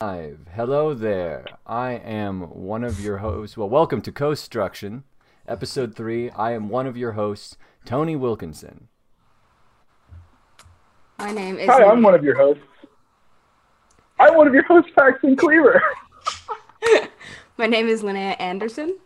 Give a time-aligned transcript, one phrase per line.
[0.00, 0.46] Live.
[0.54, 1.44] Hello there.
[1.66, 3.56] I am one of your hosts.
[3.56, 5.02] Well, welcome to Co-Struction,
[5.48, 6.30] episode three.
[6.30, 8.86] I am one of your hosts, Tony Wilkinson.
[11.18, 11.68] My name is.
[11.68, 12.62] Hi, I'm one of your hosts.
[14.20, 15.82] I'm one of your hosts, Paxton Cleaver.
[17.58, 18.96] My name is Linnea Anderson.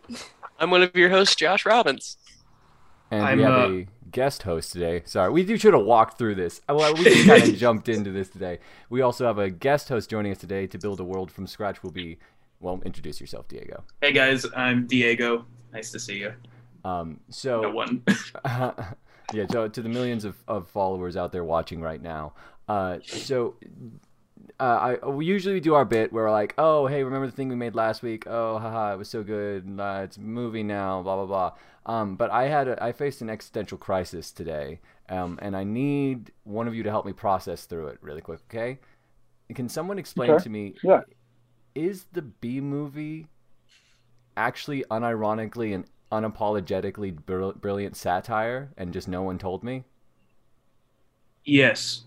[0.59, 2.19] I'm one of your hosts, Josh Robbins.
[3.09, 5.01] And I'm, we have uh, a guest host today.
[5.05, 6.61] Sorry, we do should have walked through this.
[6.69, 8.59] Uh, Well, we just kind of jumped into this today.
[8.89, 11.83] We also have a guest host joining us today to build a world from scratch.
[11.83, 12.19] Will be,
[12.61, 13.83] well, introduce yourself, Diego.
[14.01, 15.45] Hey guys, I'm Diego.
[15.73, 16.33] Nice to see you.
[16.85, 18.03] Um, so No one.
[19.33, 22.33] yeah, so to the millions of, of followers out there watching right now.
[22.69, 23.55] Uh, so
[24.59, 27.49] uh, I we usually do our bit where we're like, oh hey, remember the thing
[27.49, 28.25] we made last week?
[28.27, 29.77] Oh haha, it was so good.
[29.79, 31.01] Uh, it's a movie now.
[31.01, 31.51] Blah blah blah.
[31.85, 34.79] Um, but I had a, I faced an existential crisis today,
[35.09, 38.39] um, and I need one of you to help me process through it really quick.
[38.49, 38.79] Okay?
[39.53, 40.43] Can someone explain Okay.
[40.43, 40.75] to me?
[40.83, 41.01] Yeah.
[41.75, 43.27] Is the B movie
[44.37, 49.85] actually unironically and unapologetically brill- brilliant satire, and just no one told me?
[51.45, 52.03] yes.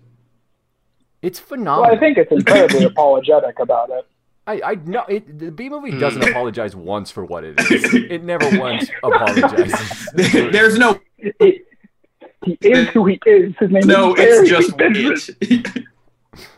[1.23, 1.39] It's
[1.75, 1.91] Well, phenomenal.
[1.91, 4.07] I think it's incredibly apologetic about it.
[4.47, 5.99] I, I know it, the B movie Hmm.
[5.99, 7.95] doesn't apologize once for what it is.
[7.95, 10.09] It never once apologizes.
[10.15, 11.01] There's no
[11.41, 11.63] He,
[12.45, 13.55] he is who he is.
[13.59, 14.15] His name no.
[14.15, 15.37] is It's just Benson.
[15.41, 15.85] it.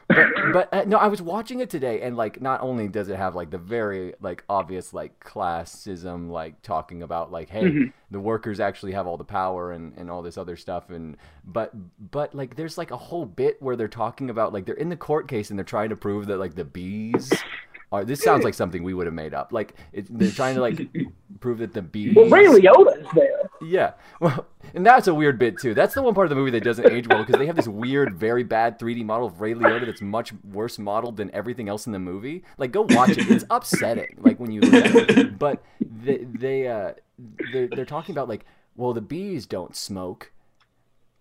[0.08, 3.16] but but uh, no, I was watching it today, and like, not only does it
[3.16, 7.92] have like the very like obvious like classism, like talking about like, hey, Mhm.
[8.10, 11.72] the workers actually have all the power and and all this other stuff, and but
[12.10, 14.96] but like, there's like a whole bit where they're talking about like they're in the
[14.96, 17.30] court case and they're trying to prove that like the bees.
[17.90, 19.50] Are, this sounds like something we would have made up.
[19.52, 20.88] Like it, they're trying to like
[21.40, 22.14] prove that the bees.
[22.14, 23.48] Well, Ray Liotta's there.
[23.62, 25.72] Yeah, well, and that's a weird bit too.
[25.72, 27.66] That's the one part of the movie that doesn't age well because they have this
[27.66, 31.86] weird, very bad 3D model of Ray Liotta that's much worse modeled than everything else
[31.86, 32.44] in the movie.
[32.58, 34.16] Like, go watch it; it's upsetting.
[34.18, 35.38] Like when you look at it.
[35.38, 36.92] But they they uh
[37.52, 38.44] they're, they're talking about like,
[38.76, 40.30] well, the bees don't smoke,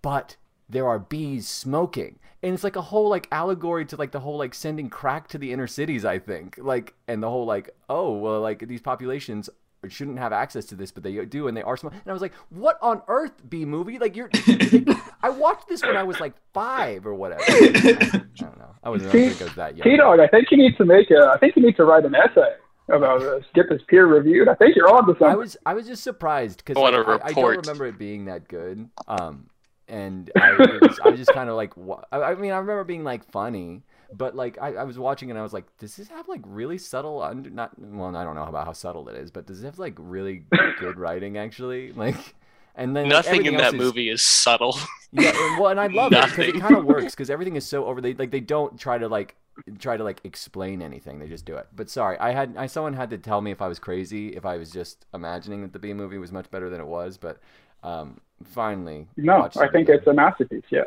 [0.01, 0.35] but
[0.69, 2.19] there are bees smoking.
[2.44, 5.38] And it's like a whole like allegory to like the whole like sending crack to
[5.38, 6.57] the inner cities, I think.
[6.57, 9.50] Like and the whole like, oh well like these populations
[9.88, 11.91] shouldn't have access to this, but they do and they are small.
[11.91, 14.00] And I was like, what on earth, B movie?
[14.00, 14.29] Like you're
[15.22, 17.44] I watched this when I was like five or whatever.
[17.47, 18.75] I don't know.
[18.83, 19.83] I wasn't I think I that young.
[19.83, 21.31] T Dog, I think you need to make a.
[21.33, 22.53] I think you need to write an essay
[22.89, 23.45] about this.
[23.53, 24.47] Get this peer reviewed.
[24.47, 25.27] I think you're on to something.
[25.27, 27.97] I was I was just surprised because I want a I, I don't remember it
[27.97, 28.89] being that good.
[29.07, 29.50] Um,
[29.88, 31.74] and I was, I was just kind of like,
[32.12, 33.84] I, mean, I remember being like funny,
[34.14, 36.78] but like I, I was watching and I was like, does this have like really
[36.78, 39.66] subtle under not well I don't know about how subtle it is, but does it
[39.66, 40.44] have like really
[40.80, 41.94] good writing actually?
[41.94, 42.36] Like,
[42.75, 44.78] and then like, Nothing in everything that movie is subtle.
[45.12, 47.66] yeah, and, well, and I love it because it kind of works because everything is
[47.66, 48.02] so over.
[48.02, 49.36] They like they don't try to like
[49.80, 51.19] try to like explain anything.
[51.19, 51.68] They just do it.
[51.75, 54.46] But sorry, I had I someone had to tell me if I was crazy, if
[54.46, 57.18] I was just imagining that the B movie was much better than it was.
[57.18, 57.40] But
[57.84, 60.64] um, finally, no, I think it's a masterpiece.
[60.70, 60.84] Yeah.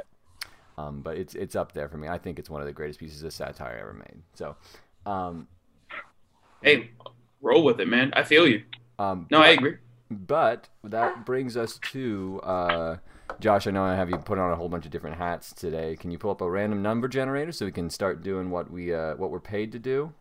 [0.78, 2.08] um, but it's it's up there for me.
[2.08, 4.22] I think it's one of the greatest pieces of satire ever made.
[4.34, 4.56] So,
[5.06, 5.48] um,
[6.62, 6.90] hey,
[7.40, 8.12] roll with it, man.
[8.14, 8.62] I feel you.
[8.98, 9.76] um, No, I agree.
[10.10, 12.96] But that brings us to uh,
[13.38, 13.66] Josh.
[13.68, 15.94] I know I have you put on a whole bunch of different hats today.
[15.96, 18.92] Can you pull up a random number generator so we can start doing what we
[18.92, 20.12] uh, what we're paid to do?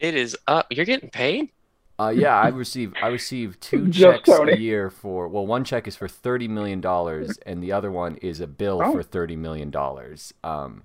[0.00, 0.66] It is up.
[0.70, 1.50] You're getting paid?
[1.98, 4.52] Uh, yeah, I receive I receive two Just checks Tony.
[4.52, 8.16] a year for well, one check is for thirty million dollars, and the other one
[8.16, 8.92] is a bill Oh.
[8.92, 10.34] for thirty million dollars.
[10.44, 10.82] Um,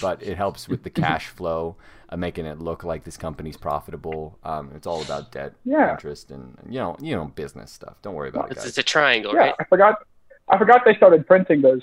[0.00, 1.74] but it helps with the cash flow,
[2.08, 4.38] uh, making it look like this company's profitable.
[4.44, 5.90] Um, it's all about debt, Yeah.
[5.90, 7.96] interest, and you know you know business stuff.
[8.02, 8.68] Don't worry about it, It's, guys.
[8.68, 9.54] it's a triangle, Yeah, right?
[9.58, 10.06] I forgot.
[10.48, 11.82] I forgot they started printing those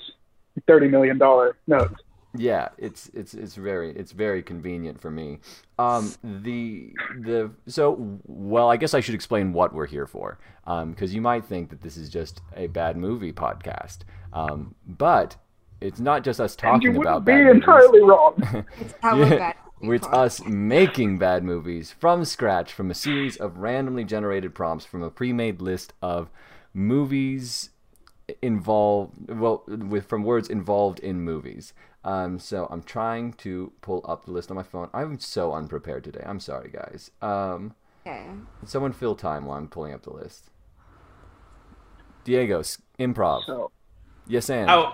[0.68, 1.96] thirty million dollar notes.
[2.36, 5.40] Yeah, it's it's it's very it's very convenient for me.
[5.80, 11.14] Um, the the so well, I guess I should explain what we're here for, because
[11.14, 14.00] you might think that this is just a bad movie podcast,
[14.32, 15.38] um, but
[15.82, 17.88] it's not just us And you talking about wouldn't be bad movies.
[17.88, 18.66] entirely wrong.
[18.80, 23.58] It's our Yeah, bad It's us making bad movies from scratch from a series of
[23.58, 26.30] randomly generated prompts from a pre-made list of
[26.74, 27.72] movies
[28.42, 31.74] involved well with from words involved in movies.
[32.04, 34.90] Um, so I'm trying to pull up the list on my phone.
[34.94, 36.24] I'm so unprepared today.
[36.26, 37.12] I'm sorry, guys.
[37.22, 37.74] Um,
[38.08, 38.26] Okay.
[38.66, 40.50] someone fill time while I'm pulling up the list.
[42.24, 42.62] Diego,
[43.00, 43.46] improv.
[43.46, 43.72] So
[44.28, 44.92] Yes, and I,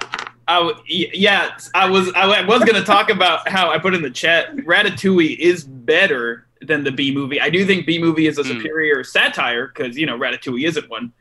[0.48, 0.74] I, y-
[1.14, 4.56] yeah, I was I was gonna talk about how I put in the chat.
[4.58, 7.40] Ratatouille is better than the B movie.
[7.42, 8.50] I do think B movie is a Hmm.
[8.50, 11.12] superior satire because you know Ratatouille isn't one.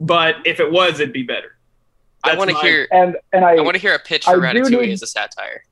[0.00, 1.56] But if it was, it'd be better.
[2.24, 2.86] I want to hear.
[2.92, 5.06] and and I, I want to hear a pitch for do Ratatouille need- as a
[5.06, 5.62] satire.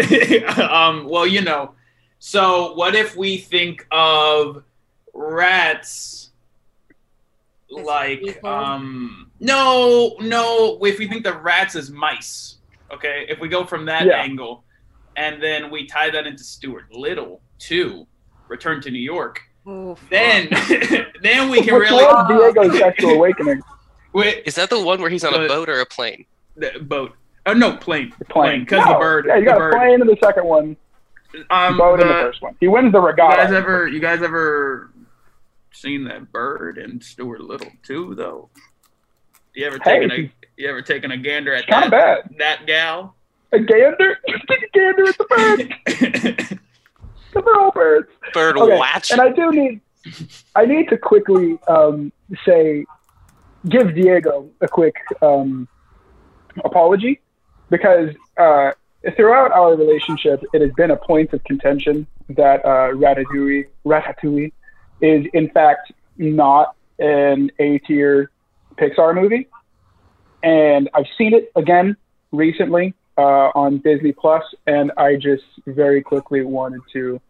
[0.70, 1.74] um, well, you know,
[2.20, 4.62] So what if we think of
[5.14, 6.30] rats
[7.70, 12.56] like um no no if we think the rats as mice
[12.90, 14.22] okay if we go from that Yeah.
[14.22, 14.64] angle
[15.16, 18.06] and then we tie that into Stuart Little too
[18.48, 20.48] return to New York Oh, then
[21.22, 22.04] then we can Which really
[22.54, 23.60] Diego's sexual awakening.
[24.12, 26.24] Wait Is that the one where he's on a boat or a plane?
[26.56, 27.12] the boat
[27.46, 28.60] oh no plane The plane.
[28.60, 28.92] because No.
[28.94, 30.76] the bird Yeah, you got a bird plane in the second one,
[31.50, 32.56] um boat in the the- first one.
[32.60, 33.32] He wins the regard.
[33.32, 34.90] You guys ever you guys ever
[35.72, 38.48] seen that bird in Stuart Little too though?
[39.54, 42.30] You ever Hey, taken a you ever taken a gander at that bad.
[42.38, 43.14] that gal?
[43.52, 44.16] A gander?
[44.48, 45.62] Take a gander at the birds.
[45.86, 46.58] Because
[47.44, 48.08] they're all birds.
[48.34, 49.10] Bird Okay, watch.
[49.10, 49.80] And I do need,
[50.54, 52.12] I need to quickly um,
[52.44, 52.84] say,
[53.68, 55.68] give Diego a quick um,
[56.64, 57.20] apology
[57.70, 58.72] because uh,
[59.16, 64.52] throughout our relationship, it has been a point of contention that uh, Ratatouille, Ratatouille
[65.00, 68.30] is in fact not an A tier
[68.76, 69.48] Pixar movie.
[70.42, 71.96] And I've seen it again
[72.32, 77.20] recently uh, on Disney Plus, and I just very quickly wanted to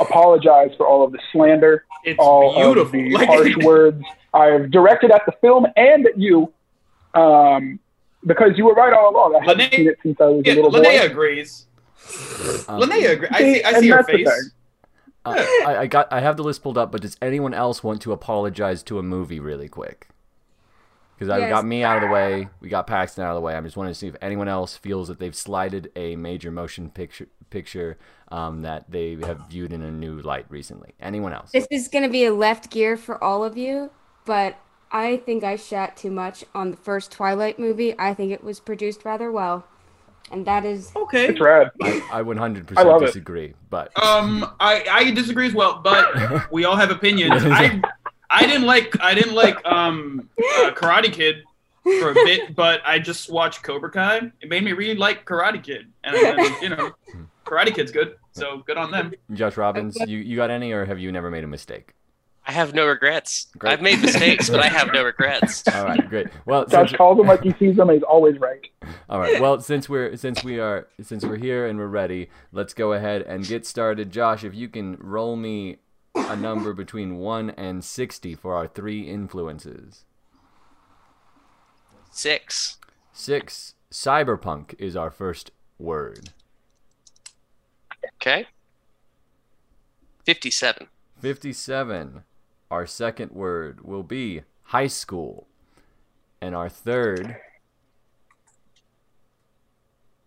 [0.00, 2.82] apologize for all of the slander, It's all beautiful.
[2.82, 4.02] of the Like- harsh words
[4.32, 6.52] I've directed at the film and at you,
[7.14, 7.78] um,
[8.26, 9.36] because you were right all along.
[9.36, 11.06] I haven't Linnea- seen it since I was yeah, a little Linnea boy.
[11.06, 11.66] agrees.
[12.68, 13.30] Um, Linnea agrees.
[13.32, 14.50] I See, see, I see her face.
[15.26, 15.34] Uh,
[15.66, 18.12] I, I got I have the list pulled up, but does anyone else want to
[18.12, 20.08] apologize to a movie really quick?
[21.14, 21.50] Because I Yes.
[21.50, 23.54] got me out of the way, we got Paxton out of the way.
[23.54, 26.90] I'm just wanting to see if anyone else feels that they've slighted a major motion
[26.90, 27.96] picture picture
[28.32, 30.92] um, that they have viewed in a new light recently.
[31.00, 31.52] Anyone else?
[31.52, 33.90] This is gonna be a left gear for all of you,
[34.24, 34.56] but
[34.90, 37.94] I think I shat too much on the first Twilight movie.
[37.98, 39.64] I think it was produced rather well,
[40.32, 41.26] and that is Okay.
[41.26, 41.70] It's rad.
[41.80, 43.06] I, I 100% I love it.
[43.06, 46.08] disagree, but Um, I, I disagree as well, but
[46.50, 47.42] we all have opinions.
[47.46, 47.82] I
[48.34, 51.44] I didn't like I didn't like um uh, Karate Kid
[51.84, 54.32] for a bit, but I just watched Cobra Kai.
[54.40, 56.92] It made me really like Karate Kid, and then, you know,
[57.44, 59.12] Karate Kid's good, so good on them.
[59.32, 61.94] Josh Robbins, you, you got any, or have you never made a mistake?
[62.46, 63.46] I have no regrets.
[63.56, 63.72] Great.
[63.72, 65.66] I've made mistakes, but I have no regrets.
[65.68, 66.26] All right, great.
[66.44, 68.66] Well, Josh since, calls him like he sees them, he's always right.
[69.08, 69.40] all right.
[69.40, 73.22] Well, since we're since we are since we're here and we're ready, let's go ahead
[73.22, 74.10] and get started.
[74.10, 75.78] Josh, if you can roll me
[76.14, 80.04] a number between one and sixty for our three influences.
[82.10, 82.78] Six.
[83.12, 83.74] Six.
[83.90, 86.30] Cyberpunk is our first word.
[88.20, 88.46] Okay.
[90.24, 90.88] Fifty-seven.
[91.20, 92.24] Fifty-seven.
[92.70, 95.46] Our second word will be high school,
[96.40, 97.36] and our third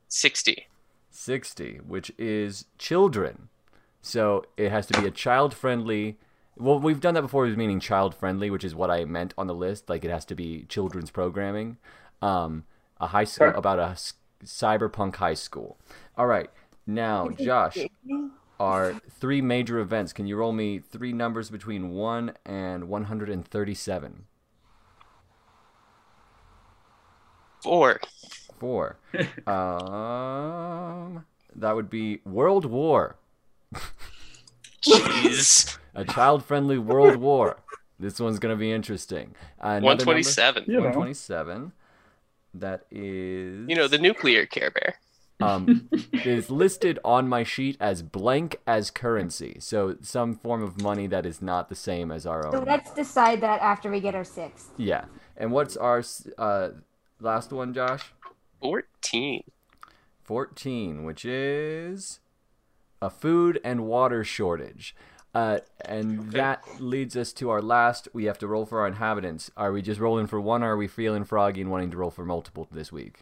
[0.08, 0.68] Sixty.
[1.10, 3.50] 60, which is children.
[4.08, 6.18] So it has to be a child friendly.
[6.58, 9.48] Well, we've done that before, with meaning child friendly, which is what I meant on
[9.48, 9.90] the list.
[9.90, 11.78] Like it has to be children's programming.
[12.22, 12.64] Um,
[13.00, 13.54] a high school Sure.
[13.58, 14.14] about a s-
[14.44, 15.78] cyberpunk high school.
[16.18, 16.50] All right,
[16.88, 17.78] now Josh,
[18.60, 20.14] our three major events.
[20.14, 24.26] Can you roll me three numbers between one and one hundred and thirty-seven?
[27.62, 28.00] Four.
[28.60, 28.98] Four.
[29.48, 31.26] um,
[31.56, 33.16] that would be World War.
[34.82, 35.78] Jeez.
[35.96, 37.58] A child-friendly World War.
[38.00, 39.34] This one's gonna be interesting.
[39.60, 40.04] Uh, another One number?
[40.04, 40.64] twenty-seven.
[40.68, 40.80] You know.
[40.82, 41.72] 127.
[42.54, 43.68] That is.
[43.68, 44.96] You know the nuclear Care Bear.
[45.40, 49.58] um, is listed on my sheet as blank as currency.
[49.60, 52.52] So some form of money that is not the same as our own.
[52.54, 52.60] so.
[52.60, 54.72] Let's decide that after we get our sixth.
[54.78, 55.06] Yeah.
[55.36, 56.04] And what's our
[56.38, 56.70] uh,
[57.20, 58.14] last one, Josh?
[58.62, 59.44] Fourteen.
[60.24, 62.20] 14, which is
[63.02, 64.96] a food and water shortage.
[65.34, 68.08] Uh, and that leads us to our last.
[68.14, 69.52] We have to roll for our inhabitants.
[69.56, 72.10] Are we just rolling for one, or are we feeling froggy and wanting to roll
[72.10, 73.20] for multiple this week?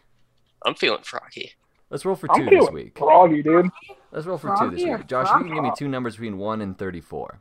[0.64, 1.52] I'm feeling froggy.
[1.90, 2.98] Let's roll for 2 I'm two this feeling week.
[2.98, 3.68] froggy, dude.
[4.10, 5.06] Let's roll for two this week.
[5.06, 7.40] Josh, you can give me two numbers between 1 and 34.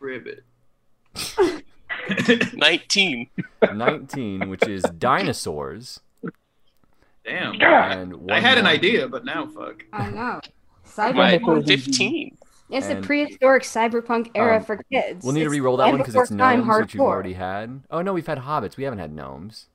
[0.00, 0.44] Ribbit.
[2.54, 3.28] Nineteen.
[3.72, 6.00] 19, which is dinosaurs.
[7.24, 7.60] Damn.
[7.60, 9.84] And I had an idea, but now fuck.
[9.92, 10.40] I know.
[10.98, 11.66] My Cyberpunk.
[11.66, 12.36] fifteen.
[12.68, 15.24] It's and- a prehistoric cyberpunk era Um, for kids.
[15.24, 17.82] We'll need to re-roll that one because before it's time gnomes, which you've already had.
[17.90, 18.76] Oh no, we've had hobbits.
[18.76, 19.66] We haven't had gnomes.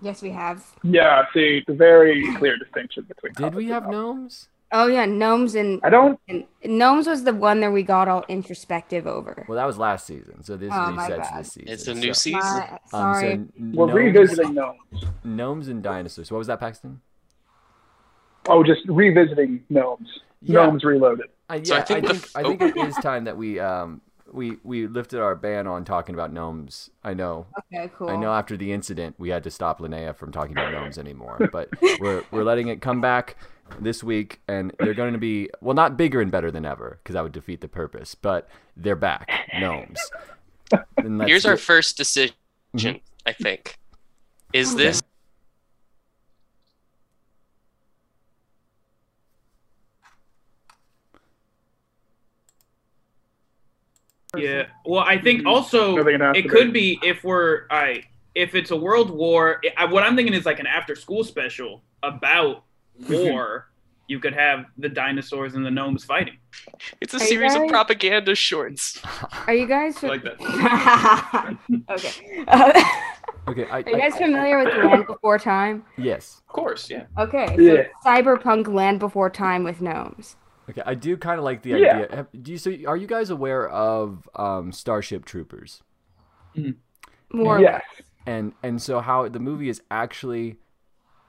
[0.00, 0.64] Yes, we have.
[0.82, 3.32] Yeah, see, the very clear distinction between.
[3.34, 4.48] Did we have and gnomes?
[4.74, 6.18] Oh yeah, gnomes and, I don't.
[6.28, 9.44] and gnomes was the one that we got all introspective over.
[9.48, 11.68] Well, that was last season, so this Oh, my resets this season.
[11.72, 12.40] It's a so- new season.
[12.40, 13.20] My, Um, sorry.
[13.36, 15.04] so We're gnomes, revisiting gnomes.
[15.24, 16.30] gnomes and dinosaurs.
[16.32, 17.00] What was that, Paxton?
[18.48, 20.08] Oh, just revisiting gnomes.
[20.42, 20.66] Yeah.
[20.66, 21.26] Gnomes reloaded.
[21.50, 23.36] Uh, yeah, So I I think think, the I f- think it is time that
[23.36, 24.00] we um
[24.32, 26.90] we we lifted our ban on talking about gnomes.
[27.04, 27.46] I know.
[27.72, 28.08] Okay, cool.
[28.08, 31.48] I know after the incident we had to stop Linnea from talking about gnomes anymore,
[31.52, 31.68] but
[32.00, 33.36] we're we're letting it come back
[33.80, 37.14] this week and they're going to be well not bigger and better than ever because
[37.14, 39.98] that would defeat the purpose, but they're back, gnomes.
[40.96, 42.34] And let's Here's our first decision,
[42.74, 42.96] Mm-hmm.
[43.26, 43.78] I think.
[44.54, 44.84] Is Okay.
[44.84, 45.01] this
[54.36, 54.66] Yeah.
[54.86, 59.60] Well, I think also it could be if we're I if it's a world war.
[59.76, 62.64] I, what I'm thinking is like an after school special about
[63.10, 63.68] war.
[64.08, 66.36] you could have the dinosaurs and the gnomes fighting.
[67.00, 69.00] it's a Are you series of propaganda shorts?
[69.46, 70.02] Are you guys?
[70.02, 71.58] I like that.
[71.90, 72.44] okay.
[72.48, 72.84] Uh,
[73.48, 75.84] Okay, I, are you I- guys familiar with Land Before Time?
[75.98, 76.40] yes.
[76.46, 77.06] Of course, yeah.
[77.18, 77.46] Okay.
[77.56, 77.82] So Yeah.
[78.06, 80.36] cyberpunk Land Before Time with gnomes.
[80.70, 81.76] Okay, I do kind of like the Yeah.
[81.76, 82.08] idea.
[82.16, 85.82] Have, do you so are you guys aware of um, Starship Troopers?
[87.32, 87.60] More.
[87.60, 87.82] Yes.
[88.26, 90.56] and and so how the movie is actually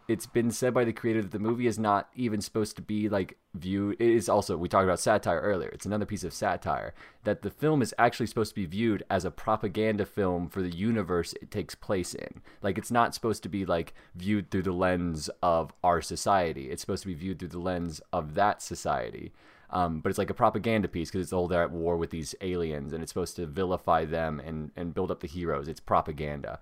[0.08, 3.08] it's been said by the creator that the movie is not even supposed to be
[3.10, 5.69] like viewed it is also we talked about satire earlier.
[5.69, 6.93] It's another piece of satire
[7.24, 10.75] that the film is actually supposed to be viewed as a propaganda film for the
[10.75, 12.41] universe it takes place in.
[12.62, 16.72] Like it's not supposed to be like viewed through the lens of our society.
[16.72, 19.33] It's supposed to be viewed through the lens of that society.
[19.69, 22.36] Um, but it's like a propaganda piece because it's all they're at war with these
[22.41, 25.67] aliens and it's supposed to vilify them and, and build up the heroes.
[25.67, 26.60] It's propaganda.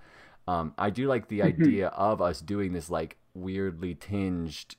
[0.47, 4.75] Um, I do like the idea of us doing this like weirdly tinged,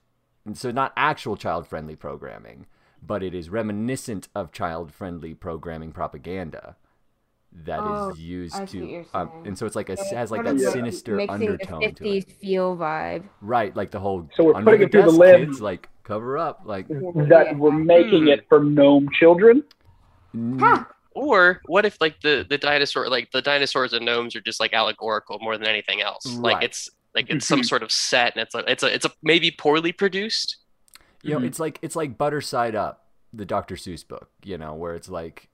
[0.55, 2.67] so not actual child friendly programming,
[3.03, 6.77] but it is reminiscent of child friendly programming propaganda
[7.65, 10.45] that is Oh, used I to, um, and so it's like a So has like
[10.45, 12.27] that of sinister mixing undertone the to it.
[12.27, 13.25] 50s feel vibe.
[13.43, 15.47] Right, like the whole So we're under putting it through the desk, lens.
[15.49, 18.29] kids, like cover up, like That we're making Hmm.
[18.29, 19.63] it for gnome children.
[20.59, 20.85] Huh.
[21.15, 24.73] Or what if like the the dinosaur like the dinosaurs and gnomes are just like
[24.73, 26.25] allegorical more than anything else?
[26.27, 26.55] Right.
[26.55, 29.11] Like it's like it's some sort of set and it's a it's a it's a
[29.23, 30.57] maybe poorly produced.
[31.23, 31.47] you know Mhm.
[31.47, 35.09] it's like it's like butter side up the dr seuss book you know where it's
[35.09, 35.49] like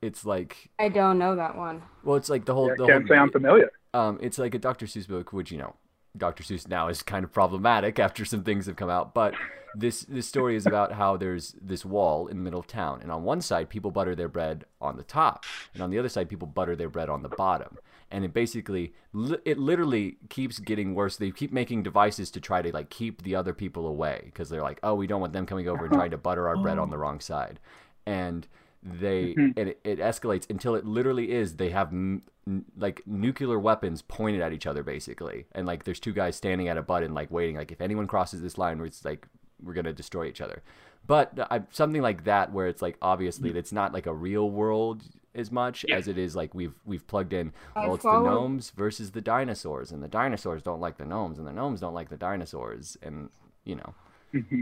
[0.00, 1.82] it's like I don't know that one.
[2.04, 3.70] well it's like the whole Yeah, the can't say I'm familiar.
[3.94, 5.74] um it's like a dr seuss book which you know
[6.16, 9.34] dr seuss now is kind of problematic after some things have come out but
[9.74, 13.10] this this story is about how there's this wall in the middle of town and
[13.10, 16.28] on one side people butter their bread on the top and on the other side
[16.28, 17.78] people butter their bread on the bottom
[18.12, 21.16] and it basically li- it literally keeps getting worse.
[21.16, 24.62] They keep making devices to try to like keep the other people away because they're
[24.62, 26.90] like oh we don't want them coming over and trying to butter our bread on
[26.90, 27.58] the wrong side.
[28.06, 28.46] And
[28.82, 29.58] they mm-hmm.
[29.58, 34.02] and it, it escalates until it literally is they have m- n- like nuclear weapons
[34.02, 35.46] pointed at each other basically.
[35.52, 37.56] And like there's two guys standing at a button like waiting.
[37.56, 39.26] Like if anyone crosses this line it's like
[39.62, 40.62] we're gonna destroy each other.
[41.06, 43.56] But uh, I, something like that where it's like obviously mm.
[43.56, 45.02] it's not like a real world
[45.34, 45.96] as much Yeah.
[45.96, 49.20] as it is like we've we've plugged in I well it's the gnomes versus the
[49.20, 52.96] dinosaurs and the dinosaurs don't like the gnomes and the gnomes don't like the dinosaurs
[53.02, 53.30] and
[53.64, 53.94] you know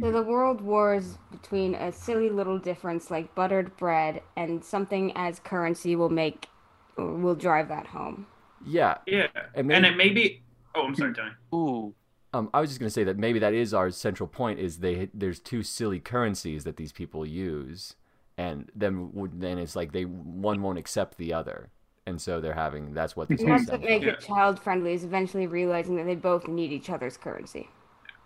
[0.03, 5.39] So the world wars between a silly little difference like buttered bread and something as
[5.41, 6.49] currency will make
[6.97, 8.27] will drive that home.
[8.67, 9.29] yeah Yeah.
[9.55, 10.43] And And, it may be.
[10.75, 11.31] Oh, I'm sorry, Tony.
[11.55, 11.95] Ooh.
[12.33, 15.09] Um, I was just gonna say that maybe that is our central point: is they
[15.15, 17.97] there's two silly currencies that these people use,
[18.41, 18.95] and then
[19.35, 21.71] then it's like they one won't accept the other,
[22.07, 24.13] and so they're having that's what this And whole that's what make Yeah.
[24.13, 27.69] it child friendly is eventually realizing that they both need each other's currency.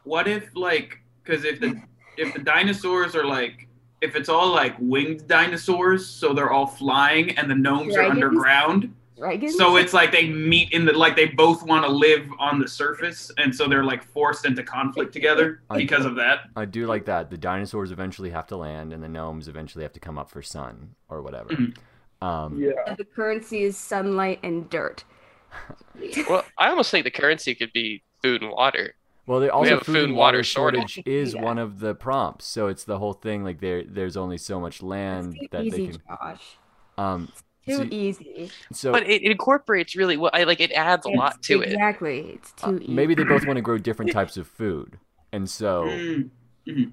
[0.04, 1.80] What if like because if the
[2.16, 3.68] if the dinosaurs are like
[4.00, 8.10] if it's all like winged dinosaurs, so they're all flying, and the gnomes are Dragons?
[8.10, 8.94] underground.
[9.16, 9.40] Right?
[9.40, 9.56] Gideon?
[9.58, 12.66] So it's like they meet in the like they both want to live on the
[12.68, 16.40] surface, and so they're like forced into conflict together I- because of that.
[16.56, 17.30] I do like that.
[17.30, 20.42] The dinosaurs eventually have to land, and the gnomes eventually have to come up for
[20.42, 21.50] sun or whatever.
[21.50, 21.76] Mhm.
[22.22, 22.94] Um, Yeah.
[22.94, 25.04] the currency is sunlight and dirt.
[26.28, 28.94] Well, I almost think the currency could be food and water.
[29.26, 31.06] Well, they also have a food and water shortage, shortage.
[31.12, 31.42] is Yeah.
[31.42, 32.46] one of the prompts.
[32.46, 33.44] So it's the whole thing.
[33.44, 36.02] Like there, there's only so much land Too that easy, they can.
[36.08, 36.56] Josh.
[36.98, 37.28] Um,
[37.66, 38.50] Too See- easy.
[38.72, 40.30] so But it, it incorporates really well.
[40.34, 41.72] I like it adds a lot to it.
[41.72, 42.20] Exactly.
[42.34, 42.92] It's uh, too easy.
[42.92, 44.98] maybe they both want to grow different types of food,
[45.32, 45.84] and so.
[45.86, 46.30] Mm.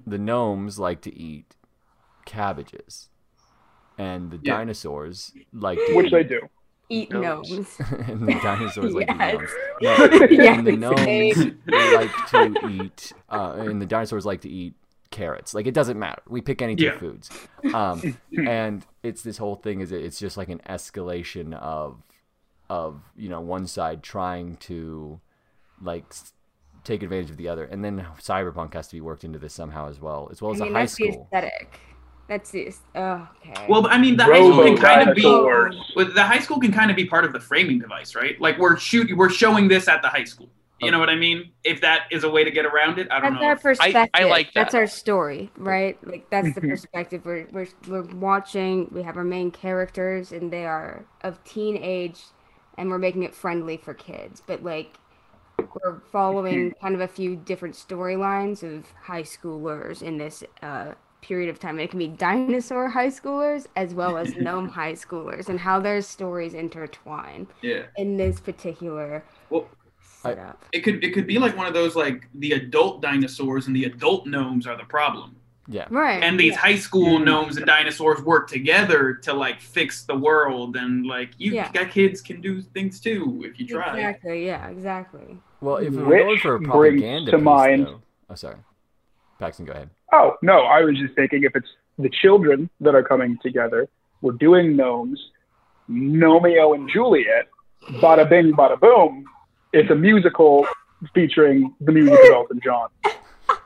[0.06, 1.56] the gnomes like to eat
[2.26, 3.08] cabbages,
[3.98, 4.56] and the Yeah.
[4.58, 6.40] dinosaurs like to Which eat, they do.
[6.90, 7.50] eat Gnomes.
[7.50, 7.76] gnomes.
[8.08, 9.34] and the dinosaurs like Yes.
[9.34, 9.50] gnomes.
[9.80, 14.74] No, Yeah, and the gnomes like to eat, uh, and the dinosaurs like to eat
[15.12, 15.54] carrots.
[15.54, 16.22] Like it doesn't matter.
[16.28, 16.98] We pick any two Yeah.
[16.98, 17.30] foods,
[17.72, 19.80] um, and it's this whole thing.
[19.80, 22.02] Is it- it's just like an escalation of,
[22.68, 25.20] of you know one side trying to,
[25.80, 26.04] like.
[26.84, 29.88] Take advantage of the other, and then cyberpunk has to be worked into this somehow
[29.88, 31.28] as well, as well I as mean, a high that's the school.
[31.32, 31.80] aesthetic.
[32.26, 32.74] That's it.
[32.96, 33.66] Oh, okay.
[33.68, 35.22] Well, I mean, the high school can kind of be.
[35.22, 38.40] the high school can kind of be part of the framing device, right?
[38.40, 40.48] Like we're shooting, we're showing this at the high school.
[40.82, 41.52] You know what I mean?
[41.64, 43.48] If that is a way to get around it, I don't that's know.
[43.48, 44.10] our perspective.
[44.14, 44.54] I like that.
[44.54, 45.96] That's our story, right?
[46.06, 48.88] Like that's the perspective we're we're we're watching.
[48.90, 52.20] We have our main characters, and they are of teen age,
[52.76, 54.42] and we're making it friendly for kids.
[54.44, 54.98] But like,
[55.58, 61.48] we're following kind of a few different storylines of high schoolers in this uh, period
[61.48, 61.78] of time.
[61.78, 66.02] It can be dinosaur high schoolers as well as gnome high schoolers, and how their
[66.02, 67.84] stories intertwine yeah.
[67.96, 69.68] in this particular Well,
[70.24, 73.74] I- it could it could be like one of those like the adult dinosaurs and
[73.76, 75.36] the adult gnomes are the problem,
[75.68, 75.86] Yeah.
[75.90, 76.22] Right.
[76.22, 81.06] and these high school gnomes and dinosaurs work together to like fix the world, and
[81.06, 81.70] like you Yeah.
[81.72, 83.96] got kids can do things too if you try.
[83.98, 84.46] Exactly.
[84.46, 84.68] Yeah.
[84.68, 85.38] Exactly.
[85.60, 88.02] Well, if we were Which going for a propaganda to piece, mind- though.
[88.30, 88.56] Oh, sorry.
[89.38, 89.90] Paxton, go ahead.
[90.12, 93.88] Oh no, I was just thinking if it's the children that are coming together,
[94.20, 95.20] we're doing gnomes,
[95.90, 97.48] Gnomeo and Juliet,
[98.00, 99.24] bada bing, bada boom.
[99.72, 100.66] It's a musical
[101.14, 102.88] featuring the music of Elton John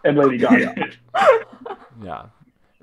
[0.04, 0.90] and Lady Gaga.
[2.02, 2.26] Yeah.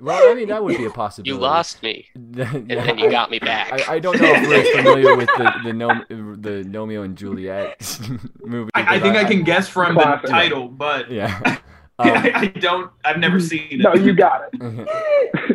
[0.00, 1.30] Well, I mean, that would be a possibility.
[1.30, 3.88] You lost me, yeah, and then you got me back.
[3.88, 7.98] I, I don't know if we're familiar with the the, Nom- the Gnomeo and Juliet
[8.44, 8.70] movie.
[8.74, 10.22] I, I think I, can guess from Classic.
[10.22, 11.40] the title, but Yeah.
[11.44, 11.58] I,
[11.96, 12.90] Um, I don't.
[13.04, 13.78] I've never seen it.
[13.78, 14.60] No, you got it.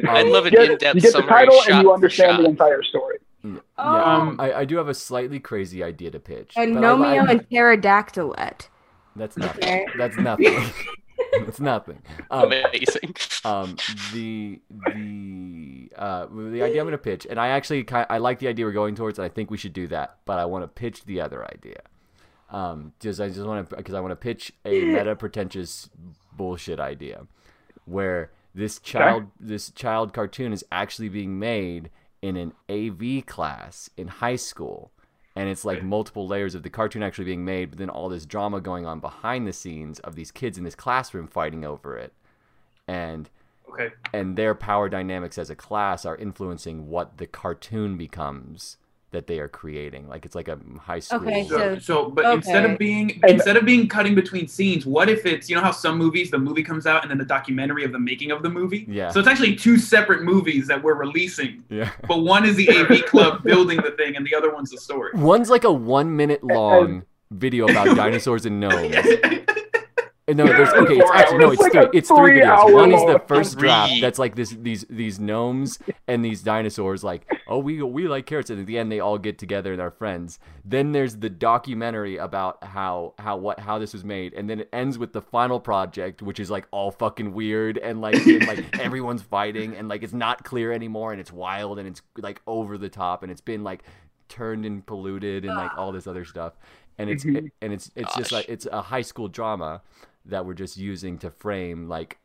[0.08, 2.48] I'd um, love an You get, in-depth you get the title and you understand the
[2.48, 3.18] entire story.
[3.44, 6.54] Yeah, Um, I, I do have a slightly crazy idea to pitch.
[6.58, 8.68] A but I- Gnomeo I- and Pterodactylet.
[9.16, 9.64] That's nothing.
[9.64, 9.86] Okay.
[9.98, 10.64] That's nothing.
[11.46, 12.02] That's nothing.
[12.32, 13.16] Um, Amazing.
[13.46, 13.76] um,
[14.14, 14.60] the
[14.94, 18.48] the uh, the idea I'm going to pitch, and I actually ki I like the
[18.48, 20.18] idea we're going towards, and I think we should do that.
[20.26, 21.82] But I want to pitch the other idea.
[22.52, 25.90] Um, just I just want to because I want to pitch a meta pretentious
[26.36, 27.28] bullshit idea,
[27.86, 31.90] where this child this child cartoon is actually being made
[32.22, 34.92] in an AV class in high school.
[35.36, 38.26] And it's like multiple layers of the cartoon actually being made, but then all this
[38.26, 42.14] drama going on behind the scenes of these kids in this classroom fighting over it.
[42.88, 43.30] And
[43.72, 43.92] Okay.
[44.14, 48.78] and their power dynamics as a class are influencing what the cartoon becomes
[49.12, 50.08] that they are creating.
[50.08, 51.22] Like it's like a high school.
[51.22, 52.36] Okay, So, So- so but okay.
[52.36, 55.72] instead of being instead of being cutting between scenes, what if it's you know how
[55.72, 58.50] some movies the movie comes out and then the documentary of the making of the
[58.50, 58.86] movie.
[58.88, 59.10] Yeah.
[59.12, 61.90] So it's actually two separate movies that we're releasing, yeah.
[62.08, 65.12] but one is the AV Club building the thing, and the other one's the story.
[65.16, 68.96] One's like a one minute long video about dinosaurs and gnomes.
[70.30, 70.98] And no, there's okay.
[71.00, 71.80] It's actually no, it's It's three.
[71.82, 72.74] like a It's three videos.
[72.74, 73.94] One is the first draft.
[74.00, 77.04] That's like this these these gnomes and these dinosaurs.
[77.04, 79.82] Like, oh, we we like carrots, and at the end they all get together and
[79.82, 80.40] are friends.
[80.64, 84.70] Then there's the documentary about how how what how this was made, and then it
[84.72, 88.80] ends with the final project, which is like all fucking weird and like and, like
[88.80, 92.78] everyone's fighting and like it's not clear anymore and it's wild and it's like over
[92.78, 93.84] the top and it's been like
[94.28, 96.54] turned and polluted and like all this other stuff
[97.00, 97.50] and it's Mhm.
[97.62, 99.82] and it's it's just like it's a high school drama
[100.30, 102.18] that we're just using to frame like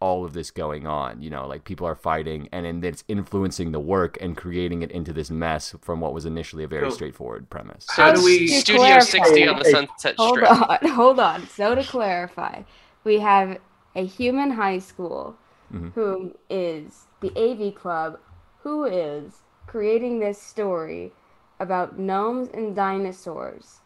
[0.00, 3.70] all of this going on you know like people are fighting and then it's influencing
[3.72, 6.94] the work and creating it into this mess from what was initially a very So-
[6.96, 8.46] straightforward premise So how do we?
[8.48, 10.50] Studio clarify- 60 on the Hey, Sunset Hold Strip.
[10.82, 11.46] on, hold on.
[11.48, 12.62] So to clarify,
[13.04, 13.58] we have
[13.94, 15.36] a human high school
[15.70, 15.92] Mhm.
[15.92, 18.18] who is the AV club
[18.62, 21.12] who is creating this story
[21.60, 23.80] about gnomes and dinosaurs.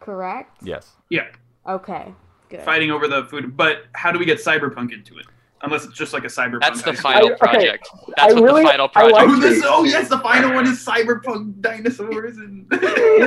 [0.00, 0.56] Correct?
[0.62, 1.26] yes Yeah,
[1.68, 2.14] Okay.
[2.50, 2.62] Good.
[2.62, 3.56] fighting over the food.
[3.56, 5.26] But how do we get cyberpunk into it?
[5.62, 6.60] Unless it's just like a cyberpunk.
[6.60, 7.88] That's the final I- okay, project.
[8.16, 9.40] That's I what really- the final project like Oh, is.
[9.40, 12.66] this, oh yes, the final one is cyberpunk dinosaurs and.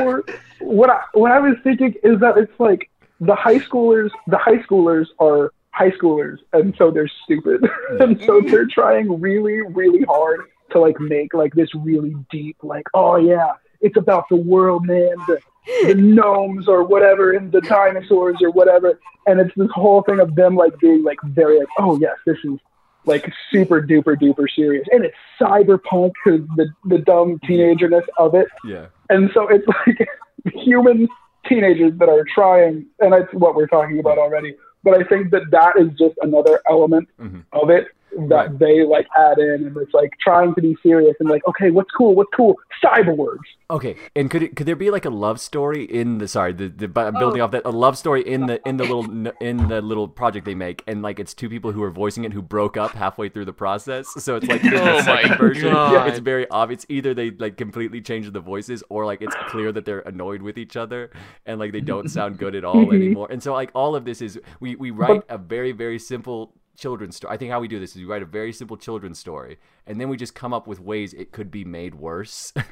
[0.02, 0.24] or
[0.60, 4.58] what I what I was thinking is that it's like the high schoolers the high
[4.58, 7.64] schoolers are high schoolers and so they're stupid
[8.00, 8.50] and so mm-hmm.
[8.52, 13.54] they're trying really really hard to like make like this really deep like oh yeah
[13.82, 15.40] it's about the world man the,
[15.88, 19.00] the gnomes or whatever and the dinosaurs or whatever.
[19.28, 22.38] And it's this whole thing of them like being like very like oh yes this
[22.44, 22.60] is
[23.06, 24.86] like super duper duper serious.
[24.92, 28.48] And it's cyberpunk because the the dumb teenagerness of it.
[28.66, 28.88] Yeah.
[29.10, 30.08] And so it's like
[30.54, 31.08] human
[31.48, 34.56] teenagers that are trying, and that's what we're talking about already.
[34.84, 37.44] But I think that that is just another element Mhm.
[37.54, 37.88] of it
[38.30, 38.60] that Right.
[38.60, 41.92] they like add in, and it's like trying to be serious and like, okay, what's
[41.92, 42.16] cool?
[42.16, 42.56] What's cool?
[42.84, 43.40] Cyberwords.
[43.70, 46.68] okay and could it could there be like a love story in the sorry the,
[46.68, 47.46] the but I'm building Oh.
[47.46, 49.06] off that a love story in the in the little
[49.42, 52.34] in the little project they make and like it's two people who are voicing it
[52.34, 55.72] who broke up halfway through the process so it's like the Oh second my version
[55.72, 56.08] God.
[56.10, 59.86] it's very obvious either they like completely change the voices or like it's clear that
[59.86, 61.10] they're annoyed with each other
[61.46, 64.22] and like they don't sound good at all anymore and so like all of this
[64.22, 67.34] is we we write a very very simple children's story.
[67.34, 70.00] I think how we do this is we write a very simple children's story, and
[70.00, 72.54] then we just come up with ways it could be made worse.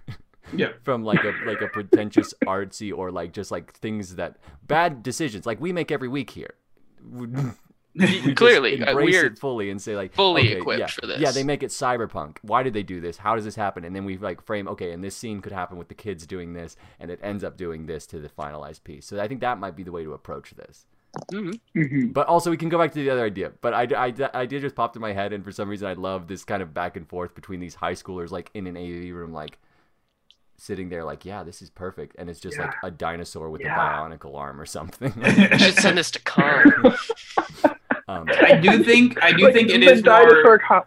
[0.53, 0.69] Yeah.
[0.81, 4.37] From like a like a pretentious artsy or like just like things that
[4.67, 6.55] bad decisions like we make every week here.
[7.09, 7.27] We
[8.35, 11.19] Clearly, uh, embrace we're it fully and say like fully okay, equipped yeah, for this.
[11.19, 12.37] Yeah, they make it cyberpunk.
[12.41, 13.17] Why did they do this?
[13.17, 13.83] How does this happen?
[13.83, 16.53] And then we like frame okay, and this scene could happen with the kids doing
[16.53, 19.05] this, and it ends up doing this to the finalized piece.
[19.05, 20.85] So I think that might be the way to approach this.
[21.33, 21.59] Mhm.
[21.75, 22.13] Mhm.
[22.13, 23.51] But also, we can go back to the other idea.
[23.61, 25.93] But I, I, I did just popped in my head, and for some reason, I
[25.93, 29.13] love this kind of back and forth between these high schoolers, like in an AV
[29.13, 29.57] room, like
[30.57, 33.75] sitting there, like, yeah, this is perfect, and it's just like a dinosaur with Yeah.
[33.75, 35.11] a bionicle arm or something.
[35.23, 36.95] I should send this to Con.
[38.07, 40.59] um, I do think I do Like, think it is dinosaur more.
[40.59, 40.85] co-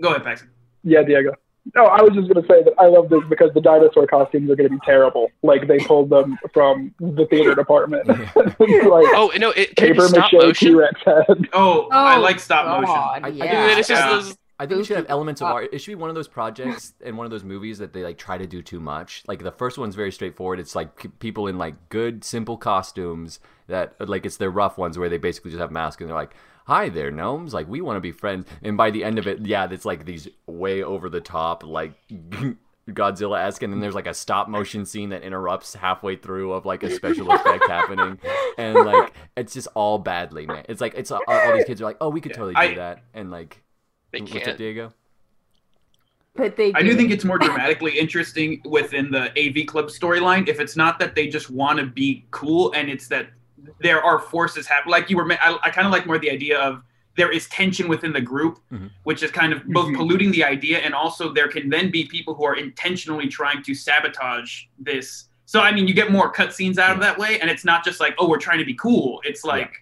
[0.00, 0.50] Go ahead, Paxton.
[0.84, 1.32] Yeah, Diego.
[1.74, 4.56] No, I was just gonna say that I love this because the dinosaur costumes are
[4.56, 5.30] gonna be terrible.
[5.42, 8.06] Like they pulled them from the theater department.
[8.08, 8.18] like
[8.58, 10.68] Oh no, it can paper stop mache motion.
[10.68, 11.48] T Rex head.
[11.52, 12.86] Oh, I oh, like stop motion.
[12.86, 13.68] God, I- I yeah.
[13.68, 14.08] do- This is Yeah.
[14.10, 15.70] those- I think it should have Goofy elements of art.
[15.72, 18.18] It should be one of those projects and one of those movies that they like
[18.18, 19.22] try to do too much.
[19.26, 20.60] Like the first one's very straightforward.
[20.60, 25.08] It's like people in like good, simple costumes that like it's their rough ones where
[25.08, 26.34] they basically just have masks and they're like,
[26.66, 27.52] "Hi there, gnomes.
[27.54, 30.04] Like we want to be friends." And by the end of it, yeah, it's like
[30.04, 31.92] these way over the top like.
[32.88, 36.66] Godzilla esque, and then there's like a stop motion scene that interrupts halfway through of
[36.66, 38.18] like a special effect happening,
[38.58, 40.64] and like it's just all badly, man.
[40.68, 42.68] It's like it's uh, all, all these kids are like, oh, we could Yeah, totally
[42.68, 43.62] do that, and like
[44.10, 44.58] They What's up, can't.
[44.58, 44.92] Diego?
[46.34, 50.58] But they I do think it's more dramatically interesting within the AV Club storyline if
[50.58, 53.30] it's not that they just want to be cool and it's that
[53.80, 54.92] there are forces happening.
[54.92, 56.82] Like you were, I, I kind of like more the idea of
[57.16, 58.90] there is tension within the group, Mhm.
[59.04, 59.96] which is kind of both Mhm.
[59.96, 63.74] polluting the idea and also there can then be people who are intentionally trying to
[63.74, 65.28] sabotage this.
[65.44, 67.98] So I mean, you get more cutscenes out of that way, and it's not just
[68.00, 69.20] like, oh, we're trying to be cool.
[69.24, 69.72] It's like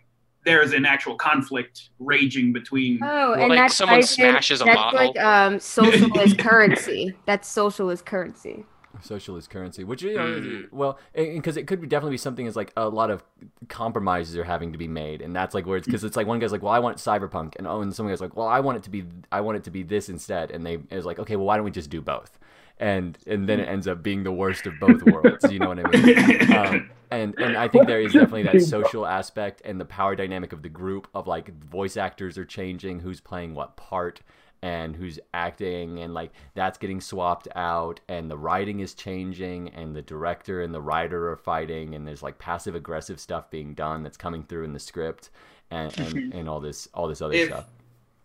[0.44, 3.00] there's an actual conflict raging between.
[3.02, 5.06] Oh, Well, and like, that's someone ties in- smashes a that's model.
[5.06, 7.14] like um social socialist currency.
[7.26, 8.64] That's social socialist currency.
[9.00, 10.72] Socialist currency, which you know, Mm.
[10.72, 13.22] well, because it could be definitely be something as like a lot of
[13.68, 16.38] compromises are having to be made, and that's like where it's because it's like one
[16.38, 18.76] guy's like, well, I want cyberpunk, and oh, and some guy's like, well, I want
[18.78, 21.36] it to be, I want it to be this instead, and they is like, okay,
[21.36, 22.38] well, why don't we just do both?
[22.80, 25.50] And and then it ends up being the worst of both worlds.
[25.50, 26.52] You know what I mean?
[26.56, 30.52] Um, and and I think there is definitely that social aspect and the power dynamic
[30.52, 34.20] of the group of like voice actors are changing, who's playing what part
[34.62, 39.94] and who's acting and like that's getting swapped out and the writing is changing and
[39.94, 44.02] the director and the writer are fighting and there's like passive aggressive stuff being done
[44.02, 45.30] that's coming through in the script
[45.70, 46.34] and and, mhm.
[46.34, 47.66] and all this all this other If- stuff.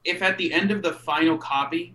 [0.05, 1.93] if at the end of the final copy,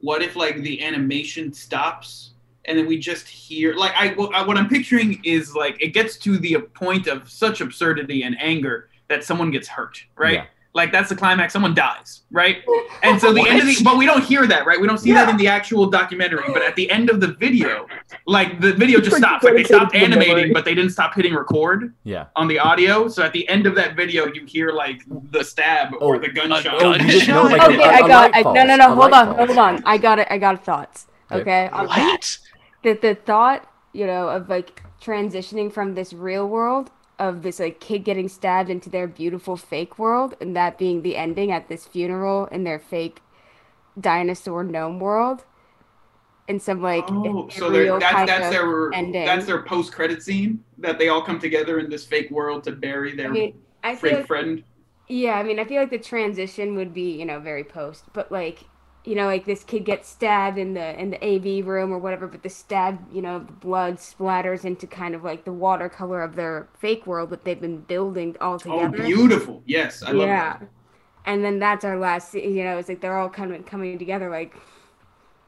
[0.00, 2.34] what if like the animation stops
[2.66, 5.88] and then we just hear like I what, I- what I'm picturing is like it
[5.88, 10.34] gets to the point of such absurdity and anger that someone gets hurt, right?
[10.34, 10.44] Yeah.
[10.72, 11.52] Like that's the climax.
[11.52, 12.58] Someone dies, right?
[13.02, 14.78] And so the end of the but we don't hear that, right?
[14.78, 16.44] We don't see that in the actual documentary.
[16.52, 17.86] But at the end of the video,
[18.26, 19.42] like the video just It's stops.
[19.42, 22.26] Like they stopped dedicated the animating, but they didn't stop hitting record Yeah.
[22.36, 23.08] on the audio.
[23.08, 26.28] So at the end of that video, you hear like the stab or Oh, the
[26.28, 26.82] gunshot.
[26.82, 28.32] Oh, you didn't like, okay, a- I a got.
[28.32, 28.94] light I, no, no, no.
[28.94, 29.46] Hold on, falls.
[29.48, 29.82] hold on.
[29.86, 30.28] I got it.
[30.30, 31.06] I got thoughts.
[31.32, 31.40] Okay.
[31.40, 31.68] Okay.
[31.72, 32.38] on- What?
[32.82, 37.80] the the thought, you know, of like transitioning from this real world of this like
[37.80, 41.86] kid getting stabbed into their beautiful fake world, and that being the ending at this
[41.86, 43.22] funeral in their fake
[44.00, 45.44] dinosaur gnome world,
[46.48, 49.22] and some like Oh, so that's kind that's of their ending.
[49.24, 52.72] that's their post credit scene that they all come together in this fake world to
[52.72, 54.64] bury I their mean, I fake like friend.
[55.08, 58.32] Yeah, I mean, I feel like the transition would be, you know, very post, but
[58.32, 58.69] like,
[59.04, 62.26] you know, like this kid gets stabbed in the in the AV room or whatever,
[62.26, 66.36] but the stab, you know, the blood splatters into kind of like the watercolor of
[66.36, 68.86] their fake world that they've been building all together.
[68.88, 69.04] Oh, together.
[69.06, 69.62] beautiful!
[69.66, 70.70] Yes, I love yeah, that.
[71.26, 72.34] and then that's our last.
[72.34, 74.54] You know, it's like they're all kind of coming together, like,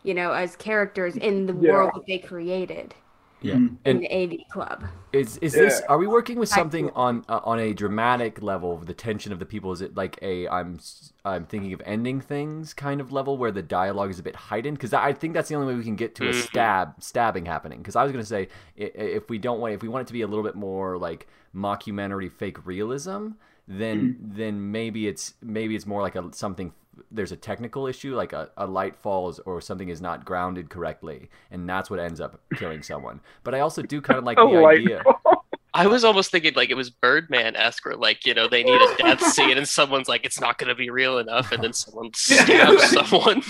[0.02, 1.70] you know, as characters in the Yeah.
[1.70, 2.94] world that they created
[3.42, 3.54] Yeah.
[3.54, 3.76] Mhm.
[3.84, 4.84] in And the AV club.
[5.12, 5.82] Is is this?
[5.88, 8.78] Are we working with something on uh, on a dramatic level?
[8.78, 9.72] The tension of the people.
[9.72, 10.78] Is it like a I'm
[11.24, 14.78] I'm thinking of ending things kind of level where the dialogue is a bit heightened?
[14.78, 16.42] Because I think that's the only way we can get to a Mhm.
[16.42, 17.78] stab stabbing happening.
[17.78, 18.86] Because I was gonna say i- i-
[19.18, 21.26] if we don't want if we want it to be a little bit more like
[21.54, 23.28] mockumentary fake realism,
[23.68, 26.72] then then maybe it's maybe it's more like a something.
[27.10, 31.30] There's a technical issue, like a, a light falls or something is not grounded correctly,
[31.50, 33.20] and that's what ends up killing someone.
[33.44, 35.02] But I also do kind of like the light idea.
[35.74, 38.80] I was almost thinking like it was Birdman esque, where like you know they need
[38.80, 41.72] a death scene, and someone's like it's not going to be real enough, and then
[41.72, 43.42] someone stabs someone.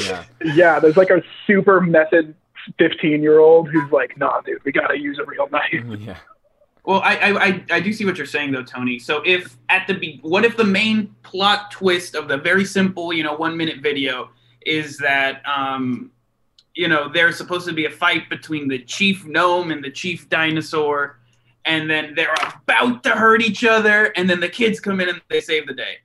[0.00, 0.24] Yeah.
[0.44, 2.34] Yeah, there's like a super method
[2.78, 5.70] 15 year old who's like, nah, dude, we gotta use a real knife.
[5.72, 6.18] Mm, yeah.
[6.84, 8.98] Well, I, I I do see what you're saying though, Tony.
[8.98, 13.12] So if at the be, what if the main plot twist of the very simple,
[13.12, 14.30] you know, one minute video
[14.66, 16.10] is that um,
[16.74, 20.28] you know, there's supposed to be a fight between the chief gnome and the chief
[20.28, 21.20] dinosaur,
[21.64, 22.34] and then they're
[22.66, 25.74] about to hurt each other, and then the kids come in and they save the
[25.74, 25.96] day,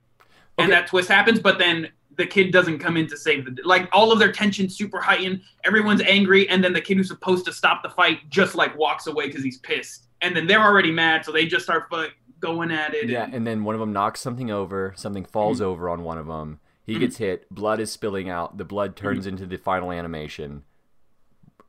[0.56, 3.60] and that twist happens, but then the kid doesn't come in to save the.
[3.64, 7.44] Like all of their tension super heightened, everyone's angry, and then the kid who's supposed
[7.46, 10.90] to stop the fight just like walks away because he's pissed, and then they're already
[10.92, 13.08] mad, so they just start like, going at it.
[13.08, 14.92] Yeah, and- and then one of them knocks something over.
[14.96, 16.60] Something falls over on one of them.
[16.86, 17.00] He Mhm.
[17.00, 17.46] gets hit.
[17.54, 18.56] Blood is spilling out.
[18.56, 20.64] The blood turns into the final animation,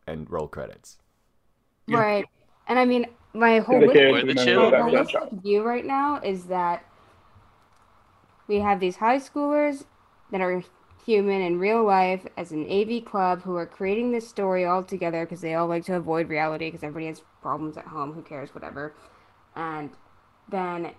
[0.08, 0.98] and roll credits.
[1.88, 2.00] Yeah.
[2.00, 2.26] Right.
[2.68, 4.72] And I mean, my whole the holistic- kids Or the chill.
[4.72, 6.86] my holistic view right now is that
[8.48, 9.86] we have these high schoolers
[10.32, 10.64] that are
[11.06, 15.26] human in real life as an AV club who are creating this story all together
[15.26, 18.14] because they all like to avoid reality because everybody has problems at home.
[18.14, 18.54] Who cares?
[18.54, 18.94] Whatever.
[19.56, 19.92] And
[20.50, 20.92] then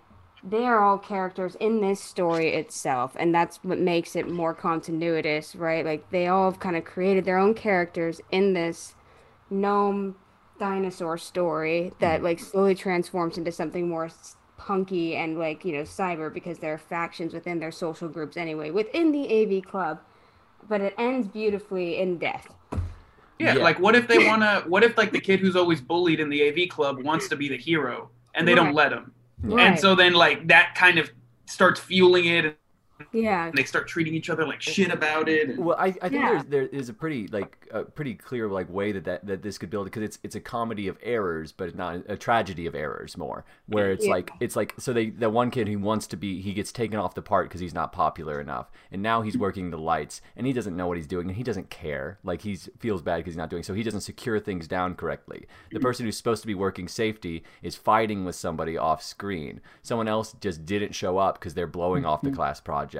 [0.45, 5.55] they are all characters in this story itself, and that's what makes it more continuous,
[5.55, 5.85] right?
[5.85, 8.95] Like they all have kind of created their own characters in this
[9.51, 10.17] gnome
[10.59, 12.25] dinosaur story that hmm.
[12.25, 14.11] like slowly transforms into something more
[14.67, 18.71] punky and like you know cyber because there are factions within their social groups anyway
[18.71, 19.99] within the AV club,
[20.69, 22.47] but it ends beautifully in death.
[23.39, 23.63] Yeah, Yeah.
[23.65, 24.63] like what if they wanna?
[24.69, 27.49] What if like the kid who's always bullied in the AV club wants to be
[27.49, 29.67] the hero, and they don't let him, Right.
[29.67, 31.11] and so then like that kind of
[31.47, 32.57] starts fueling it,
[33.13, 35.51] and yeah, they start treating each other like shit about it.
[35.51, 36.31] and- Well, I, I think Yeah.
[36.31, 39.59] there's there is a pretty like a pretty clear like way that, that that this
[39.59, 42.75] could build because it's it's a comedy of errors, but it's not a tragedy of
[42.75, 43.45] errors more.
[43.67, 44.13] Where it's Yeah.
[44.13, 46.99] like it's like so they the one kid who wants to be he gets taken
[46.99, 50.47] off the part because he's not popular enough, and now he's working the lights and
[50.47, 53.33] he doesn't know what he's doing and he doesn't care like he feels bad because
[53.35, 55.47] he's not doing so he doesn't secure things down correctly.
[55.71, 55.83] The mm.
[55.83, 59.61] person who's supposed to be working safety is fighting with somebody off screen.
[59.83, 62.11] Someone else just didn't show up because they're blowing mm-hmm.
[62.11, 62.92] off the class project.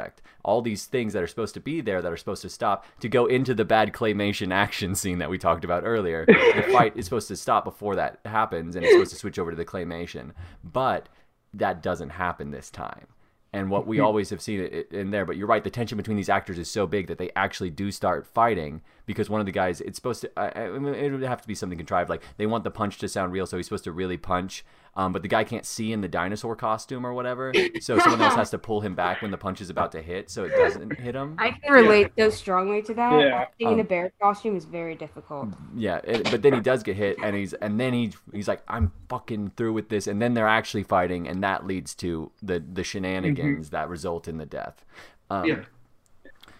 [0.45, 3.09] All these things that are supposed to be there that are supposed to stop to
[3.09, 6.25] go into the bad claymation action scene that we talked about earlier.
[6.27, 9.51] The fight is supposed to stop before that happens and it's supposed to switch over
[9.51, 10.33] to the claymation.
[10.65, 11.09] But
[11.55, 13.07] that doesn't happen this time.
[13.55, 14.05] And what we hmm.
[14.05, 16.87] always have seen in there, but you're right, the tension between these actors is so
[16.87, 20.31] big that they actually do start fighting because one of the guys, it's supposed to,
[20.39, 22.09] I, I mean, it would have to be something contrived.
[22.09, 25.13] Like they want the punch to sound real, so he's supposed to really punch, um,
[25.13, 28.51] but the guy can't see in the dinosaur costume or whatever, so someone else has
[28.51, 31.15] to pull him back when the punch is about to hit, so it doesn't hit
[31.15, 31.37] him.
[31.39, 33.21] I can relate so strongly to that.
[33.21, 33.37] Yeah.
[33.43, 35.49] Acting in a Um, bear costume is very difficult.
[35.75, 38.63] Yeah, it, but then he does get hit, and he's and then he he's like,
[38.69, 42.59] I'm fucking through with this, and then they're actually fighting, and that leads to the
[42.61, 44.85] the shenanigans that result in the death.
[45.31, 45.65] Um, Yeah.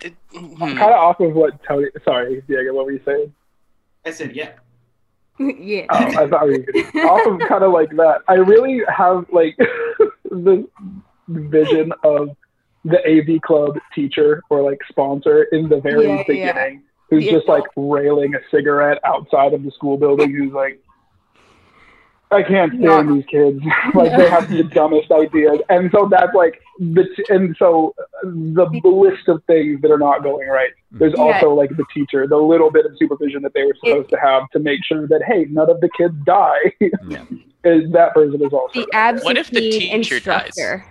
[0.01, 0.57] Did- hmm.
[0.57, 1.87] Kind of off of what Tony.
[2.05, 2.73] Sorry, Diego.
[2.75, 3.33] What were you saying?
[4.05, 4.53] I said yeah.
[5.61, 5.87] yeah.
[5.91, 6.59] Oh, I thought we
[6.95, 8.23] were of kind of like that.
[8.29, 9.57] I really have like
[10.25, 10.67] the
[11.29, 12.31] vision of
[12.85, 16.25] the AV club teacher or like sponsor in the very Yeah, yeah.
[16.27, 17.33] beginning, who's Yeah.
[17.33, 20.35] just like railing a cigarette outside of the school building.
[20.35, 20.81] Who's like,
[22.33, 23.15] I can't stand No.
[23.15, 23.61] these kids.
[23.95, 28.29] like they have the dumbest ideas, and so that's like the t- and so uh,
[28.29, 30.71] the list of things that are not going right.
[30.71, 30.99] Mm-hmm.
[30.99, 31.23] There's Yeah.
[31.23, 34.49] also like the teacher, the little bit of supervision that they were supposed to have
[34.51, 36.73] to make sure that hey, none of the kids die.
[36.81, 37.25] yeah.
[37.65, 39.23] is that person is also The right.
[39.25, 40.47] What if the teacher dies?
[40.57, 40.87] instructor.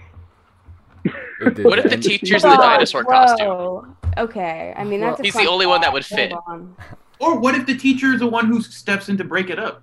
[1.41, 2.03] It did What if the that.
[2.03, 3.47] teacher's in the Whoa, dinosaur costume?
[3.47, 3.87] whoa.
[4.17, 5.19] Okay, I mean that's.
[5.19, 6.33] a He's the fun only one that would fit.
[6.47, 6.75] On.
[7.19, 9.81] Or what if the teacher is the one who steps in to break it up?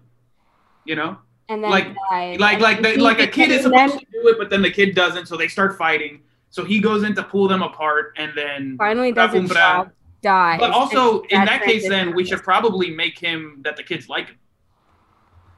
[0.85, 2.41] You know, And then Like- died.
[2.41, 4.51] like And like the, like a kid is became- and supposed to do it, but
[4.51, 6.21] then the kid doesn't, so they start fighting.
[6.51, 8.77] So he goes in to pull them apart, and then.
[8.79, 9.91] finally does Boom, his job,
[10.23, 10.61] dies.
[10.61, 14.29] But also, in that case, then we should probably make him that the kids like
[14.29, 14.37] him.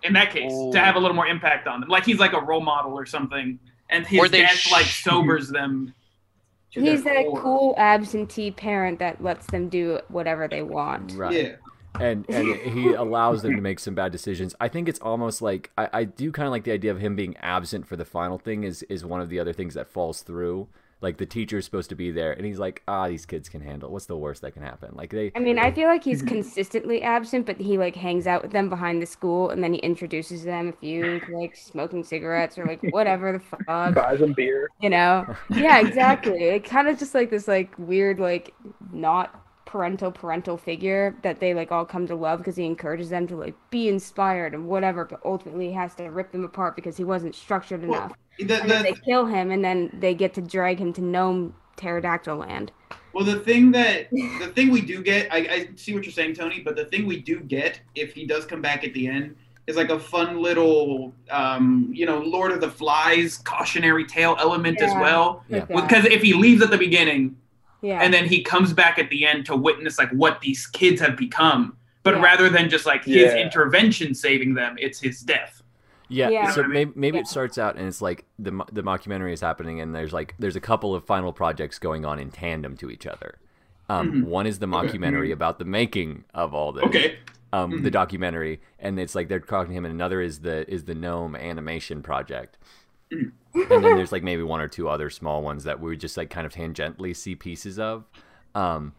[0.03, 0.73] In that case, Oh.
[0.73, 3.05] to have a little more impact on them, like he's like a role model or
[3.07, 3.59] something,
[3.91, 5.93] and his Or they death sh- like sobers them.
[6.71, 11.13] He's their that cool absentee parent that lets them do whatever they want.
[11.17, 11.33] Right.
[11.33, 11.53] Yeah.
[11.99, 14.55] And and he allows them to make some bad decisions.
[14.61, 17.17] I think it's almost like I, I do kind of like the idea of him
[17.17, 20.23] being absent for the final thing is is one of the other things that falls
[20.23, 20.69] through.
[21.03, 23.89] Like the teacher's supposed to be there, and he's like, ah, these kids can handle.
[23.89, 23.93] it.
[23.93, 24.91] What's the worst that can happen?
[24.93, 28.43] Like they, I mean, I feel like he's consistently absent, but he like hangs out
[28.43, 32.59] with them behind the school, and then he introduces them if you like smoking cigarettes
[32.59, 34.69] or like whatever the fuck, buys them beer.
[34.83, 35.25] you know?
[35.49, 36.45] Yeah, exactly.
[36.45, 38.53] It kind of just like this like weird like
[38.93, 43.27] not parental parental figure that they like all come to love because he encourages them
[43.29, 46.97] to like be inspired and whatever, but ultimately he has to rip them apart because
[46.97, 48.13] he wasn't structured Well, enough.
[48.39, 51.55] The, And then they kill him, and then they get to drag him to Gnome
[51.77, 52.73] Pterodactyl Land.
[53.13, 56.35] well, the thing that the thing we do get, I, I see what you're saying,
[56.35, 59.37] Tony, but the thing we do get if he does come back at the end
[59.69, 64.81] is like a fun little, um, you know, Lord of the Flies cautionary tale element
[64.81, 65.01] as Yeah.
[65.01, 65.45] well.
[65.49, 65.65] Yeah.
[65.67, 67.37] Because if he leaves at the beginning
[67.83, 68.01] yeah.
[68.03, 71.17] and then he comes back at the end to witness like what these kids have
[71.17, 72.23] become, but Yeah.
[72.23, 73.37] rather than just like his Yeah.
[73.39, 75.63] intervention saving them, it's his death.
[76.09, 76.51] Yeah, Yeah.
[76.51, 77.21] so You know what I maybe, maybe Yeah.
[77.23, 80.57] it starts out and it's like the the mockumentary is happening and there's like there's
[80.57, 83.39] a couple of final projects going on in tandem to each other.
[83.89, 84.25] Um, Mhm.
[84.25, 87.19] One is the mockumentary about the making of all this, Okay.
[87.53, 87.83] um, Mhm.
[87.83, 90.95] the documentary, and it's like they're talking to him, and another is the is the
[90.95, 92.57] gnome animation project.
[93.11, 96.17] And then there's like maybe one or two other small ones that we would just
[96.17, 98.05] like kind of tangentially see pieces of.
[98.55, 98.93] Um,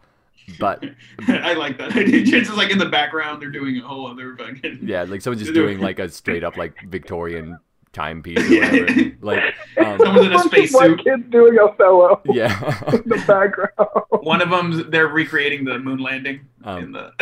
[0.58, 0.84] but
[1.28, 1.92] I like that.
[1.96, 4.80] It's just like in the background, they're doing a whole other fucking.
[4.82, 7.58] yeah, like someone's just doing like a straight up like Victorian
[7.92, 9.12] timepiece or whatever.
[9.20, 10.96] like, um, Someone's in a bunch of spacesuit.
[10.96, 12.58] white kids doing Othello yeah.
[12.92, 13.70] in the background.
[14.08, 16.40] One of them, they're recreating the moon landing.
[16.64, 17.12] Um, in the...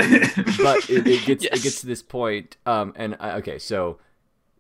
[0.62, 1.58] but it, it gets Yes.
[1.58, 3.98] it gets to this point um and I, okay so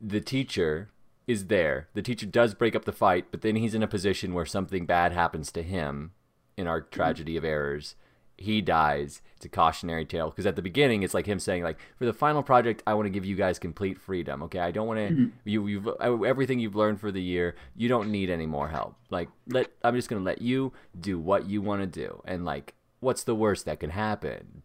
[0.00, 0.88] the teacher
[1.30, 1.88] is there.
[1.94, 4.86] The teacher does break up the fight but then he's in a position where something
[4.86, 6.12] bad happens to him
[6.56, 7.94] in our tragedy of errors.
[8.36, 9.20] He dies.
[9.36, 10.30] It's a cautionary tale.
[10.30, 13.06] Because at the beginning it's like him saying like for the final project i want
[13.06, 14.60] to give you guys complete freedom okay?
[14.60, 15.30] I don't want to Mhm.
[15.44, 18.94] you you've uh, everything you've learned for the year you don't need any more help.
[19.10, 22.22] Like let i'm just gonna let you do what you want to do.
[22.24, 24.62] And like what's the worst that can happen?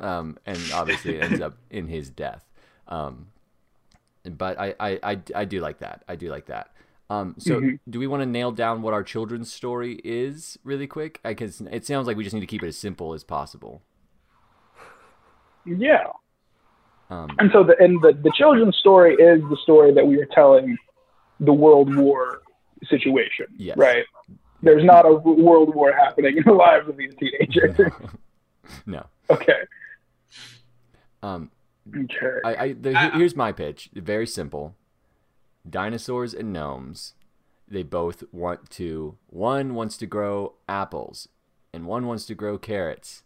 [0.00, 2.44] Um and obviously it ends up in his death.
[2.88, 3.28] Um
[4.36, 6.72] but I, I i i do like that i do like that
[7.08, 7.78] um so Mhm.
[7.88, 11.60] do we want to nail down what our children's story is really quick i guess
[11.60, 13.82] it sounds like we just need to keep it as simple as possible
[15.64, 16.04] Yeah.
[17.10, 20.26] um And so the and the, the children's story is the story that we are
[20.26, 20.76] telling
[21.40, 22.42] the World War
[22.84, 23.46] situation.
[23.56, 23.76] Yes.
[23.76, 24.04] Right.
[24.60, 27.78] There's not a world war happening in the lives of these teenagers.
[28.86, 29.60] no okay.
[31.22, 31.50] um
[31.96, 32.40] Okay.
[32.44, 33.90] I, I the, I- here's my pitch.
[33.94, 34.74] Very simple.
[35.68, 37.14] Dinosaurs and gnomes.
[37.66, 39.16] They both want to.
[39.28, 41.28] One wants to grow apples,
[41.72, 43.22] and one wants to grow carrots.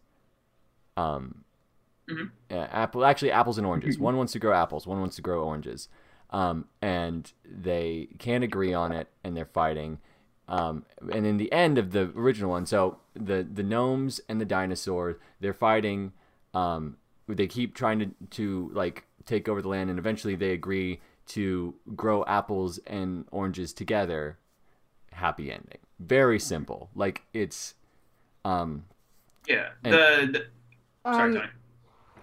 [0.96, 1.44] Um,
[2.09, 2.31] Mhm.
[2.51, 3.05] uh, apple.
[3.05, 3.96] Actually, apples and oranges.
[4.09, 4.87] One wants to grow apples.
[4.88, 5.88] One wants to grow oranges.
[6.31, 9.98] Um, and they can't agree on it, and they're fighting.
[10.48, 14.44] Um, and in the end of the original one, so the the gnomes and the
[14.44, 16.12] dinosaur, they're fighting.
[16.53, 16.96] Um,
[17.34, 21.74] they keep trying to to like take over the land, and eventually they agree to
[21.94, 24.38] grow apples and oranges together.
[25.12, 25.78] Happy ending.
[26.00, 26.90] Very simple.
[26.94, 27.74] Like it's,
[28.44, 28.84] um,
[29.46, 29.68] yeah.
[29.84, 29.92] And-
[30.34, 30.38] The,
[31.04, 31.46] the sorry, Um, Tony.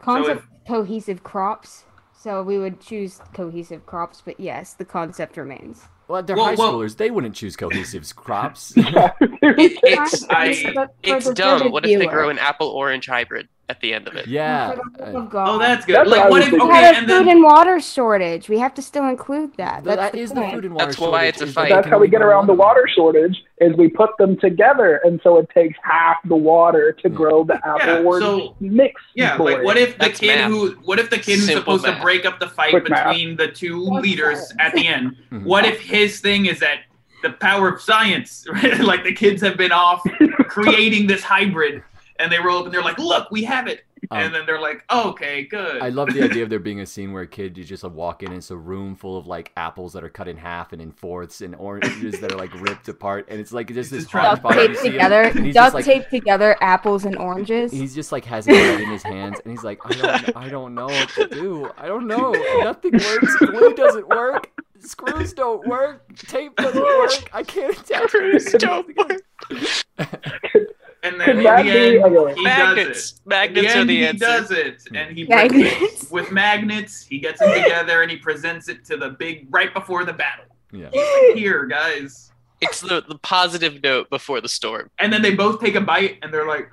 [0.01, 1.85] concept cohesive crops.
[2.13, 5.85] So we would choose cohesive crops, but yes, the concept remains.
[6.09, 6.97] well, they're Well, high well- schoolers.
[6.97, 8.73] They wouldn't choose cohesive crops.
[8.75, 11.71] It, it's I- But it's dumb.
[11.71, 14.27] What if they grow an apple orange hybrid at the end of it?
[14.27, 14.71] yeah.
[14.71, 15.47] For the love of God.
[15.49, 15.95] Oh, that's good.
[15.95, 16.49] That's like, what if?
[16.49, 16.67] thinking.
[16.67, 18.49] We Okay, had a food then and water shortage.
[18.49, 19.83] We have to still include that.
[19.83, 21.69] But That's that the is the food and water That's why it's a fight.
[21.69, 25.37] That's how we get around the water shortage is we put them together and so
[25.37, 29.01] it takes half the water to grow the apple Yeah, orange so- mix.
[29.15, 30.49] yeah, for like what if the That's kid math.
[30.51, 30.71] who?
[30.83, 31.97] What if the kid who's Simple supposed math.
[31.97, 33.09] to break up the fight Quick math.
[33.13, 34.67] between the two What's leaders that?
[34.67, 35.15] at the end?
[35.31, 35.43] Mhm.
[35.43, 36.79] What if his thing is that
[37.21, 38.79] the power of science, right?
[38.79, 40.01] like the kids have been off
[40.47, 41.83] creating this hybrid,
[42.19, 44.59] and they roll up and they're like, "Look, we have it," Um, and then they're
[44.61, 47.27] like, oh, "Okay, good." I love the idea of there being a scene where a
[47.27, 50.03] kid you just like, walk in and it's a room full of like apples that
[50.03, 53.39] are cut in half and in fourths and oranges that are like ripped apart and
[53.39, 54.67] it's like just this Just trying to Duct hodgepodge.
[54.67, 55.23] tape You see him, together.
[55.33, 57.71] Duct just like tape together apples and oranges.
[57.71, 59.89] he's just like has it in his hands and he's like I
[60.23, 61.69] don't I don't know what to do.
[61.77, 62.31] I don't know.
[62.63, 63.35] Nothing works.
[63.37, 64.49] Glue doesn't work.
[64.79, 66.05] Screws don't work.
[66.15, 67.29] Tape doesn't work.
[67.33, 69.17] I can't attach Screws don't together.
[71.03, 73.11] and then Could in the end, he Magnets.
[73.11, 73.27] does it.
[73.27, 74.25] Magnets in are the end, he answer.
[74.25, 76.03] does it, and he Magnets.
[76.03, 77.05] it with magnets.
[77.05, 80.45] He gets them together and he presents it to the big right before the battle.
[80.71, 80.89] Yeah.
[81.35, 82.31] Here, guys.
[82.61, 84.89] It's the, the positive note before the storm.
[84.99, 86.69] And then they both take a bite and they're like,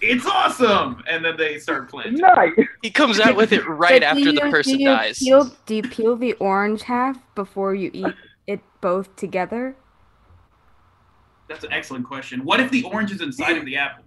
[0.00, 2.14] "It's awesome!" And then they start playing.
[2.14, 2.52] nice.
[2.80, 5.18] He comes out with it right But do after the person do you dies.
[5.18, 8.14] Peel, do you peel the orange half before you eat
[8.46, 9.74] it both together?
[11.50, 12.44] That's an excellent question.
[12.44, 14.04] What if the orange is inside of the apple?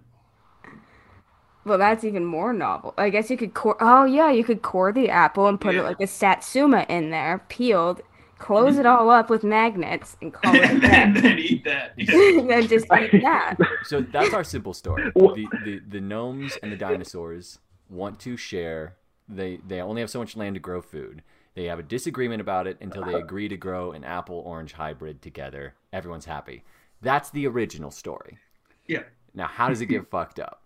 [1.66, 2.94] Well, that's even more novel.
[2.96, 3.76] I guess you could core.
[3.80, 5.82] Oh yeah, you could core the apple and put Yeah.
[5.82, 8.00] it like a satsuma in there, peeled,
[8.38, 8.80] close mm-hmm.
[8.80, 10.80] it all up with magnets, and call it a and
[11.14, 11.20] day.
[11.20, 11.92] then eat that.
[11.98, 13.56] and then just eat that.
[13.84, 15.12] So that's our simple story.
[15.14, 17.58] The, the the gnomes and the dinosaurs
[17.90, 18.96] want to share.
[19.28, 21.22] They they only have so much land to grow food.
[21.54, 25.20] They have a disagreement about it until they agree to grow an apple orange hybrid
[25.20, 25.74] together.
[25.92, 26.64] Everyone's happy.
[27.04, 28.38] That's the original story.
[28.86, 29.02] Yeah.
[29.34, 30.62] Now, how does it get fucked up?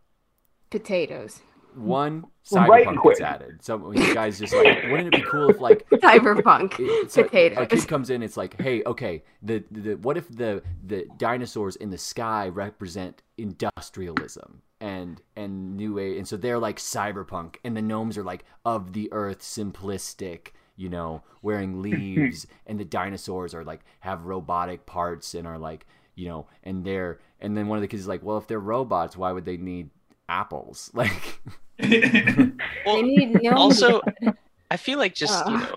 [0.71, 1.41] Potatoes.
[1.75, 3.19] one Right cyberpunk quick.
[3.19, 3.63] gets added.
[3.63, 7.29] So you guys just like, wouldn't it be cool if like Cyberpunk it's like, a
[7.29, 7.69] potatoes.
[7.69, 11.91] kid comes in, it's like, hey, okay, the, the what if the the dinosaurs in
[11.91, 17.83] the sky represent industrialism and and new age, and so they're like cyberpunk, and the
[17.83, 23.65] gnomes are like of the earth, simplistic, you know, wearing leaves, and the dinosaurs are
[23.65, 25.87] like have robotic parts and are like,
[26.19, 28.61] you know, and they're and then one of the kids is like, well, if they're
[28.61, 29.91] robots, why would they need
[30.29, 30.91] apples?
[30.95, 31.41] Like,
[31.79, 32.53] They
[32.85, 33.55] Well, need gnomes.
[33.55, 34.03] also,
[34.71, 35.77] I feel like just you know,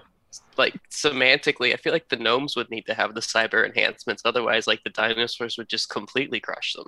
[0.58, 4.24] like semantically, I feel like the gnomes would need to have the cyber enhancements.
[4.26, 6.88] Otherwise, like the dinosaurs would just completely crush them.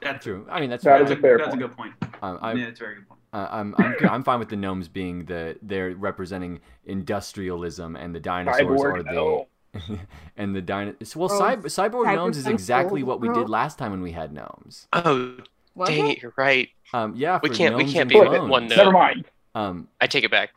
[0.00, 0.46] That's true.
[0.50, 1.02] I mean, that's That fine.
[1.02, 1.58] is a fair That's a point.
[1.58, 1.94] good point.
[2.22, 3.20] Um, I, yeah, that's a very good point.
[3.32, 8.20] Uh, I'm I'm I'm fine with the gnomes being the they're representing industrialism and the
[8.20, 9.48] dinosaurs Cyborg, are the no.
[10.36, 10.94] and the dino.
[11.16, 14.32] Well, Oh, cyber, cyborg gnomes is exactly what we did last time when we had
[14.32, 14.86] gnomes.
[14.92, 15.36] Oh,
[15.74, 16.18] Was dang it?
[16.18, 16.68] it, you're right.
[16.92, 18.50] Um, yeah, We can't- we can't be with clones.
[18.50, 18.76] one gnome.
[18.78, 19.24] Never mind.
[19.54, 20.50] Um, I take it back.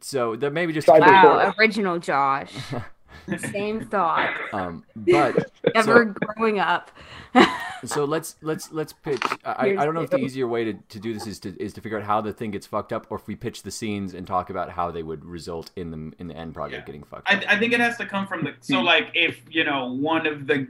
[0.00, 2.52] so that maybe just Cyber- Wow, original Josh.
[3.38, 4.32] Same thought.
[4.52, 6.90] um, but Ever growing up.
[7.84, 9.20] so let's let's let's pitch.
[9.44, 11.72] I, I don't know if the easier way to, to do this is to is
[11.74, 14.14] to figure out how the thing gets fucked up, or if we pitch the scenes
[14.14, 16.86] and talk about how they would result in the in the end project Yeah.
[16.86, 17.44] getting fucked I, up.
[17.48, 20.46] I think it has to come from the so like if you know one of
[20.46, 20.66] the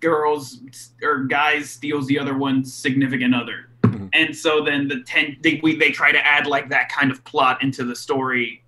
[0.00, 0.60] girls
[1.02, 4.08] or guys steals the other one's significant other, Mhm.
[4.12, 7.22] and so then the ten they we they try to add like that kind of
[7.24, 8.67] plot into the story Ooh,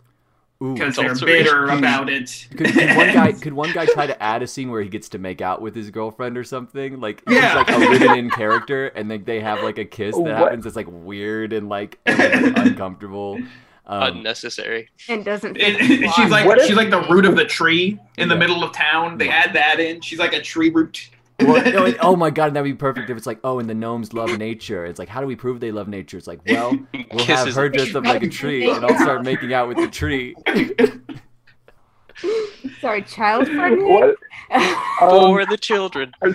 [0.60, 1.42] because they're adultery.
[1.42, 2.46] bitter about it.
[2.56, 5.08] Could, could one guy could one guy try to add a scene where he gets
[5.10, 7.00] to make out with his girlfriend or something?
[7.00, 7.54] Like he's Yeah.
[7.56, 10.34] like a written in character, and then they have like a kiss that What?
[10.36, 10.66] happens.
[10.66, 13.40] It's like weird and like, and, like, uncomfortable.
[13.86, 14.88] Um, Unnecessary.
[15.08, 18.28] And doesn't It- fit she's like if- she's like the root of the tree in
[18.28, 19.18] the middle of town.
[19.18, 20.00] They add that in.
[20.00, 21.08] She's like a tree root.
[21.46, 23.74] Well, no, it- oh my god, that'd be perfect if it's like, oh, and the
[23.74, 24.84] gnomes love nature.
[24.84, 26.16] It's like, how do we prove they love nature?
[26.18, 26.76] It's like, well,
[27.12, 29.88] we'll have her dressed up like a tree, and I'll start making out with the
[29.88, 30.34] tree.
[32.80, 33.88] Sorry, child pregnant?
[33.88, 34.16] What?
[34.52, 36.12] Um, for the children.
[36.20, 36.32] What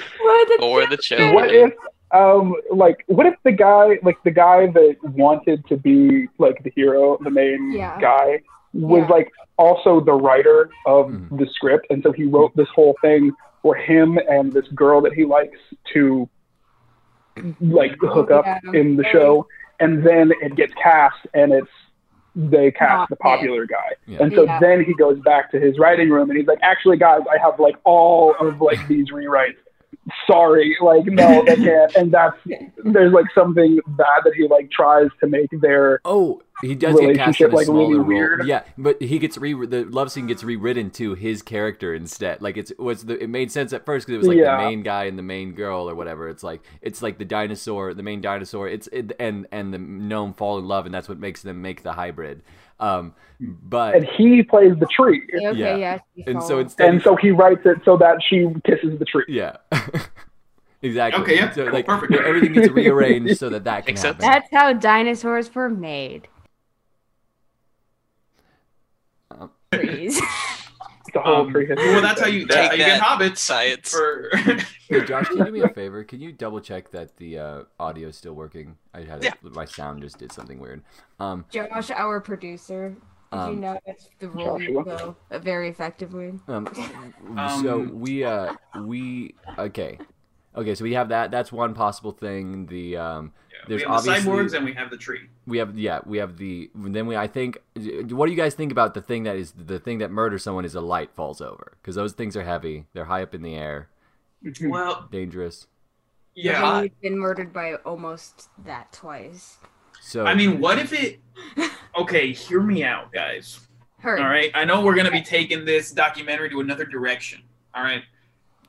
[0.48, 1.34] the For the children.
[1.36, 1.74] what if
[2.12, 6.72] um like what if the guy like the guy that wanted to be like the
[6.76, 8.00] hero the main Yeah.
[8.00, 8.42] guy
[8.74, 9.16] was Yeah.
[9.16, 11.38] like also the writer of Mhm.
[11.40, 13.32] the script and so he wrote this whole thing
[13.66, 15.58] for him and this girl that he likes
[15.92, 16.30] to
[17.60, 18.60] like hook up Yeah.
[18.80, 19.48] in the show
[19.80, 21.68] and then it gets cast and it's
[22.36, 24.20] they cast Not the popular guy Yeah.
[24.22, 24.60] and so Yeah.
[24.60, 27.60] then he goes back to his writing room and he's like actually guys i have
[27.60, 29.58] like all of like these rewrites
[30.28, 32.38] sorry like no they can't and that's
[32.84, 37.16] there's like something bad that he like tries to make their Oh, he does get
[37.18, 38.08] cast in a like, smaller really role.
[38.08, 38.48] weird.
[38.48, 42.42] Yeah, but he gets re the love scene gets rewritten to his character instead.
[42.42, 44.56] Like it's was the it made sense at first because it was like Yeah.
[44.58, 46.30] the main guy and the main girl or whatever.
[46.30, 48.70] It's like it's like the dinosaur, the main dinosaur.
[48.70, 51.84] It's it, and and the gnome fall in love, and that's what makes them make
[51.84, 52.42] the hybrid.
[52.80, 55.76] Um, but and he plays the tree Okay, Yeah.
[55.76, 55.98] yeah.
[56.28, 56.60] and so follow.
[56.60, 59.58] instead, and so he writes it so that she kisses the tree yeah.
[60.82, 61.24] Exactly.
[61.24, 62.14] Okay, yeah, So cool, like perfect.
[62.14, 64.18] everything gets rearranged so that that can happen.
[64.20, 66.28] That's how dinosaurs were made.
[69.32, 70.22] Um, Please.
[71.16, 73.90] the whole Um, tree well, that's how you that's Take how you get hobbits Science.
[73.90, 74.30] for.
[74.88, 76.04] Hey Josh, can you do me a favor?
[76.04, 78.78] Can you double check that the uh, audio is still working?
[78.94, 79.34] I had Yeah.
[79.42, 80.84] my sound just did something weird.
[81.20, 82.90] Um, Josh, our producer.
[83.32, 85.16] Did you Um, know that's the role you Joshua.
[85.40, 86.34] very effectively?
[86.48, 86.68] um,
[87.64, 90.00] so Um, we uh we okay
[90.56, 93.34] okay so we have that that's one possible thing the um
[93.68, 95.28] we There's have the obviously- cyborgs and we have the tree.
[95.48, 98.72] we have yeah we have the then we I think what do you guys think
[98.72, 101.78] about the thing that is the thing that murders someone is a light falls over
[101.82, 103.90] because those things are heavy they're high up in the air
[104.44, 104.70] mm-hmm.
[104.70, 105.68] Well, dangerous
[106.36, 106.82] yeah.
[106.82, 109.58] We've been murdered by almost that twice.
[110.02, 111.20] so I mean, what if it?
[111.98, 113.62] Okay, hear me out, guys.
[114.00, 114.20] Hurt.
[114.20, 117.42] All right, I know we're gonna be taking this documentary to another direction.
[117.74, 118.04] All right,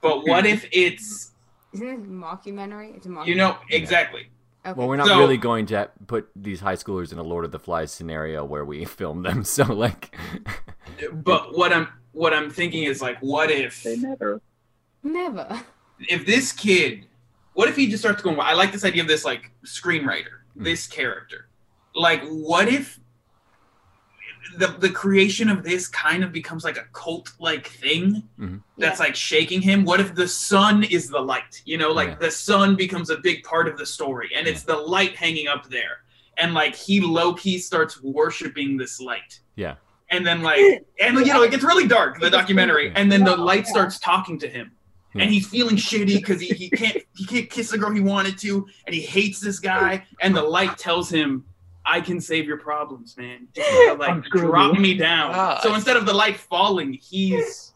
[0.00, 1.32] but what if it's
[1.72, 2.96] Isn't it a mockumentary?
[2.96, 3.26] It's a mockumentary.
[3.26, 4.28] you know exactly?
[4.66, 4.72] Okay.
[4.78, 7.52] well we're not So- really going to put these high schoolers in a Lord of
[7.52, 10.14] the Flies scenario where we film them so like
[11.12, 14.40] But what I'm what I'm thinking is like, what if they never
[15.02, 15.60] Never.
[16.08, 17.06] if this kid,
[17.52, 18.38] what if he just starts going?
[18.40, 20.64] I like this idea of this like screenwriter, Hmm.
[20.64, 21.48] this character.
[21.94, 22.98] Like, what if
[24.58, 28.62] the the creation of this kind of becomes like a cult like thing Mhm.
[28.78, 29.84] that's like shaking him?
[29.84, 31.62] What if the sun is the light?
[31.64, 32.14] You know, like Yeah.
[32.26, 35.68] the sun becomes a big part of the story, and it's the light hanging up
[35.68, 36.02] there,
[36.38, 39.40] and like he low key starts worshiping this light.
[39.56, 39.74] yeah
[40.10, 40.60] And then like,
[41.00, 44.38] and you know, it gets really dark the documentary, and then the light starts talking
[44.40, 44.72] to him,
[45.14, 48.36] and he's feeling shitty because he, he can't he can't kiss the girl he wanted
[48.38, 51.44] to, and he hates this guy, and the light tells him,
[51.86, 53.48] I can save your problems, man.
[53.54, 55.30] Just gotta, like Unscrew drop me down.
[55.34, 55.60] Ah.
[55.62, 57.72] So instead of the light falling, he's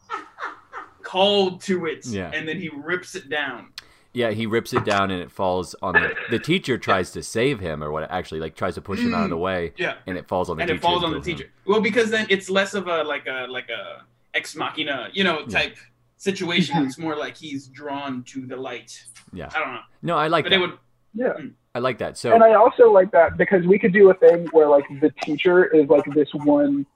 [1.02, 2.30] called to it, Yeah.
[2.32, 3.68] and then he rips it down.
[4.12, 6.12] Yeah, he rips it down and it falls on the.
[6.30, 8.10] The teacher tries to save him, or what?
[8.10, 10.56] Actually, like tries to push him out of the way, Yeah, and it falls on
[10.56, 10.78] the and teacher.
[10.78, 11.36] it falls on the kills him.
[11.36, 11.50] teacher.
[11.64, 14.02] Well, because then it's less of a like a like a
[14.34, 15.76] ex machina, you know, type
[16.16, 16.84] situation.
[16.84, 19.00] It's more like he's drawn to the light.
[19.32, 19.48] Yeah.
[19.54, 20.56] I don't know, No, I like but that.
[20.56, 20.78] they would.
[21.14, 21.32] Yeah.
[21.74, 22.18] I like that.
[22.18, 25.10] So And I also like that because we could do a thing where like the
[25.22, 26.86] teacher is like this one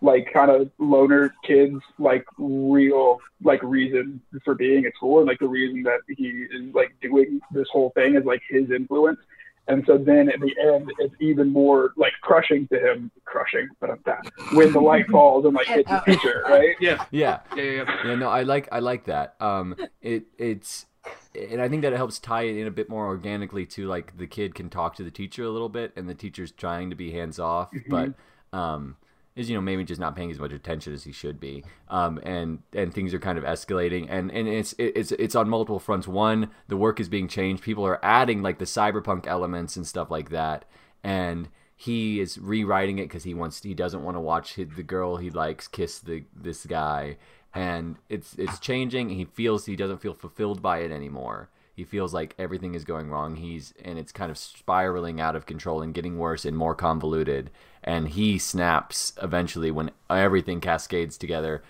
[0.00, 5.38] like kind of loner kid's like real like reason for being at school and like
[5.38, 9.18] the reason that he is like doing this whole thing is like his influence.
[9.66, 13.90] And so then at the end it's even more like crushing to him crushing, but
[13.90, 16.76] I'm that when the light falls and like hits the teacher, right?
[16.80, 17.70] Yeah, yeah, yeah, yeah.
[17.72, 18.06] yeah.
[18.06, 19.36] yeah, no, I like I like that.
[19.40, 20.86] Um, it it's
[21.34, 24.16] and I think that it helps tie it in a bit more organically to like
[24.16, 26.96] the kid can talk to the teacher a little bit, and the teacher's trying to
[26.96, 28.14] be hands off, but
[28.52, 28.96] um,
[29.36, 31.64] is you know maybe just not paying as much attention as he should be.
[31.88, 35.80] Um, and and things are kind of escalating, and and it's it's it's on multiple
[35.80, 36.06] fronts.
[36.06, 37.62] One, the work is being changed.
[37.62, 40.64] People are adding like the cyberpunk elements and stuff like that,
[41.02, 45.16] and he is rewriting it because he wants he doesn't want to watch the girl
[45.16, 47.16] he likes kiss the this guy
[47.54, 51.48] and it's it's changing he feels he doesn't feel fulfilled by it anymore.
[51.76, 53.36] He feels like everything is going wrong.
[53.36, 57.50] He's and it's kind of spiraling out of control and getting worse and more convoluted.
[57.82, 61.62] And he snaps eventually when everything cascades together.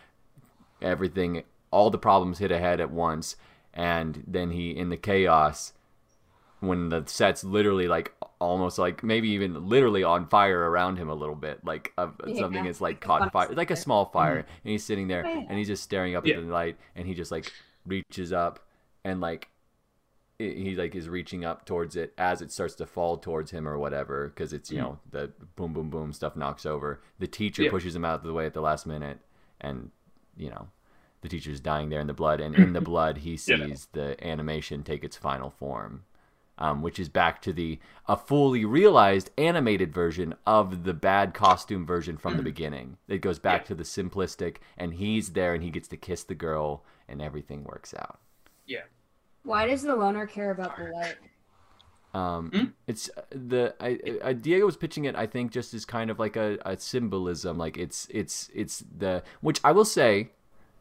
[0.80, 3.36] Everything all the problems hit ahead at once.
[3.72, 5.72] And then he in the chaos
[6.60, 8.14] when the set's literally like
[8.44, 12.40] almost like maybe even literally on fire around him a little bit like uh, Yeah.
[12.40, 14.50] something is like Like caught fire like a small fire Mm-hmm.
[14.64, 16.36] and he's sitting there and he's just staring up Yeah.
[16.36, 17.50] at the light and he just like
[17.86, 18.60] reaches up
[19.04, 19.48] and like
[20.38, 23.78] he like is reaching up towards it as it starts to fall towards him or
[23.78, 27.66] whatever because it's you know the boom boom boom stuff knocks over the teacher Mm-hmm.
[27.66, 27.70] Yeah.
[27.70, 29.18] pushes him out of the way at the last minute
[29.60, 29.90] and
[30.36, 30.68] you know
[31.20, 33.36] the teacher's dying there in the blood and in the blood he Yeah.
[33.66, 36.02] sees the animation take its final form
[36.58, 37.78] um, which is back to the
[38.08, 42.96] a fully realized animated version of the bad costume version from the beginning.
[43.08, 43.66] It goes back Yeah.
[43.68, 47.64] to the simplistic, and he's there, and he gets to kiss the girl, and everything
[47.64, 48.18] works out.
[48.66, 48.82] Yeah.
[49.42, 51.16] Why does the loner care about the light?
[52.14, 52.64] Um, Hmm?
[52.86, 55.16] It's uh, the I, I, Diego was pitching it.
[55.16, 59.22] I think just as kind of like a, a symbolism, like it's it's it's the
[59.40, 60.30] which I will say.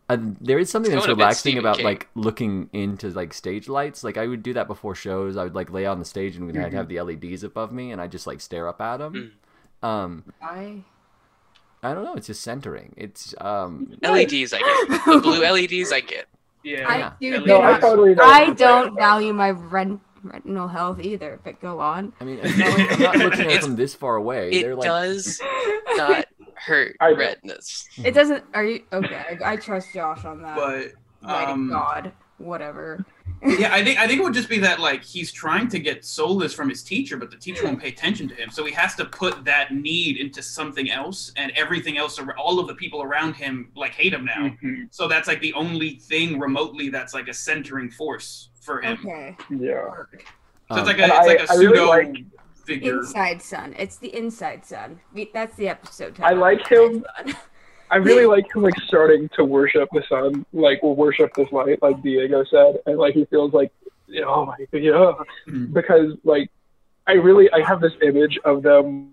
[0.09, 1.85] Uh, there is something It's that's going a bit relaxing about King.
[1.85, 4.03] like looking into like stage lights.
[4.03, 5.37] Like I would do that before shows.
[5.37, 8.01] I would like lay on the stage and I'd have the LEDs above me, and
[8.01, 9.33] I just like stare up at them.
[9.83, 9.87] Mm.
[9.87, 10.83] Um, Why?
[11.81, 12.15] I don't know.
[12.15, 12.93] It's just centering.
[12.97, 15.05] It's um, LEDs, I get.
[15.05, 16.27] The blue LEDs, I get.
[16.63, 16.87] Yeah.
[16.87, 17.81] I do No, I not.
[17.81, 18.23] totally know.
[18.23, 21.41] I don't value my ren- retinal health either.
[21.43, 22.13] But go on.
[22.21, 24.51] I mean, it's not I'm not looking at it from this far away.
[24.51, 25.41] It They're like, does
[25.97, 26.25] not
[26.65, 27.85] hurt I- retinas.
[28.03, 28.43] It doesn't.
[28.53, 29.37] Are you okay?
[29.43, 30.55] I, I trust Josh on that.
[30.55, 33.05] But um, God, whatever.
[33.45, 36.03] yeah, I think I think it would just be that like he's trying to get
[36.05, 38.95] solace from his teacher, but the teacher won't pay attention to him, so he has
[38.95, 43.01] to put that need into something else, and everything else, ar- all of the people
[43.01, 44.49] around him like hate him now.
[44.63, 44.87] Mhm.
[44.91, 48.97] So that's like the only thing remotely that's like a centering force for him.
[49.05, 49.35] Okay.
[49.49, 49.89] Yeah.
[50.71, 52.15] So it's um, like a it's like a I- I really pseudo like-
[52.65, 52.99] figure.
[52.99, 53.75] Inside Sun.
[53.77, 54.99] It's the Inside Sun.
[55.33, 56.37] That's the episode title.
[56.37, 57.05] I like him.
[57.91, 61.79] I really like him like starting to worship the sun, like or worship this light,
[61.83, 63.71] like Diego said, and like he feels like,
[64.25, 65.13] oh my, yeah,
[65.47, 65.73] Mhm.
[65.73, 66.49] because like
[67.05, 69.11] I really I have this image of them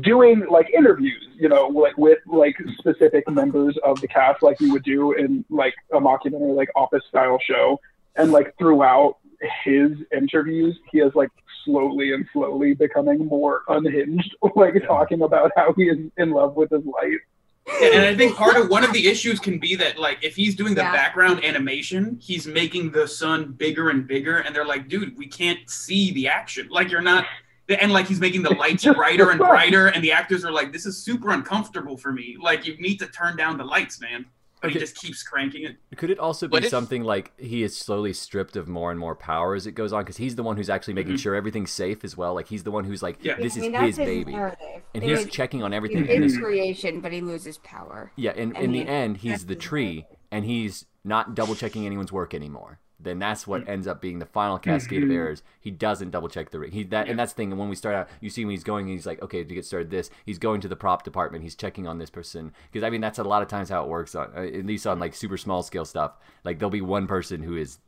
[0.00, 4.72] doing like interviews, you know, like with like specific members of the cast, like you
[4.72, 7.80] would do in like a mockumentary, like office style show,
[8.16, 9.17] and like throughout
[9.64, 11.30] his interviews, he is like
[11.64, 16.70] slowly and slowly becoming more unhinged, like talking about how he is in love with
[16.70, 17.20] his life.
[17.80, 20.34] Yeah, and I think part of one of the issues can be that like if
[20.34, 20.92] he's doing the Yeah.
[20.92, 25.68] background animation, he's making the sun bigger and bigger, and they're like, dude, we can't
[25.68, 26.68] see the action.
[26.70, 27.26] Like you're not,
[27.68, 30.86] and like he's making the lights brighter and brighter, and the actors are like, this
[30.86, 32.36] is super uncomfortable for me.
[32.40, 34.24] Like you need to turn down the lights, man.
[34.60, 35.76] But he just keeps cranking it.
[35.96, 39.14] Could it also be if- something like he is slowly stripped of more and more
[39.14, 40.02] power as it goes on?
[40.02, 41.18] Because he's the one who's actually making Mhm.
[41.20, 42.34] sure everything's safe as well.
[42.34, 43.36] Like he's the one who's like, Yeah.
[43.36, 44.82] this I is mean, that's his his baby, narrative.
[44.94, 45.98] and It he's is- checking on everything.
[45.98, 48.12] And in it's, creation, but he loses power.
[48.16, 51.86] yeah, and and in he- the end, he's the tree, and he's not double checking
[51.86, 52.80] anyone's work anymore.
[53.00, 53.70] Then that's what Mm-hmm.
[53.70, 55.42] ends up being the final cascade of errors.
[55.60, 57.10] He doesn't double check the he that Yeah.
[57.12, 57.52] and that's the thing.
[57.52, 59.64] And when we start out, you see when he's going, he's like, okay, to get
[59.64, 61.44] started, this he's going to the prop department.
[61.44, 63.88] He's checking on this person because I mean that's a lot of times how it
[63.88, 66.18] works on uh, at least on like super small scale stuff.
[66.44, 67.78] Like there'll be one person who is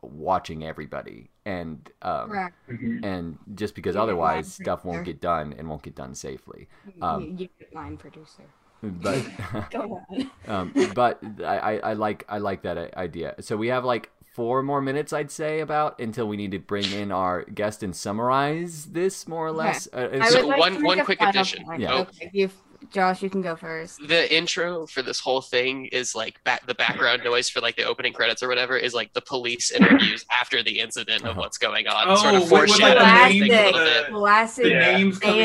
[0.00, 2.54] watching everybody, and um, Correct.
[2.70, 3.04] Mhm.
[3.04, 6.68] and just because Yeah, otherwise stuff won't get done and won't get done safely.
[7.02, 8.44] Um, you, you line producer.
[8.80, 9.24] But
[9.72, 10.30] Go on.
[10.46, 13.34] um, but I, I, I like I like that idea.
[13.40, 16.84] So we have like four more minutes, I'd say, about until we need to bring
[16.92, 19.58] in our guest and summarize this more or Okay.
[19.58, 19.88] less.
[19.92, 21.64] Uh, so- would like one- one quick addition.
[21.76, 21.94] Yeah.
[22.02, 22.48] Okay, you,
[22.92, 23.98] Josh, you can go first.
[24.06, 27.82] the intro for this whole thing is like back the background noise for like the
[27.84, 31.86] opening credits or whatever is like the police interviews after the incident of what's going
[31.88, 34.64] on, Oh, sort of with- with, like, foreshadowing the things names- Classic.
[34.64, 34.92] The Yeah.
[34.96, 35.40] names coming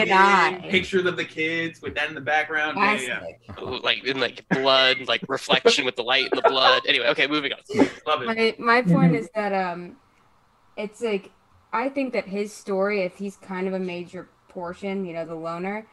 [0.64, 2.78] in, pictures of the kids with that in the background.
[2.78, 3.24] Yeah,
[3.60, 6.84] yeah, like in like blood, like reflection with the light and the blood.
[6.88, 7.60] Anyway, okay, moving on.
[8.08, 8.60] Love it.
[8.60, 9.98] My my point is that um,
[10.78, 11.32] it's like
[11.74, 15.34] I think that his story, if he's kind of a major portion, you know, the
[15.36, 15.88] loner,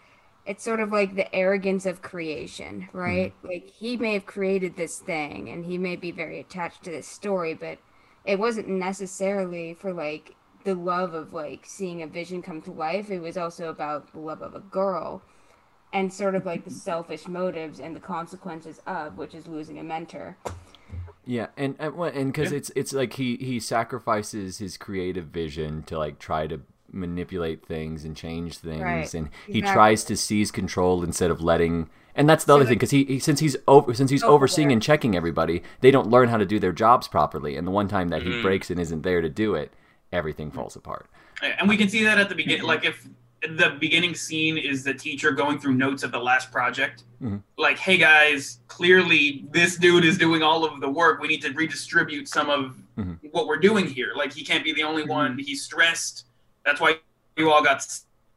[0.47, 3.33] it's sort of like the arrogance of creation, right?
[3.39, 3.49] Mm-hmm.
[3.49, 7.07] Like he may have created this thing, and he may be very attached to this
[7.07, 7.79] story, but
[8.25, 10.35] it wasn't necessarily for like
[10.65, 13.11] the love of like seeing a vision come to life.
[13.11, 15.23] It was also about the love of a girl.
[15.93, 19.83] And sort of like the selfish motives and the consequences of, which is losing a
[19.83, 20.37] mentor.
[21.27, 22.59] Yeah, and and well, and because Yeah.
[22.59, 26.61] it's it's like he he sacrifices his creative vision to like try to
[26.93, 29.15] manipulate things and change things, Right.
[29.15, 29.75] and he Exactly.
[29.75, 31.89] tries to seize control instead of letting.
[32.15, 34.35] And that's the other So, thing because he, he since he's over since he's Self-aware.
[34.35, 37.57] overseeing and checking everybody, they don't learn how to do their jobs properly.
[37.57, 38.43] And the one time that he Mhm.
[38.43, 39.73] breaks and isn't there to do it,
[40.13, 41.07] everything falls apart.
[41.43, 42.65] And we can see that at the beginning.
[42.65, 43.07] Like if
[43.43, 47.43] the beginning scene is the teacher going through notes of the last project, Mhm.
[47.57, 51.23] like, hey guys, clearly this dude is doing all of the work.
[51.23, 53.19] We need to redistribute some of Mhm.
[53.31, 54.13] what we're doing here.
[54.15, 55.39] Like he can't be the only one.
[55.39, 56.25] He's stressed.
[56.65, 56.97] That's why
[57.37, 57.85] you all got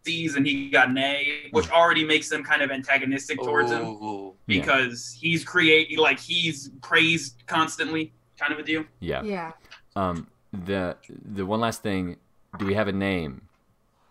[0.05, 3.83] C's and he got an A, which already makes them kind of antagonistic towards him
[3.83, 4.33] Ooh.
[4.47, 4.59] Yeah.
[4.59, 8.83] because he's create like he's praised constantly, kind of a deal.
[8.99, 9.23] Yeah.
[9.23, 9.51] Yeah.
[9.95, 10.27] Um.
[10.65, 12.17] The the one last thing,
[12.59, 13.41] do we have a name?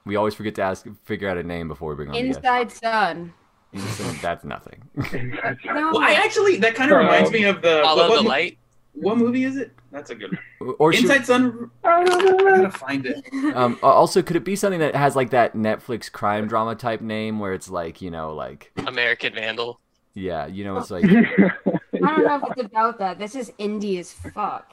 [0.04, 2.38] We always forget to ask, figure out a name before we bring on the guest.
[2.38, 3.32] Inside Sun.
[3.72, 4.16] Inside.
[4.20, 4.82] That's nothing.
[5.64, 5.92] No.
[5.92, 8.28] Well, I actually that kind of reminds me of the Follow what, what the mo-
[8.28, 8.58] light.
[8.94, 9.72] What movie is it?
[9.92, 10.74] That's a good one.
[10.78, 11.70] Or should, Inside Sun.
[11.84, 12.56] I don't I know.
[12.62, 13.24] gotta find it.
[13.54, 17.38] Um, also, could it be something that has like that Netflix crime drama type name
[17.38, 19.78] where it's like, you know, like, American Vandal.
[20.14, 21.50] yeah, you know, it's like, I
[21.92, 23.18] don't know if it's about that.
[23.18, 24.72] This is indie as fuck.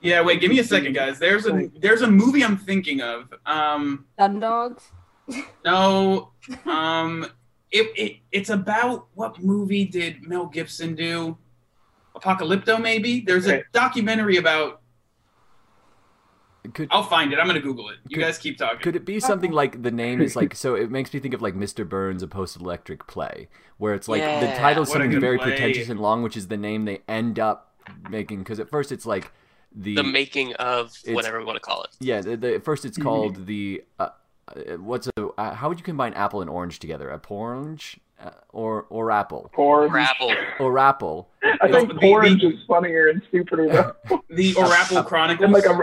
[0.00, 1.18] Yeah, wait, give me a second, guys.
[1.18, 3.32] There's a there's a movie I'm thinking of.
[3.46, 4.84] Um, Sun Dogs.
[5.64, 6.30] no,
[6.66, 7.26] um,
[7.70, 11.36] it, it it's about what movie did Mel Gibson do?
[12.16, 13.20] Apocalypto, maybe.
[13.20, 14.80] There's a documentary about.
[16.72, 17.38] could I'll find it.
[17.38, 17.96] I'm gonna Google it.
[18.08, 18.78] You Could- guys keep talking.
[18.80, 20.54] could it be something like the name is like?
[20.54, 21.86] So it makes me think of like Mr.
[21.88, 23.48] Burns, a post-electric play,
[23.78, 25.50] where it's like the Yeah, title's what a something very play.
[25.50, 27.74] pretentious and long, which is the name they end up
[28.08, 28.38] making.
[28.38, 29.30] Because at first it's like
[29.74, 31.90] the, The making of whatever we want to call it.
[32.00, 33.08] yeah, the, the, at first it's Mm-hmm.
[33.08, 34.08] called the uh,
[34.48, 37.10] uh, what's a uh, how would you combine apple and orange together?
[37.10, 39.90] A orange Uh, or or apple Porn.
[39.90, 40.32] Grapple.
[40.58, 41.28] or apple?
[41.60, 43.68] I think The- the- orange is funnier and stupider.
[43.68, 44.20] Though.
[44.30, 45.44] The Orapple Chronicles.
[45.44, 45.78] and like a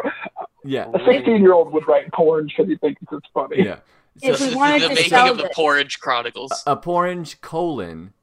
[0.63, 3.63] Yeah, a 16 year old would write porn because he thinks it's funny.
[3.63, 3.77] yeah.
[4.21, 6.63] If So- we wanted the to making sell of the this- Porridge Chronicles.
[6.65, 8.13] a porridge colon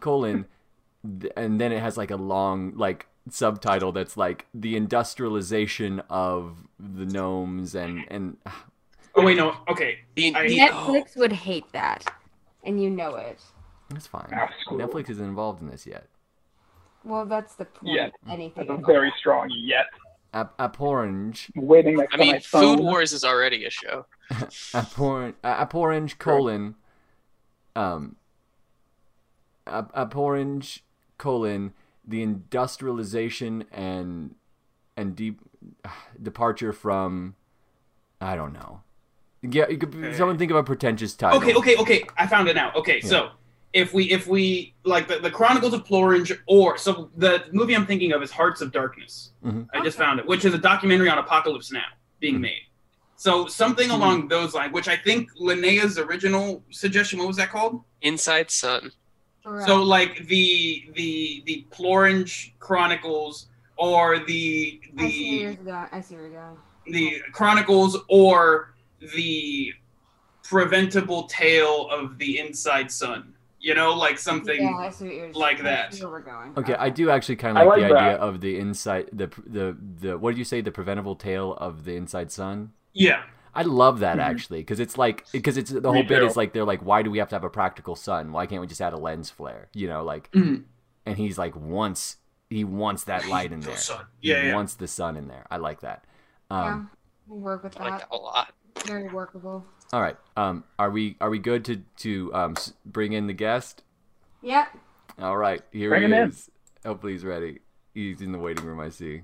[0.00, 0.44] colon
[1.36, 7.06] and then it has like a long like subtitle that's like the industrialization of the
[7.06, 8.36] gnomes and and
[9.14, 9.56] oh wait, no.
[9.70, 10.00] Okay.
[10.16, 12.04] The, I- the- Netflix would hate that,
[12.66, 13.40] and you know it.
[13.90, 14.28] that's fine
[14.62, 14.90] screw it.
[14.90, 16.06] netflix isn't involved in this yet
[17.04, 17.94] Well, that's the point.
[17.94, 18.08] Yeah.
[18.28, 18.66] Anything.
[18.66, 19.86] That's a very strong yet.
[20.34, 22.76] a, a orange Waiting next I to my mean, phone.
[22.76, 24.06] Food Wars is already a show.
[24.74, 26.74] a orange a orange colon
[27.76, 28.16] um
[29.68, 30.82] a, a orange
[31.16, 31.72] colon
[32.04, 34.34] the industrialization and
[34.96, 35.40] and deep
[36.20, 37.36] departure from
[38.20, 38.82] I don't know.
[39.50, 40.16] Yeah, you could, Okay.
[40.16, 41.38] someone think of a pretentious title.
[41.40, 42.04] Okay, okay, okay.
[42.16, 42.72] I found it now.
[42.74, 43.30] Okay, so
[43.72, 47.86] if we if we like the, the Chronicles of Florange or so the movie I'm
[47.86, 49.32] thinking of is Hearts of Darkness.
[49.44, 49.68] Mhm.
[49.74, 51.84] I just found it, which is a documentary on Apocalypse Now
[52.20, 52.40] being Mhm.
[52.42, 52.62] made.
[53.16, 57.18] So something along those lines, which I think Linnea's original suggestion.
[57.18, 57.82] What was that called?
[58.02, 58.92] Inside Sun.
[59.44, 59.66] Correct.
[59.68, 65.86] So like the the the Plorange Chronicles or the I see where the you're going.
[65.92, 66.56] I see where you're going.
[66.88, 68.74] the Chronicles or
[69.14, 69.72] the
[70.42, 73.32] preventable tale of the Inside Sun.
[73.58, 74.62] You know, like something.
[74.62, 75.98] Yeah, I see what like that.
[76.00, 76.52] we're going.
[76.56, 79.76] Okay, I do actually kind of like, like the idea of the inside the the
[80.00, 82.72] the what did you say the preventable tale of the inside sun.
[82.92, 83.24] Yeah.
[83.54, 84.22] I love that Mhm.
[84.22, 86.26] actually because it's like because it's the Me whole bit too.
[86.26, 88.30] is like they're like why do we have to have a practical sun?
[88.30, 89.68] Why can't we just add a lens flare?
[89.72, 90.64] You know, like Mhm.
[91.06, 92.18] and he's like once
[92.50, 93.78] he wants that light in Go, there.
[93.78, 94.04] son.
[94.20, 94.54] He Yeah, yeah.
[94.54, 95.46] wants the sun in there.
[95.50, 96.04] I like that.
[96.50, 96.82] Um, yeah,
[97.26, 98.10] we'll work with I like that.
[98.10, 98.52] that a lot.
[98.84, 99.64] Very workable.
[99.92, 100.16] All right.
[100.36, 103.82] Um, are we are we good to to um bring in the guest?
[104.42, 104.68] Yep.
[105.18, 106.28] All right, here Bring he him in.
[106.28, 106.50] is.
[106.84, 107.60] Hopefully he's ready.
[107.94, 108.78] He's in the waiting room.
[108.80, 109.22] I see.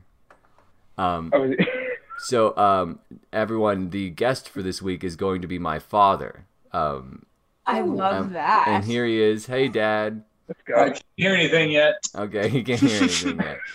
[0.97, 1.53] Um, Oh,
[2.19, 2.99] so um,
[3.33, 6.47] everyone, the guest for this week is going to be my father.
[6.73, 7.27] Um,
[7.67, 8.69] I love um, that.
[8.69, 9.47] and here he is.
[9.47, 10.25] Hey, Dad.
[10.49, 10.85] let's I go.
[10.87, 11.95] can't hear anything yet.
[12.17, 13.59] Okay, he can't hear anything yet.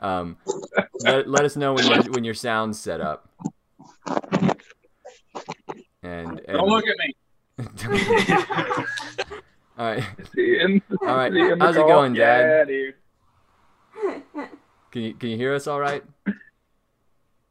[0.00, 0.36] Um,
[1.00, 3.26] let, let us know when your, when your sound's set up.
[6.04, 7.14] And, and Don't look at me.
[9.78, 11.32] all right, See you in- All right.
[11.32, 12.68] see you in the How's it going, Dad?
[12.68, 12.92] Yeah,
[14.02, 14.22] dude.
[14.90, 16.02] can you can you hear us all right?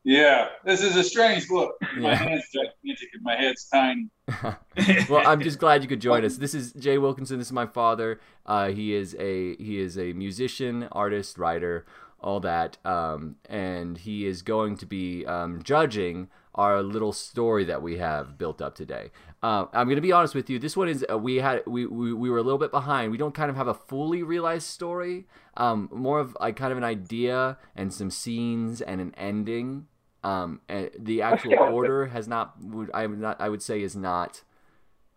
[0.03, 1.75] Yeah, this is a strange look.
[1.97, 2.15] My Yeah.
[2.15, 4.09] hand's gigantic and my head's tiny.
[5.09, 6.35] well, I'm just glad you could join us.
[6.37, 7.37] This is Jay Wilkinson.
[7.39, 8.19] This is my father.
[8.45, 11.85] Uh, he is a he is a musician, artist, writer,
[12.19, 17.81] all that, um, and he is going to be um, judging our little story that
[17.81, 19.11] we have built up today.
[19.41, 20.59] Uh, I'm going to be honest with you.
[20.59, 23.11] This one is uh, we had we, we we were a little bit behind.
[23.11, 25.25] We don't kind of have a fully realized story.
[25.57, 29.87] Um, more of like kind of an idea and some scenes and an ending.
[30.23, 32.53] Um, and the actual order has not.
[32.61, 33.41] would- I would not.
[33.41, 34.43] I would say is not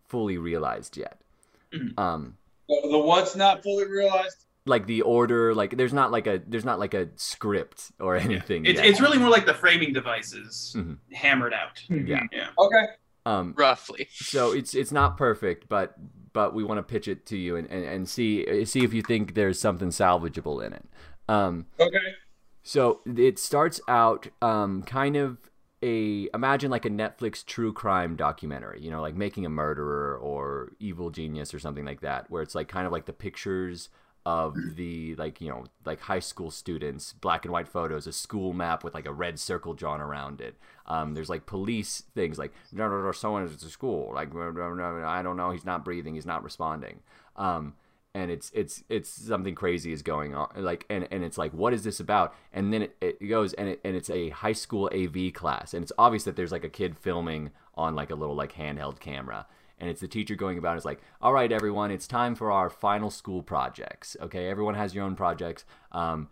[0.09, 1.20] fully realized yet.
[1.72, 1.99] Mhm.
[1.99, 2.37] Um,
[2.68, 4.45] The, the what's not fully realized?
[4.66, 8.66] Like the order, like there's not like a there's not like a script or anything.
[8.66, 10.98] It's, it's really more like the framing devices Mhm.
[11.12, 11.82] hammered out.
[11.88, 12.24] Yeah.
[12.32, 12.48] Yeah.
[12.58, 12.84] Okay.
[13.24, 14.08] um, Roughly.
[14.12, 15.94] so it's it's not perfect, but
[16.32, 19.02] but we want to pitch it to you and, and, and see see if you
[19.02, 20.84] think there's something salvageable in it.
[21.28, 21.98] Um, Okay.
[22.62, 25.38] So it starts out um, kind of
[25.82, 30.72] a imagine like a Netflix true crime documentary, you know, like Making a Murderer or
[30.80, 33.88] Evil Genius or something like that, where it's like kind of like the pictures
[34.27, 38.53] of the like you know like high school students, black and white photos, a school
[38.53, 40.57] map with like a red circle drawn around it.
[40.87, 44.11] Um, there's like police things like no no no someone is at the school.
[44.12, 45.51] Like I don't know.
[45.53, 46.16] He's not breathing.
[46.16, 47.01] He's not responding.
[47.37, 47.74] Um,
[48.14, 51.72] and it's it's it's something crazy is going on like and, and it's like what
[51.72, 52.35] is this about?
[52.53, 55.72] And then it, it goes and it, and it's a high school av class.
[55.72, 58.99] And it's obvious that there's like a kid filming on like a little like handheld
[58.99, 59.47] camera
[59.79, 62.70] and it's the teacher going about it's like all right everyone it's time for our
[62.70, 64.49] final school projects okay?
[64.49, 65.64] Everyone has your own projects.
[65.93, 66.29] Um,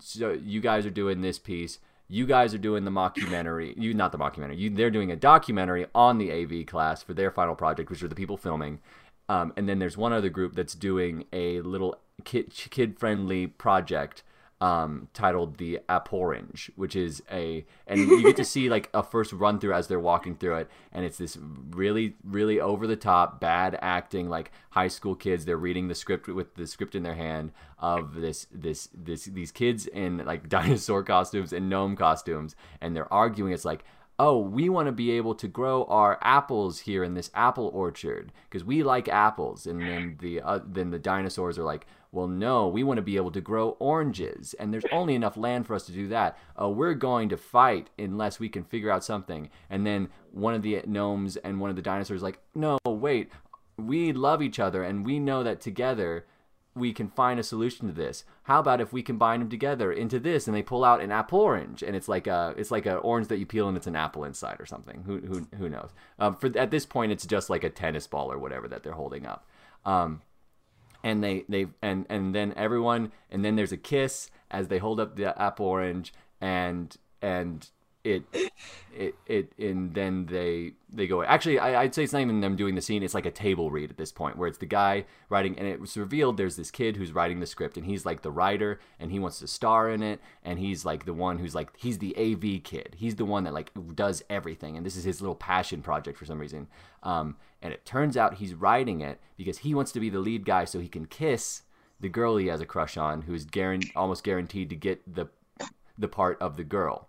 [0.00, 1.78] so you guys are doing this piece.
[2.08, 3.74] You guys are doing the mockumentary.
[3.76, 4.58] You not the mockumentary.
[4.58, 8.08] You they're doing a documentary on the av class for their final project which are
[8.08, 8.80] the people filming.
[9.28, 14.22] Um, and then there's one other group that's doing a little kid kid friendly project
[14.60, 19.02] um, titled the App Orange, which is a and you get to see like a
[19.02, 21.36] first run through as they're walking through it, and it's this
[21.70, 25.44] really really over the top bad acting like high school kids.
[25.44, 29.52] They're reading the script with the script in their hand of this this this these
[29.52, 33.52] kids in like dinosaur costumes and gnome costumes, and they're arguing.
[33.52, 33.84] It's like
[34.18, 38.32] oh, we want to be able to grow our apples here in this apple orchard
[38.48, 39.66] because we like apples.
[39.66, 43.16] And then the uh, then the dinosaurs are like, well, no, we want to be
[43.16, 46.38] able to grow oranges, and there's only enough land for us to do that.
[46.60, 49.50] Uh, we're going to fight unless we can figure out something.
[49.68, 53.32] And then one of the gnomes and one of the dinosaurs like, no, wait,
[53.76, 56.24] we love each other, and we know that together
[56.76, 58.24] we can find a solution to this.
[58.44, 61.40] How about if we combine them together into this, and they pull out an apple
[61.40, 63.96] orange, and it's like a it's like an orange that you peel, and it's an
[63.96, 65.02] apple inside or something.
[65.06, 65.90] Who who who knows?
[66.18, 68.92] Um, for at this point, it's just like a tennis ball or whatever that they're
[68.92, 69.48] holding up.
[69.84, 70.22] Um,
[71.04, 74.98] and they they and and then everyone and then there's a kiss as they hold
[74.98, 77.68] up the apple orange and and
[78.04, 78.22] it
[78.94, 82.54] it it and then they they go actually I, i'd say it's not even them
[82.54, 85.06] doing the scene it's like a table read at this point where it's the guy
[85.30, 88.22] writing and it was revealed there's this kid who's writing the script and he's like
[88.22, 91.54] the writer and he wants to star in it and he's like the one who's
[91.54, 92.96] like he's the av kid.
[92.96, 96.24] He's the one that like does everything and this is his little passion project for
[96.24, 96.68] some reason.
[97.02, 100.44] Um, and it turns out he's writing it because he wants to be the lead
[100.44, 101.62] guy so he can kiss
[102.00, 105.28] the girl he has a crush on who's guaran- almost guaranteed to get the
[105.96, 107.08] the part of the girl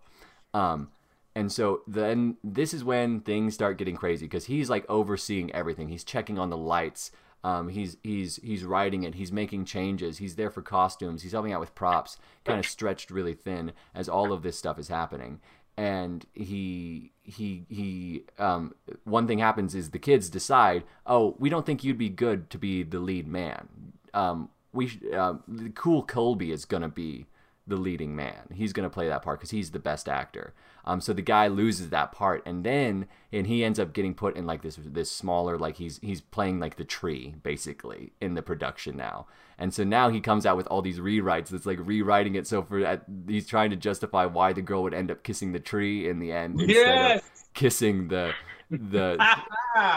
[0.56, 0.88] um,
[1.36, 5.90] and so then this is when things start getting crazy because he's like overseeing everything.
[5.90, 7.12] He's checking on the lights.
[7.44, 9.16] Um, he's he's he's writing it.
[9.16, 10.18] He's making changes.
[10.18, 11.24] He's there for costumes.
[11.24, 14.80] He's helping out with props, kind of stretched really thin as all of this stuff
[14.80, 15.42] is happening.
[15.76, 21.66] And he he he um, one thing happens is the kids decide, oh, we don't
[21.66, 23.68] think you'd be good to be the lead man.
[24.14, 27.26] Um, we sh- the cool Colby is gonna be
[27.68, 28.48] the leading man.
[28.54, 30.54] He's going to play that part because he's the best actor.
[30.86, 34.36] Um, so the guy loses that part, and then and he ends up getting put
[34.38, 38.44] in like this this smaller like he's he's playing like the tree basically in the
[38.44, 39.26] production now.
[39.58, 41.48] And so now he comes out with all these rewrites.
[41.48, 42.46] That's like rewriting it.
[42.46, 45.60] So for at, he's trying to justify why the girl would end up kissing the
[45.60, 47.20] tree in the end instead Yes.
[47.24, 48.34] of kissing the
[48.70, 49.18] the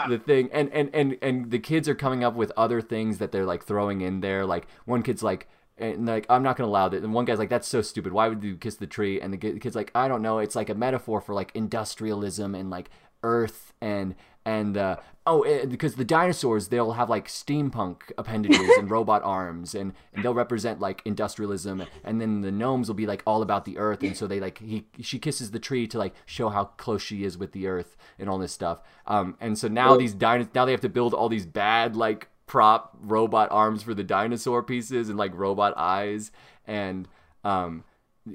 [0.07, 3.31] the thing and, and and and the kids are coming up with other things that
[3.31, 5.47] they're like throwing in there like one kid's like
[5.79, 7.03] and like I'm not gonna allow that.
[7.03, 8.13] And one guy's like, "That's so stupid.
[8.13, 10.39] Why would you kiss the tree?" And the kid's like, "I don't know.
[10.39, 12.89] It's like a metaphor for like industrialism and like
[13.23, 14.15] Earth and
[14.45, 14.95] and uh,
[15.27, 20.23] oh, eh, because the dinosaurs they'll have like steampunk appendages and robot arms and and
[20.23, 21.83] they'll represent like industrialism.
[22.03, 24.01] And then the gnomes will be like all about the Earth.
[24.01, 27.23] And so they like he she kisses the tree to like show how close she
[27.23, 28.81] is with the Earth and all this stuff.
[29.05, 32.29] Um, and so now these dinos now they have to build all these bad like
[32.49, 36.31] prop robot arms for the dinosaur pieces and like robot eyes.
[36.65, 37.07] And
[37.43, 37.83] um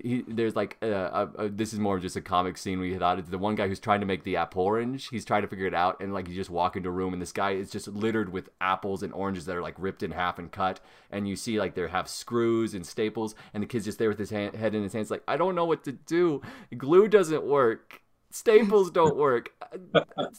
[0.03, 3.19] he, there's like uh, uh, uh, this is more just a comic scene we thought
[3.19, 5.67] it's the one guy who's trying to make the apple orange he's trying to figure
[5.67, 6.01] it out.
[6.01, 8.49] And like you just walk into a room and this guy is just littered with
[8.61, 10.81] apples and oranges that are like ripped in half and cut.
[11.11, 13.35] And you see like they have screws and staples.
[13.53, 15.55] And the kid's just there with his hand, head in his hands like i don't
[15.57, 16.41] know what to do.
[16.77, 18.01] Glue doesn't work
[18.35, 19.53] staples don't work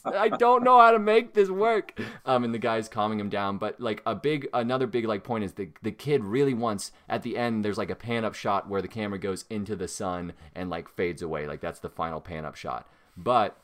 [0.06, 3.58] i don't know how to make this work um and the guy's calming him down
[3.58, 7.24] but like a big another big like point is the the kid really wants at
[7.24, 10.34] the end there's like a pan up shot where the camera goes into the sun
[10.54, 12.86] and like fades away like that's the final pan up shot
[13.16, 13.58] but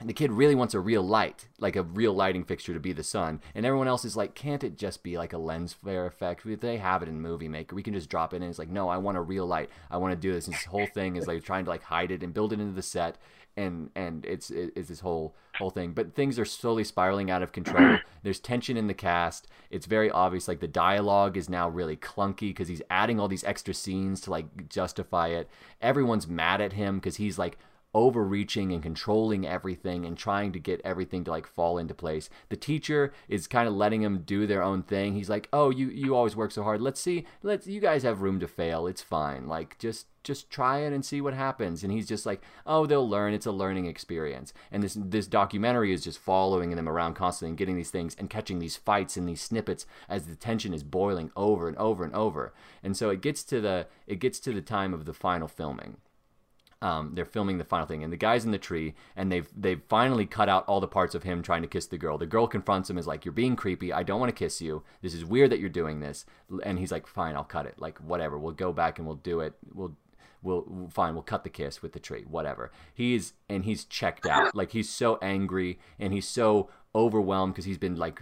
[0.00, 3.02] the kid really wants a real light, like a real lighting fixture to be the
[3.02, 3.40] sun.
[3.54, 6.42] And everyone else is like, can't it just be like a lens flare effect?
[6.60, 7.76] They have it in Movie Maker.
[7.76, 8.44] We can just drop it in.
[8.44, 9.70] It's like, no, I want a real light.
[9.90, 10.46] I want to do this.
[10.46, 12.74] And this whole thing is like trying to like hide it and build it into
[12.74, 13.18] the set.
[13.56, 15.92] And and it's it's this whole whole thing.
[15.92, 17.98] But things are slowly spiraling out of control.
[18.22, 19.46] There's tension in the cast.
[19.70, 20.48] It's very obvious.
[20.48, 24.30] Like the dialogue is now really clunky because he's adding all these extra scenes to
[24.30, 25.50] like justify it.
[25.80, 27.58] Everyone's mad at him because he's like
[27.94, 32.30] overreaching and controlling everything and trying to get everything to like fall into place.
[32.48, 35.14] The teacher is kind of letting them do their own thing.
[35.14, 36.80] He's like, "Oh, you you always work so hard.
[36.80, 37.26] Let's see.
[37.42, 38.86] Let's you guys have room to fail.
[38.86, 39.46] It's fine.
[39.46, 43.08] Like just just try it and see what happens." And he's just like, "Oh, they'll
[43.08, 43.34] learn.
[43.34, 47.58] It's a learning experience." And this this documentary is just following them around constantly and
[47.58, 51.30] getting these things and catching these fights and these snippets as the tension is boiling
[51.36, 52.54] over and over and over.
[52.82, 55.98] And so it gets to the it gets to the time of the final filming
[56.82, 59.80] um, they're filming the final thing, and the guy's in the tree, and they've they've
[59.88, 62.18] finally cut out all the parts of him trying to kiss the girl.
[62.18, 63.92] The girl confronts him, is like, "You're being creepy.
[63.92, 64.82] I don't want to kiss you.
[65.00, 66.26] This is weird that you're doing this."
[66.64, 67.76] And he's like, "Fine, I'll cut it.
[67.78, 68.36] Like whatever.
[68.36, 69.54] We'll go back and we'll do it.
[69.72, 69.96] We'll."
[70.44, 71.14] We'll fine.
[71.14, 72.24] We'll cut the kiss with the tree.
[72.28, 72.72] Whatever.
[72.92, 74.56] He's and he's checked out.
[74.56, 78.20] Like he's so angry and he's so overwhelmed because he's been like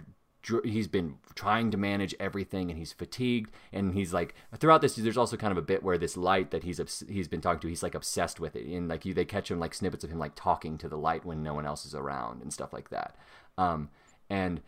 [0.63, 5.17] he's been trying to manage everything and he's fatigued and he's like throughout this there's
[5.17, 7.83] also kind of a bit where this light that he's he's been talking to he's
[7.83, 10.33] like obsessed with it and like you they catch him like snippets of him like
[10.35, 13.15] talking to the light when no one else is around and stuff like that.
[13.57, 13.89] Um
[14.29, 14.61] and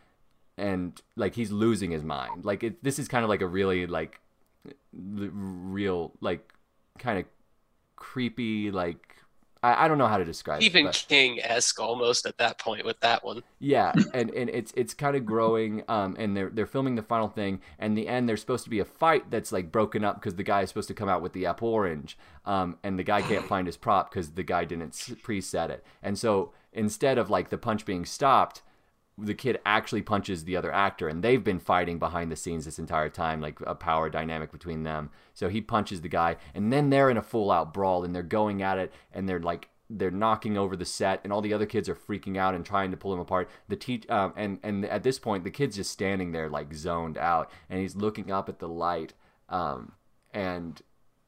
[0.57, 2.45] and like he's losing his mind.
[2.45, 4.19] Like it, this is kind of like a really like
[4.93, 6.53] real like
[6.99, 7.25] kind of
[7.95, 9.15] creepy like
[9.63, 12.59] I, I don't know how to describe it Stephen but- King esque almost at that
[12.59, 13.41] point with that one.
[13.59, 15.83] yeah, and, and it's it's kind of growing.
[15.87, 18.79] Um, and they're they're filming the final thing, and the end there's supposed to be
[18.79, 21.33] a fight that's like broken up because the guy is supposed to come out with
[21.33, 24.91] the apple orange, um, and the guy can't find his prop because the guy didn't
[24.91, 28.61] preset it, and so instead of like the punch being stopped,
[29.17, 32.79] the kid actually punches the other actor, and they've been fighting behind the scenes this
[32.79, 35.11] entire time, like a power dynamic between them.
[35.33, 38.23] So he punches the guy, and then they're in a full out brawl, and they're
[38.23, 41.67] going at it, and they're like they're knocking over the set, and all the other
[41.67, 43.49] kids are freaking out and trying to pull him apart.
[43.67, 47.17] The teach um, and and at this point, the kid's just standing there like zoned
[47.17, 49.13] out, and he's looking up at the light,
[49.49, 49.93] um,
[50.33, 50.81] and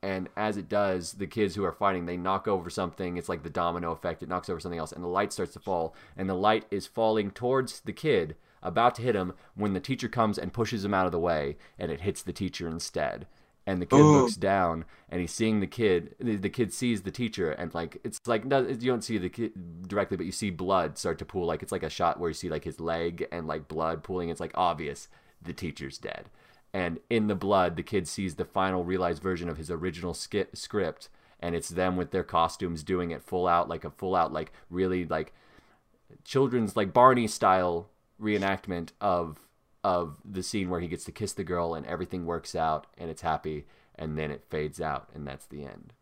[0.05, 3.17] and as it does, the kids who are fighting they knock over something.
[3.17, 4.21] It's like the domino effect.
[4.21, 6.85] It knocks over something else, and the light starts to fall, and the light is
[6.85, 10.93] falling towards the kid, about to hit him when the teacher comes and pushes him
[10.93, 13.25] out of the way, and it hits the teacher instead.
[13.65, 14.21] And the kid Ooh.
[14.21, 16.13] looks down, and he's seeing the kid.
[16.19, 19.87] The, kid sees the teacher, and like it's like no, you don't see the kid
[19.87, 21.47] directly, but you see blood start to pool.
[21.47, 24.29] Like it's like a shot where you see like his leg and like blood pooling.
[24.29, 25.07] It's like obvious
[25.41, 26.29] the teacher's dead
[26.75, 30.43] and in the blood the kid sees the final realized version of his original ski-
[30.53, 31.07] script
[31.39, 34.51] and it's them with their costumes doing it full out like a full out like
[34.69, 35.33] really like
[36.25, 37.87] children's like barney style
[38.21, 39.39] reenactment of
[39.85, 43.09] of the scene where he gets to kiss the girl and everything works out and
[43.09, 43.65] it's happy
[43.95, 45.93] and then it fades out and that's the end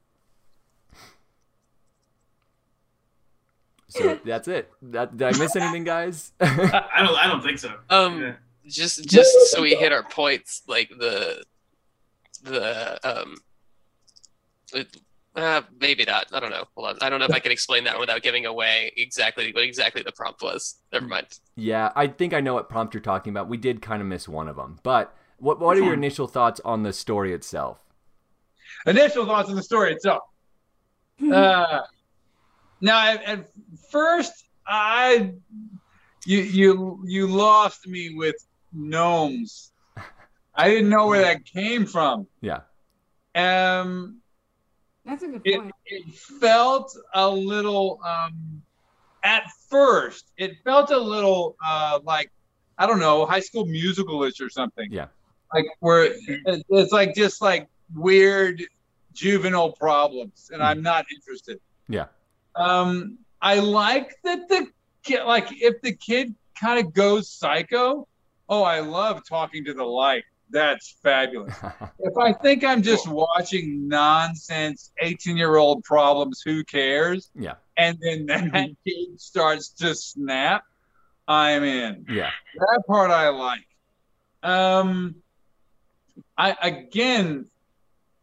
[3.89, 7.15] so that's it that, did i miss anything guys I, I don't.
[7.15, 7.76] I don't think so.
[7.91, 8.36] Um, Yeah.
[8.68, 11.43] Just just so we hit our points, like the
[12.43, 13.36] the um
[14.74, 14.97] It,
[15.36, 16.28] uh, maybe not.
[16.32, 16.66] I don't know.
[16.76, 16.97] Hold on.
[17.01, 20.11] I don't know if I can explain that without giving away exactly what exactly the
[20.11, 20.76] prompt was.
[20.91, 21.28] Never mind.
[21.55, 23.49] Yeah, I think I know what prompt you're talking about.
[23.49, 26.61] We did kind of miss one of them, but what what are your initial thoughts
[26.64, 27.84] on the story itself?
[28.86, 30.24] Initial thoughts on the story itself.
[31.32, 31.82] Uh,
[32.82, 33.49] now, at, at
[33.91, 35.32] first, I
[36.26, 38.36] you you you lost me with
[38.74, 39.71] gnomes.
[40.55, 42.28] I didn't know where that came from.
[42.41, 42.61] Yeah.
[43.36, 44.19] Um,
[45.05, 45.71] That's a good it, point.
[45.86, 48.61] it felt a little um
[49.24, 52.30] at first it felt a little uh like
[52.78, 55.07] i don't know high school musicalish or something Yeah.
[55.53, 58.61] like where it's like just like weird
[59.13, 61.57] juvenile problems and i'm not interested
[61.88, 62.07] Yeah.
[62.55, 64.67] um i like that the
[65.03, 68.07] kid like if the kid kind of goes psycho
[68.54, 70.24] oh i love talking to the light
[70.54, 71.56] that's fabulous
[71.99, 77.32] if I think I'm just watching nonsense 18 year old problems, who cares?
[77.36, 77.56] Yeah.
[77.76, 80.64] And then that kid starts to snap,
[81.28, 82.06] I'm in.
[82.10, 82.30] Yeah.
[82.56, 83.66] That part I like.
[84.43, 85.16] Um,
[86.38, 87.49] I again,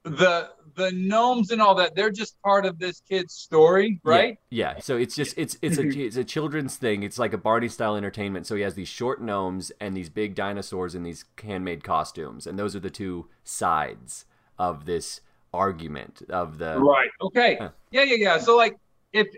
[0.04, 4.38] the the gnomes and all that, they're just part of this kid's story, right?
[4.50, 4.74] Yeah.
[4.74, 4.80] yeah.
[4.80, 7.02] So it's just it's it's a it's a children's thing.
[7.02, 8.46] It's like a Barney style entertainment.
[8.46, 12.58] So he has these short gnomes and these big dinosaurs in these handmade costumes, and
[12.58, 14.24] those are the two sides
[14.58, 15.20] of this
[15.52, 17.10] argument of the Right.
[17.20, 17.56] Okay.
[17.60, 17.70] Huh.
[17.90, 18.38] Yeah, yeah, yeah.
[18.38, 18.76] So like,
[19.12, 19.28] if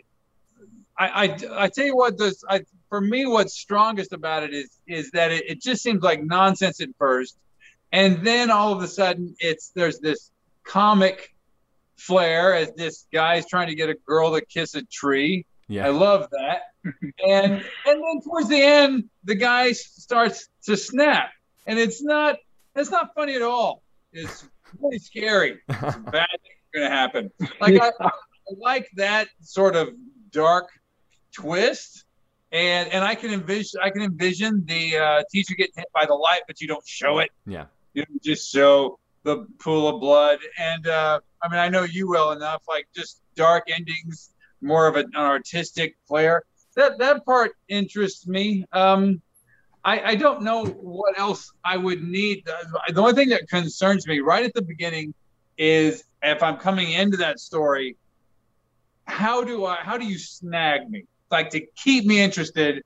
[0.99, 4.79] I, I, I tell you what, this, I, for me, what's strongest about it is,
[4.87, 7.39] is that it, it just seems like nonsense at first,
[7.93, 10.31] and then all of a sudden, it's there's this
[10.65, 11.35] comic
[11.97, 15.47] flair as this guy's trying to get a girl to kiss a tree.
[15.69, 15.87] Yeah.
[15.87, 16.63] I love that.
[17.27, 21.31] and and then towards the end, the guy starts to snap,
[21.67, 22.37] and it's not
[22.75, 23.83] it's not funny at all.
[24.13, 24.49] It's
[24.81, 25.61] really scary.
[25.69, 27.31] It's bad thing going to happen.
[27.61, 28.11] Like I, I
[28.59, 29.91] like that sort of
[30.31, 30.69] dark
[31.33, 32.05] twist,
[32.51, 36.15] and and I can envision I can envision the uh, teacher getting hit by the
[36.15, 37.31] light, but you don't show it.
[37.47, 40.39] yeah You just show the pool of blood.
[40.59, 42.63] And uh, I mean, I know you well enough.
[42.69, 46.43] Like just dark endings, more of an artistic flair.
[46.77, 48.65] That that part interests me.
[48.73, 49.21] Um,
[49.85, 52.45] I, I don't know what else I would need.
[52.45, 55.13] The, the only thing that concerns me right at the beginning
[55.59, 57.97] is if I'm coming into that story,
[59.07, 61.05] how do I how do you snag me?
[61.31, 62.83] Like to keep me interested.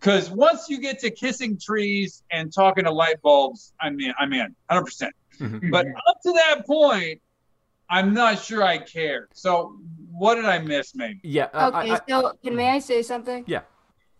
[0.00, 4.12] Because once you get to kissing trees and talking to light bulbs, I'm in.
[4.18, 4.84] I'm in, 100.
[4.84, 5.70] percent Mhm.
[5.70, 7.20] But up to that point,
[7.90, 9.28] I'm not sure I care.
[9.34, 9.76] So
[10.10, 11.20] what did I miss, maybe?
[11.22, 13.44] yeah uh, I- Okay, I- so can may I say something?
[13.46, 13.62] Yeah.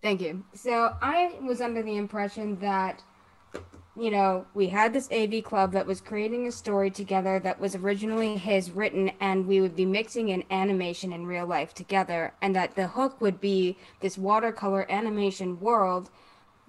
[0.02, 0.44] Thank you.
[0.54, 3.04] So I was under the impression that,
[3.96, 7.76] you know, we had this AV club that was creating a story together that was
[7.76, 12.56] originally his written, and we would be mixing in animation and real life together, and
[12.56, 16.10] that the hook would be this watercolor animation world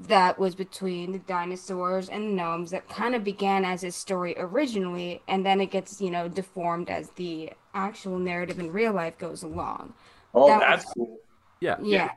[0.08, 4.36] that was between the dinosaurs and the gnomes that kind of began as his story
[4.38, 9.18] originally, and then it gets, you know, deformed as the actual narrative in real life
[9.18, 9.94] goes along.
[10.34, 11.20] Oh, That that's was- cool.
[11.60, 12.12] yeah Yeah.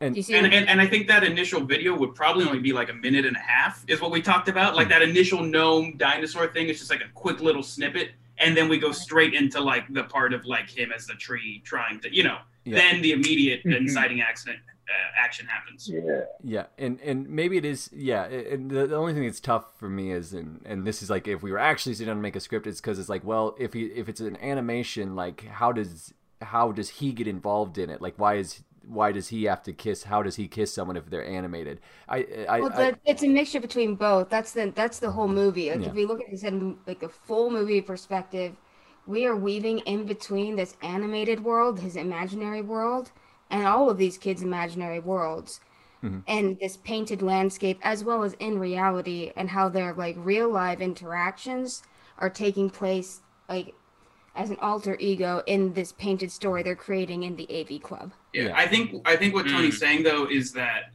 [0.00, 2.94] And- And, and and I think that initial video would probably only be like a
[2.94, 4.74] minute and a half, is what we talked about.
[4.76, 8.68] Like that initial gnome dinosaur thing is just like a quick little snippet, and then
[8.68, 12.14] we go straight into like the part of like him as the tree trying to,
[12.14, 12.78] you know, Yeah.
[12.78, 13.76] then the immediate Mhm.
[13.76, 14.92] inciting accident uh,
[15.24, 15.88] action happens.
[15.88, 16.20] Yeah.
[16.42, 17.90] Yeah, and and maybe it is.
[17.92, 21.08] Yeah, and the, the only thing that's tough for me is, and and this is
[21.10, 23.24] like if we were actually sitting down to make a script, it's because it's like,
[23.24, 26.12] well, if he if it's an animation, like how does
[26.42, 28.02] how does he get involved in it?
[28.02, 30.04] Like, why is why does he have to kiss?
[30.04, 31.80] How does he kiss someone if they're animated?
[32.06, 34.28] I I, Well, I it's a mixture between both.
[34.28, 35.70] That's the that's the whole movie.
[35.70, 35.88] Like Yeah.
[35.88, 38.54] if we look at this in like a full movie perspective,
[39.06, 43.10] we are weaving in between this animated world, his imaginary world,
[43.50, 45.60] and all of these kids' imaginary worlds,
[46.02, 46.22] Mhm.
[46.26, 50.80] and this painted landscape, as well as in reality, and how their like real live
[50.80, 51.82] interactions
[52.18, 53.74] are taking place like
[54.36, 58.12] as an alter ego in this painted story they're creating in the AV Club.
[58.32, 58.56] Yeah, Yeah.
[58.56, 60.90] I think I think what Tony's saying though is that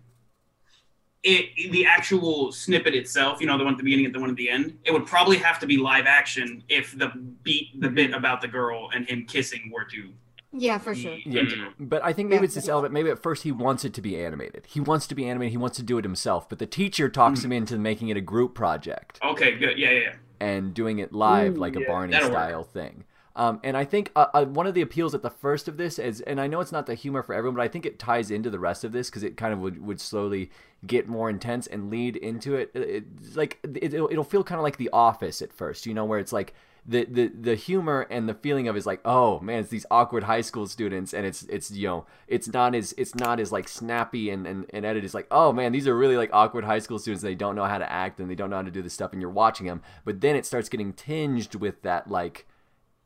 [1.23, 4.29] it the actual snippet itself, you know, the one at the beginning and the one
[4.29, 7.09] at the end, it would probably have to be live action if the
[7.43, 7.95] beat the mm-hmm.
[7.95, 10.09] bit about the girl and him kissing were to
[10.53, 11.15] Yeah, for sure.
[11.15, 11.41] be Yeah.
[11.41, 11.73] integral.
[11.77, 12.45] But I think maybe Yeah.
[12.45, 12.93] it's this element.
[12.93, 14.65] Maybe at first he wants it to be animated.
[14.67, 15.51] He wants to be animated.
[15.51, 16.47] He wants to do it himself.
[16.47, 17.45] But the teacher talks mm.
[17.45, 19.77] him into making it a group project Okay, good.
[19.77, 20.13] Yeah, yeah, yeah.
[20.39, 22.37] and doing it live Ooh, like a Barney that'll work.
[22.37, 23.03] style thing.
[23.39, 25.97] Um, and I think uh, uh, one of the appeals at the first of this
[25.97, 28.31] is, and I know it's not the humor for everyone, but I think it ties
[28.31, 30.51] into the rest of this because it kind of would, would slowly
[30.85, 32.69] get more intense and lead into it.
[32.73, 36.03] It's like it, it'll, it'll feel kind of like The Office at first, you know,
[36.03, 36.53] where it's like
[36.85, 40.23] the, the the humor and the feeling of is like oh man it's these awkward
[40.23, 43.67] high school students and it's it's you know it's not as it's not as like
[43.67, 46.79] snappy and and, and edit is like oh man these are really like awkward high
[46.79, 48.81] school students they don't know how to act and they don't know how to do
[48.81, 52.47] this stuff and you're watching them but then it starts getting tinged with that like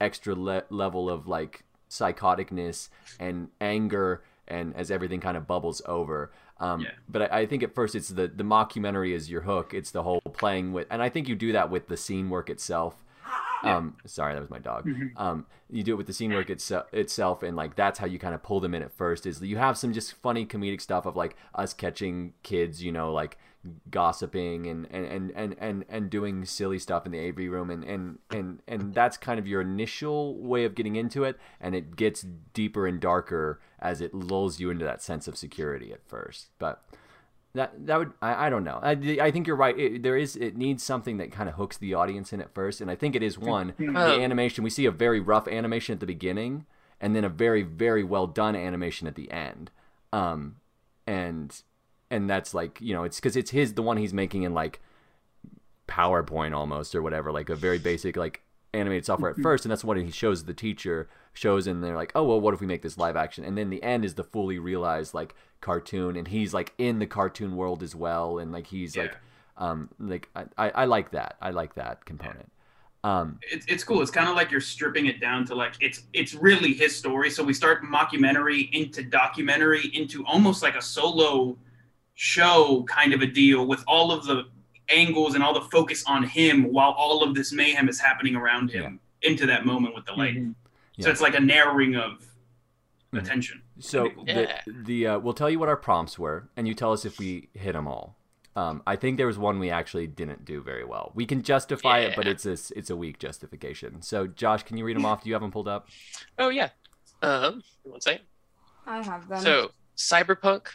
[0.04, 2.90] extra le- level of like psychoticness
[3.20, 6.92] and anger and as everything kind of bubbles over um, Yeah.
[7.10, 10.04] but I, I think at first it's the the mockumentary is your hook it's the
[10.04, 12.96] whole playing with and i think you do that with the scene work itself
[13.64, 14.90] um, sorry, that was my dog.
[15.16, 18.20] Um, you do it with the scene work itse- itself, and like that's how you
[18.20, 19.26] kind of pull them in at first.
[19.26, 23.14] Is you have some just funny comedic stuff of like us catching kids, you know,
[23.14, 23.38] like
[23.90, 27.84] gossiping and and and and and, and doing silly stuff in the AV room, and
[27.84, 31.96] and and and that's kind of your initial way of getting into it, and it
[31.96, 36.48] gets deeper and darker as it lulls you into that sense of security at first,
[36.60, 36.84] but.
[37.56, 38.80] That that would I, I don't know.
[38.82, 39.78] I, I think you're right.
[39.78, 42.82] It, there is it needs something that kind of hooks the audience in at first.
[42.82, 44.64] And I think it is one the animation.
[44.64, 46.66] We see a very rough animation at the beginning
[47.00, 49.70] and then a very very well done animation at the end.
[50.12, 50.56] Um
[51.06, 51.62] and
[52.14, 54.80] and that's like you know it's because it's his the one he's making in like
[55.88, 58.42] PowerPoint almost or whatever like a very basic like
[58.74, 62.12] animated software at first and that's what he shows the teacher shows and they're like
[62.16, 63.44] oh well what if we make this live action?
[63.44, 67.08] And then the end is the fully realized like cartoon and he's like in the
[67.08, 69.16] cartoon world as well and like he's like
[69.58, 71.36] um like I, I I like that.
[71.42, 72.52] I like that component.
[73.04, 74.02] Um it's, it's cool.
[74.02, 77.30] It's kind of like you're stripping it down to like it's it's really his story.
[77.30, 81.58] So we start mockumentary into documentary into almost like a solo
[82.16, 84.44] show kind of a deal with all of the
[84.90, 88.70] angles and all the focus on him while all of this mayhem is happening around
[88.70, 90.36] him into that moment with the light.
[90.36, 90.54] Mhm.
[91.00, 92.26] So it's like a narrowing of
[93.14, 93.20] Mhm.
[93.20, 93.62] attention.
[93.80, 94.62] So Yeah.
[94.66, 97.18] the, the uh, we'll tell you what our prompts were, and you tell us if
[97.18, 98.18] we hit them all.
[98.56, 101.12] Um, I think there was one we actually didn't do very well.
[101.16, 104.04] We can justify it, but it's a it's a weak justification.
[104.04, 105.24] So Josh, can you read them off?
[105.24, 105.88] Do you have them pulled up?
[106.38, 106.70] Oh yeah.
[107.24, 108.26] Um, one second.
[108.86, 109.40] I have them.
[109.42, 110.68] So cyberpunk,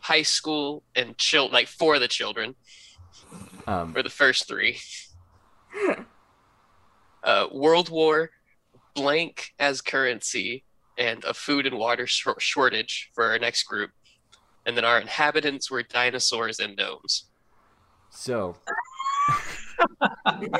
[0.00, 2.54] high school, and chill like for the children
[3.66, 4.78] Um, for the first three.
[7.22, 8.30] Uh, World War,
[8.94, 10.64] blank as currency,
[10.96, 13.90] and a food and water shor- shortage for our next group.
[14.64, 17.24] And then our inhabitants were dinosaurs and gnomes.
[18.10, 18.56] so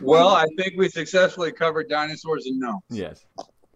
[0.00, 2.80] Well, I think we successfully covered dinosaurs and no.
[2.88, 3.24] yes,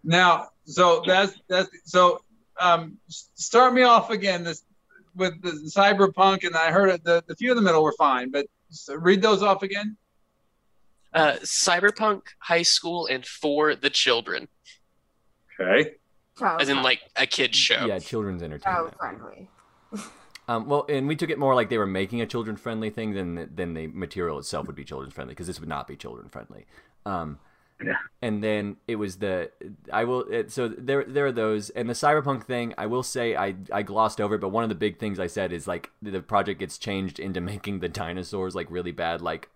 [0.03, 2.21] Now, so that's that's so.
[2.59, 4.43] Um, start me off again.
[4.43, 4.63] This
[5.15, 8.31] with the cyberpunk, and I heard it, the the few in the middle were fine,
[8.31, 9.97] but s- read those off again.
[11.13, 14.47] Uh, cyberpunk, high school, and for the children,
[15.59, 15.93] Okay.
[16.37, 17.85] child, as in like a kid's show.
[17.85, 18.93] yeah, children's entertainment.
[18.99, 19.49] child friendly.
[20.47, 23.15] Um, well, and we took it more like they were making a children friendly thing
[23.15, 26.29] than than the material itself would be children friendly because this would not be children
[26.29, 26.67] friendly.
[27.03, 27.39] Um,
[27.83, 27.97] Yeah.
[28.21, 29.51] And then it was the
[29.91, 33.35] I will it, so there there are those and the cyberpunk thing I will say
[33.35, 35.91] I I glossed over it but one of the big things I said is like
[36.01, 39.49] the project gets changed into making the dinosaurs like really bad like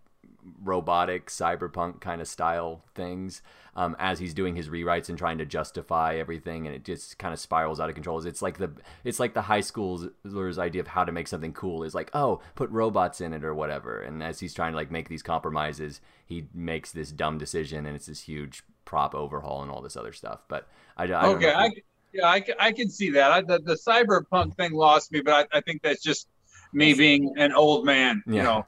[0.63, 3.41] robotic cyberpunk kind of style things
[3.75, 7.33] um, as he's doing his rewrites and trying to justify everything and it just kind
[7.33, 8.71] of spirals out of control it's like the
[9.03, 12.41] it's like the high schoolers idea of how to make something cool is like oh
[12.55, 16.01] put robots in it or whatever and as he's trying to like make these compromises
[16.25, 20.13] he makes this dumb decision and it's this huge prop overhaul and all this other
[20.13, 21.53] stuff but i, I don't okay.
[21.53, 21.69] I,
[22.13, 23.31] yeah, I, I can see that.
[23.31, 26.27] I, the, the cyberpunk thing lost me, but I, I think that's just
[26.73, 28.23] me being an old man.
[28.25, 28.65] You know,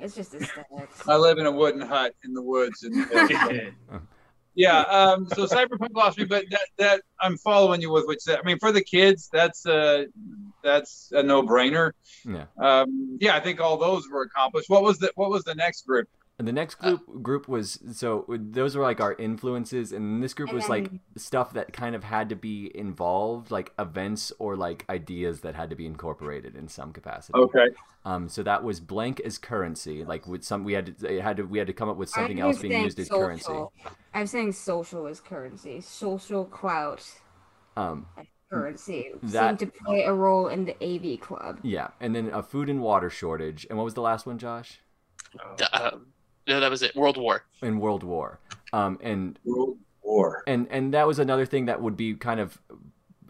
[0.00, 1.08] It's just aesthetics.
[1.08, 3.74] I live in a wooden hut in the woods, and
[4.54, 4.80] yeah.
[4.80, 8.36] Um, so cyberpunk lost me, but that that I'm following you with which you.
[8.36, 10.06] I mean, for the kids, that's a,
[10.62, 11.92] that's a no brainer.
[12.24, 14.68] yeah Um, yeah, I think all those were accomplished.
[14.68, 16.08] What was the what was the next group?
[16.36, 20.48] And the next group group was so those were like our influences, and this group
[20.48, 24.84] And was like stuff that kind of had to be involved, like events or like
[24.90, 27.38] ideas that had to be incorporated in some capacity.
[27.38, 27.68] Okay.
[28.04, 31.36] Um, so that was blank as currency, like with some we had to it had
[31.36, 33.52] to we had to come up with something I'm else being saying used as currency.
[34.12, 35.80] I'm saying social is currency.
[35.82, 37.08] Social clout
[37.76, 38.06] Um,
[38.50, 41.60] currency That- seemed to play a role in the AV club.
[41.62, 44.80] yeah, and then a food and water shortage, and what was the last one, Josh?
[45.58, 46.06] The, um,
[46.46, 46.94] no, that was it.
[46.94, 47.44] World War.
[47.62, 48.38] In World War.
[48.72, 50.42] Um, and World War.
[50.46, 52.60] and and that was another thing that would be kind of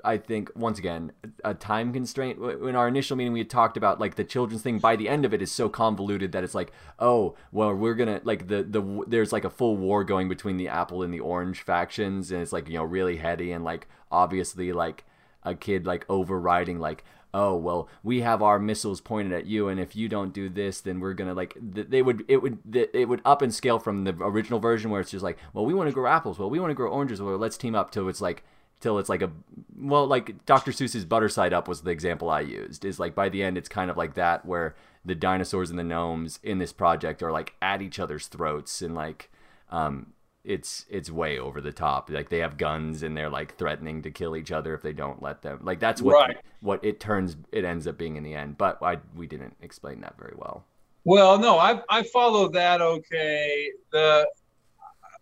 [0.05, 1.13] I think once again
[1.45, 2.39] a time constraint.
[2.39, 4.79] In our initial meeting, we had talked about like the children's thing.
[4.79, 8.21] By the end of it, is so convoluted that it's like, oh, well, we're gonna
[8.23, 11.63] like the the there's like a full war going between the apple and the orange
[11.63, 15.05] factions, and it's like you know really heady and like obviously like
[15.43, 17.05] a kid like overriding like
[17.35, 20.81] oh well we have our missiles pointed at you and if you don't do this
[20.81, 24.17] then we're gonna like they would it would it would up and scale from the
[24.21, 26.71] original version where it's just like well we want to grow apples well we want
[26.71, 28.45] to grow oranges well let's team up till it's like
[28.81, 29.31] till it's like a
[29.77, 33.29] well like dr seuss's butter side up was the example i used is like by
[33.29, 36.73] the end it's kind of like that where the dinosaurs and the gnomes in this
[36.73, 39.29] project are like at each other's throats and like
[39.71, 40.13] um
[40.45, 42.11] it's it's way over the top.
[42.11, 45.23] Like they have guns and they're like threatening to kill each other if they don't
[45.23, 45.61] let them.
[45.63, 46.37] Like that's what Right.
[46.61, 48.59] what it turns it ends up being in the end.
[48.59, 50.65] But I we didn't explain that very well.
[51.05, 52.81] Well, no, I I follow that.
[52.81, 54.29] Okay, the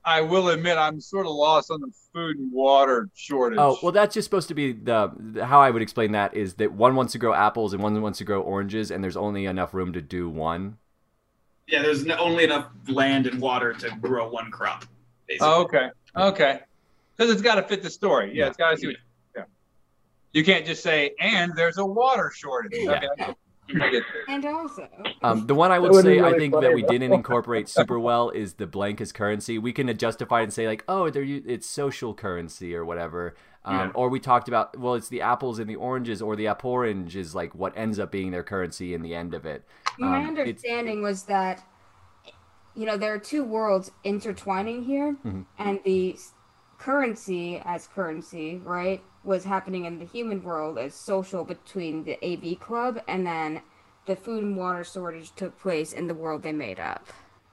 [0.05, 3.59] I will admit I'm sort of lost on the food and water shortage.
[3.61, 6.55] Oh well, that's just supposed to be the, the how I would explain that is
[6.55, 9.47] that one wants to grow apples and one wants to grow oranges, and there's only
[9.47, 10.79] enough room to do one.
[11.69, 14.85] Yeah, there's only enough land and water to grow one crop.
[15.29, 15.49] Basically.
[15.49, 16.61] Oh, okay, okay,
[17.17, 18.33] because it's got to fit the story.
[18.35, 18.87] Yeah, it's got to see.
[18.89, 18.97] What,
[19.37, 19.45] yeah,
[20.33, 22.73] you can't just say and there's a water shortage.
[22.75, 22.93] Yeah.
[22.93, 23.37] Okay, I get-
[23.81, 24.03] I get.
[24.29, 24.89] And also,
[25.23, 27.99] Um, the one I would would say be I think that we didn't incorporate super
[27.99, 29.57] well is the blank as currency.
[29.57, 33.35] We can justify it and say like, oh, it's social currency or whatever.
[33.65, 33.91] Um, Yeah.
[33.95, 37.15] Or we talked about well, it's the apples and the oranges, or the apple orange
[37.17, 39.65] is like what ends up being their currency in the end of it.
[39.99, 41.63] my Um, understanding was that
[42.75, 45.45] you know there are two worlds intertwining here, Mhm.
[45.59, 46.17] and the
[46.79, 52.57] currency as currency, right, was happening in the human world as social between the AV
[52.57, 53.63] club, and then
[54.07, 57.07] the food and water shortage took place in the world they made up.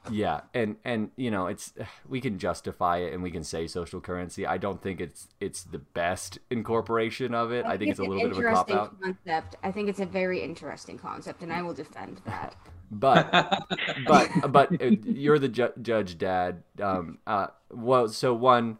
[0.10, 1.74] Yeah, and and you know it's
[2.08, 4.46] we can justify it and we can say social currency.
[4.46, 7.66] I don't think it's it's the best incorporation of it.
[7.66, 9.02] I, think it's a an little bit of a cop interesting out.
[9.26, 9.56] concept.
[9.62, 12.56] I think it's a very interesting concept, and I will defend that.
[12.92, 13.30] But
[14.08, 16.64] but but uh, you're the ju- judge, Dad.
[16.82, 18.80] Um, uh, well, so one,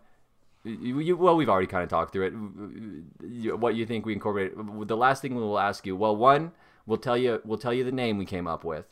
[0.64, 3.30] you, you well, we've already kind of talked through it.
[3.30, 4.54] You- What you think we incorporate?
[4.88, 5.96] The last thing we will ask you.
[5.96, 6.54] Well, one,
[6.88, 8.86] we'll tell you we'll tell you the name we came up with,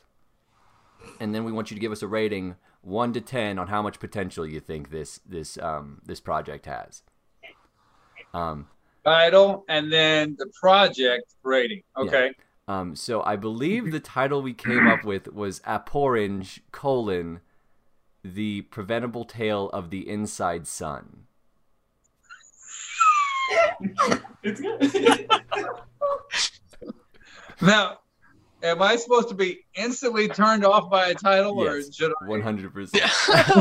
[1.20, 3.82] and then we want you to give us a rating one to ten on how
[3.82, 7.04] much potential you think this this um this project has.
[8.34, 8.68] Um,
[9.04, 11.82] Title and then the project rating.
[11.96, 12.32] Okay.
[12.68, 17.40] Um, so I believe the title we came up with was Aporange colon
[18.24, 21.24] the preventable tale of the inside sun.
[24.44, 25.30] It's good.
[27.62, 28.00] Now,
[28.64, 31.94] am I supposed to be instantly turned off by a title, or Yes.
[31.94, 32.28] should I?
[32.28, 33.04] One hundred percent.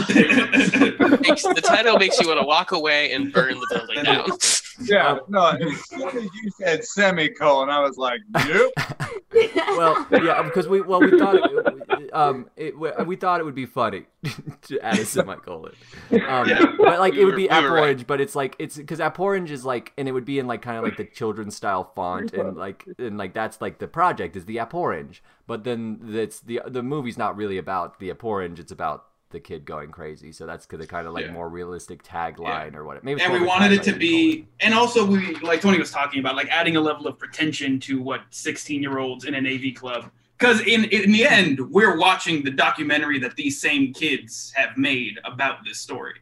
[0.07, 4.29] The title makes you want to walk away and burn the building down.
[4.79, 5.47] Yeah, no.
[5.47, 8.71] As soon as you said semicolon, I was like, nope.
[9.69, 11.86] Well, yeah, because we well we thought it,
[12.17, 12.77] um it,
[13.07, 14.05] we thought it would be funny
[14.63, 15.73] to add a semicolon.
[16.11, 16.75] Um, Yeah.
[16.79, 17.97] but like We it would were- be we were right.
[17.97, 20.63] Aporange, but it's like it's because Aporange is like, and it would be in like
[20.63, 24.37] kind of like the children's style font, and like and like that's like the project
[24.37, 28.73] is the Aporange, but then it's the the movie's not really about the Aporange, it's
[28.73, 30.31] about the kid going crazy.
[30.31, 31.33] So that's the kind of like Yeah.
[31.33, 33.03] more realistic tagline or what.
[33.03, 36.37] Maybe and we wanted it to be and also we like tony was talking about
[36.37, 40.11] like adding a level of pretension to what 16 year olds in an av club
[40.39, 45.19] because in in the end we're watching the documentary that these same kids have made
[45.25, 46.15] about this story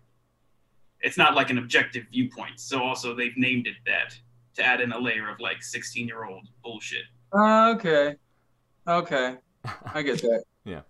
[1.01, 4.17] it's not like an objective viewpoint so also they've named it that
[4.55, 7.05] to add in a layer of like 16 year old bullshit
[7.35, 8.17] Okay.
[8.87, 9.37] Okay.
[9.93, 10.45] I get that.
[10.67, 10.81] Yeah,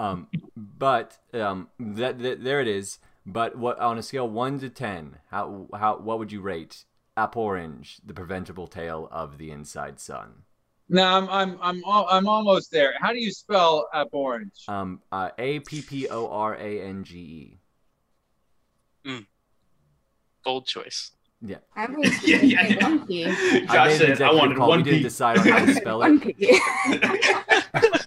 [0.00, 0.26] um,
[0.56, 2.98] but um, that, that there it is.
[3.24, 6.86] But what on a scale one to ten, how how what would you rate
[7.16, 10.42] Aporange, the preventable tale of the inside sun?
[10.88, 12.94] No, I'm I'm I'm al- I'm almost there.
[13.00, 14.64] How do you spell orange?
[14.68, 17.58] Um, uh, A P P O R A N G
[19.04, 19.26] E.
[20.44, 21.12] Bold choice.
[21.74, 22.82] I was Yeah, yeah, say yeah.
[22.88, 23.24] One P.
[23.26, 23.30] I
[23.66, 24.68] josh made an said i wanted call.
[24.68, 26.36] one We didn't decide on how to spell it.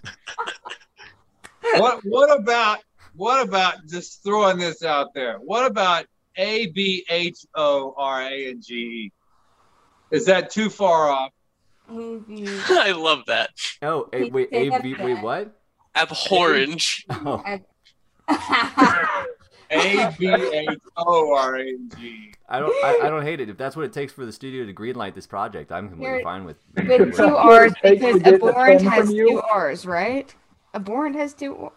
[1.78, 2.78] What what about
[3.14, 5.38] what about just throwing this out there?
[5.38, 9.12] What about A B H O R A N G E?
[10.10, 11.32] Is that too far off?
[11.88, 13.50] I love that.
[13.82, 15.56] Oh, a, Wait, wait, say A that B, wait, what?
[15.94, 17.04] Abhorrange.
[17.10, 17.42] Oh,
[19.70, 22.32] A B H O R A N G.
[22.48, 23.48] I don't, I, I don't hate it.
[23.48, 26.22] If that's what it takes for the studio to greenlight this project, I'm completely Here-
[26.22, 26.56] fine with.
[26.76, 30.32] With with- two R's it takes to because get the abhorrent has two R's, right?
[30.74, 31.72] Abhorrent has two, or-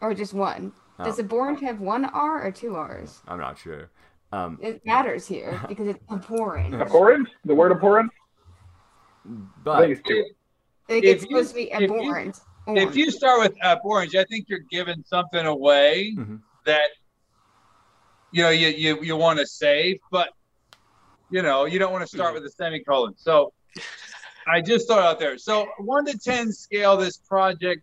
[0.00, 0.72] or just one.
[1.02, 1.24] Does Oh.
[1.24, 3.20] abhorrent have one R or two R's?
[3.26, 3.90] I'm not sure.
[4.32, 6.74] Um, It matters here because it's abhorrent.
[6.74, 7.28] Abhorrent?
[7.44, 8.12] The word abhorrent?
[9.26, 9.28] I
[9.64, 10.30] but think it's
[10.88, 12.32] If it's you- supposed to be if you-
[12.66, 16.40] If you start with up orange, I think you're giving something away Mhm.
[16.66, 16.90] that
[18.32, 20.28] you know you you, you want to save, but
[21.30, 23.14] you know you don't want to start with a semicolon.
[23.16, 23.52] So
[24.46, 25.36] I just thought out there.
[25.38, 27.82] So one to ten scale, this project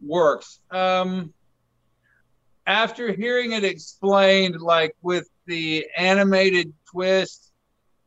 [0.00, 0.60] works.
[0.70, 1.32] Um,
[2.66, 7.50] after hearing it explained, like with the animated twist,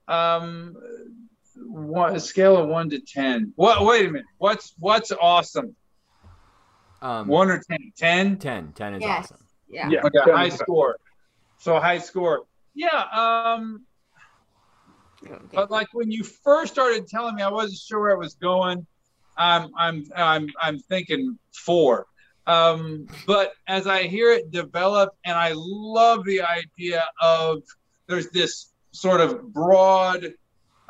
[0.07, 0.75] um,
[1.65, 3.53] one, a scale of one to ten.
[3.55, 3.85] What?
[3.85, 4.25] Wait a minute.
[4.37, 5.75] What's what's awesome?
[7.01, 7.91] um, One or ten?
[7.97, 8.37] Ten.
[8.37, 8.73] 10.
[8.73, 9.25] 10 is Yes.
[9.25, 9.45] awesome.
[9.67, 9.89] yeah.
[9.89, 10.01] Yeah.
[10.05, 10.97] Okay, high score.
[11.57, 12.43] So high score.
[12.75, 12.89] Yeah.
[13.13, 13.85] Um.
[15.53, 18.85] But like when you first started telling me, I wasn't sure where it was going.
[19.37, 22.05] I'm I'm I'm I'm thinking four.
[22.47, 27.61] Um, but as I hear it develop, and I love the idea of
[28.07, 30.33] there's this sort of broad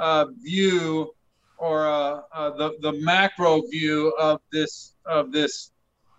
[0.01, 1.13] uh, view
[1.57, 5.71] or uh, uh, the the macro view of this of this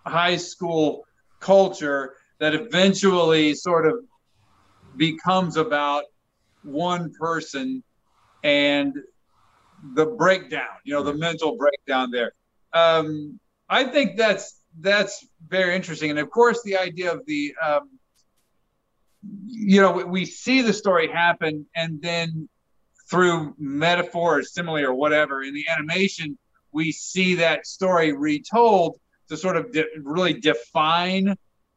[0.06, 1.04] high school
[1.40, 3.96] culture that eventually sort of
[4.96, 6.04] becomes about
[6.62, 7.82] one person
[8.44, 8.94] and
[9.94, 12.32] the breakdown, you know, the mental breakdown there.
[12.72, 17.90] Um, I think that's that's very interesting, and of course, the idea of the, um,
[19.46, 22.48] you know, we, we see the story happen, and then
[23.12, 26.38] through metaphor or simile or whatever in the animation,
[26.72, 28.98] we see that story retold
[29.28, 31.36] to sort of de- really define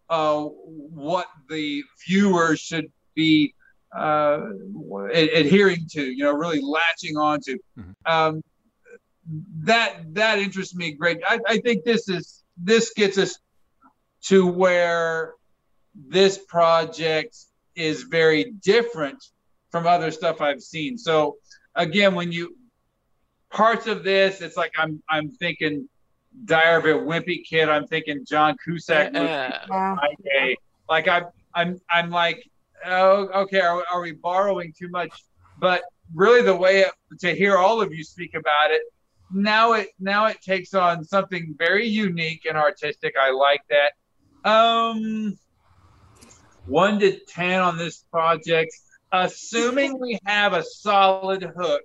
[0.09, 2.85] uh, what the viewer should
[3.15, 3.53] be
[3.93, 4.39] uh,
[5.13, 7.57] ad- adhering to, you know, really latching onto.
[7.77, 7.93] Mhm.
[8.05, 8.41] Um,
[9.63, 11.19] that that interests me great.
[11.27, 13.37] I, I think this is this gets us
[14.27, 15.33] to where
[15.95, 17.35] this project
[17.75, 19.21] is very different
[19.75, 20.97] from other stuff I've seen.
[20.97, 21.35] So
[21.75, 22.55] again, when you
[23.49, 25.89] parts of this, it's like I'm I'm thinking
[26.45, 27.67] Diary of a Wimpy Kid.
[27.67, 29.11] I'm thinking John Cusack.
[29.13, 29.65] Yeah.
[30.87, 32.49] Like I'm I'm I'm like
[32.85, 35.11] oh okay are, are we borrowing too much
[35.59, 35.81] but
[36.13, 38.81] really the way it, to hear all of you speak about it
[39.33, 43.93] now it now it takes on something very unique and artistic I like that
[44.47, 45.39] um
[46.67, 48.71] one to ten on this project
[49.23, 51.83] assuming we have a solid hook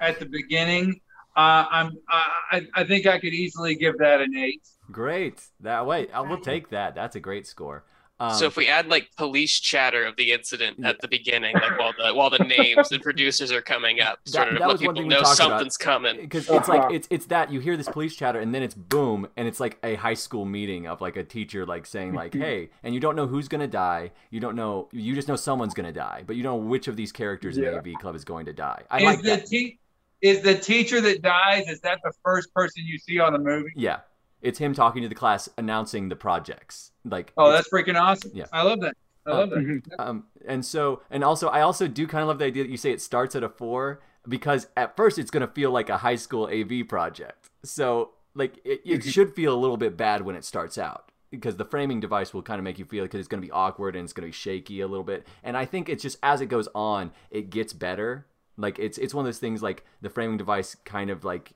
[0.00, 1.00] at the beginning
[1.36, 5.42] uh, I'm I, I I think I could easily give that an eight Great.
[5.60, 6.94] That wait, I will take that.
[6.94, 7.84] That's a great score.
[8.22, 11.76] Um, so if we add like police chatter of the incident at the beginning, like
[11.78, 14.78] while the while the names and producers are coming up, sort That- of that let
[14.78, 15.50] people know talked about.
[15.50, 16.20] something's coming.
[16.20, 16.94] because it's like Uh-huh.
[16.94, 19.78] it's it's that you hear this police chatter and then it's boom and it's like
[19.82, 23.16] a high school meeting of like a teacher like saying like hey and you don't
[23.16, 26.42] know who's gonna die you don't know you just know someone's gonna die but you
[26.44, 27.70] don't know which of these characters in Yeah.
[27.72, 28.82] the AV club is going to die.
[28.90, 29.80] I is like the te-
[30.20, 33.72] is the teacher that dies is that the first person you see on the movie
[33.74, 34.00] Yeah,
[34.40, 38.46] it's him talking to the class announcing the projects like oh that's freaking awesome Yeah.
[38.52, 38.94] i love that
[39.26, 39.82] i Uh, love that Mhm.
[39.98, 42.76] Um, and so, and also, I also do kind of love the idea that you
[42.76, 45.98] say it starts at a four because at first it's going to feel like a
[45.98, 47.48] high school AV project.
[47.64, 51.56] So, like, it, it should feel a little bit bad when it starts out because
[51.56, 53.94] the framing device will kind of make you feel because it's going to be awkward
[53.94, 55.24] and it's going to be shaky a little bit.
[55.44, 58.26] And I think it's just as it goes on, it gets better.
[58.56, 61.52] Like, it's it's one of those things like the framing device kind of like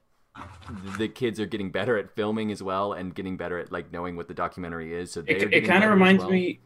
[0.98, 4.16] the kids are getting better at filming as well and getting better at like knowing
[4.16, 5.12] what the documentary is.
[5.12, 6.32] So It, it kind of reminds well.
[6.32, 6.60] me.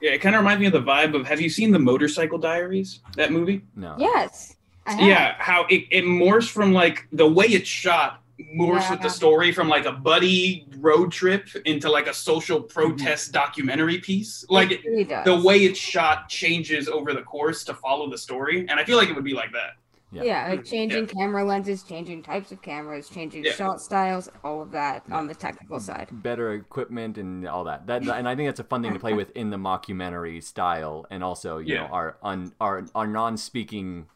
[0.00, 1.26] Yeah, it kind of reminds me of the vibe of.
[1.26, 3.00] Have you seen the Motorcycle Diaries?
[3.16, 3.62] That movie.
[3.74, 3.96] No.
[3.98, 4.56] Yes.
[4.98, 8.22] Yeah, how it, it morphs from like the way it's shot
[8.56, 12.68] morphs with the story from like a buddy road trip into like a social mm-hmm.
[12.68, 14.44] protest documentary piece.
[14.48, 15.24] Like It really does.
[15.24, 18.98] the way it's shot changes over the course to follow the story, and I feel
[18.98, 19.76] like it would be like that.
[20.14, 20.22] Yeah.
[20.22, 20.70] Yeah, like mm-hmm.
[20.70, 23.52] changing camera lenses, changing types of cameras, changing Yeah.
[23.52, 26.08] shot styles, all of that on the technical side.
[26.12, 27.86] better equipment and all that.
[27.88, 31.04] That and I think that's a fun thing to play with in the mockumentary style,
[31.10, 34.06] and also you know our un, our our non-speaking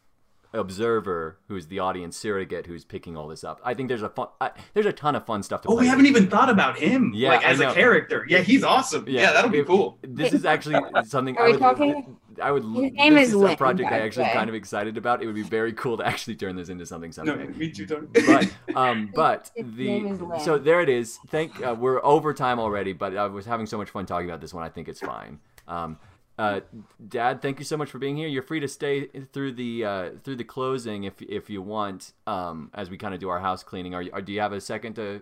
[0.51, 3.61] observer who's the audience surrogate who's picking all this up.
[3.63, 5.81] I think there's a fun I, there's a ton of fun stuff to Oh, play
[5.83, 7.11] we haven't even thought about him.
[7.15, 8.25] Yeah, like as a character.
[8.27, 9.05] Yeah, he's awesome.
[9.07, 9.99] Yeah, that'll be If- cool.
[10.01, 12.63] This is actually something Are I we would, talking- I would.
[12.63, 14.33] His name this is a Lynn, project I actually way.
[14.33, 15.21] kind of excited about.
[15.21, 17.47] It would be very cool to actually turn this into something No, someday.
[17.47, 18.07] me too, Tony.
[18.25, 21.17] but um, but His name the so there it is.
[21.27, 24.41] Thank uh, we're over time already, but I was having so much fun talking about
[24.41, 24.63] this one.
[24.63, 25.39] I think it's fine.
[25.67, 25.97] Um,
[26.37, 26.61] uh,
[27.07, 28.27] Dad, thank you so much for being here.
[28.27, 32.13] You're free to stay through the uh, through the closing if if you want.
[32.27, 33.93] Um, as we kind of do our house cleaning.
[33.93, 34.11] Are you?
[34.13, 35.21] Are, do you have a second to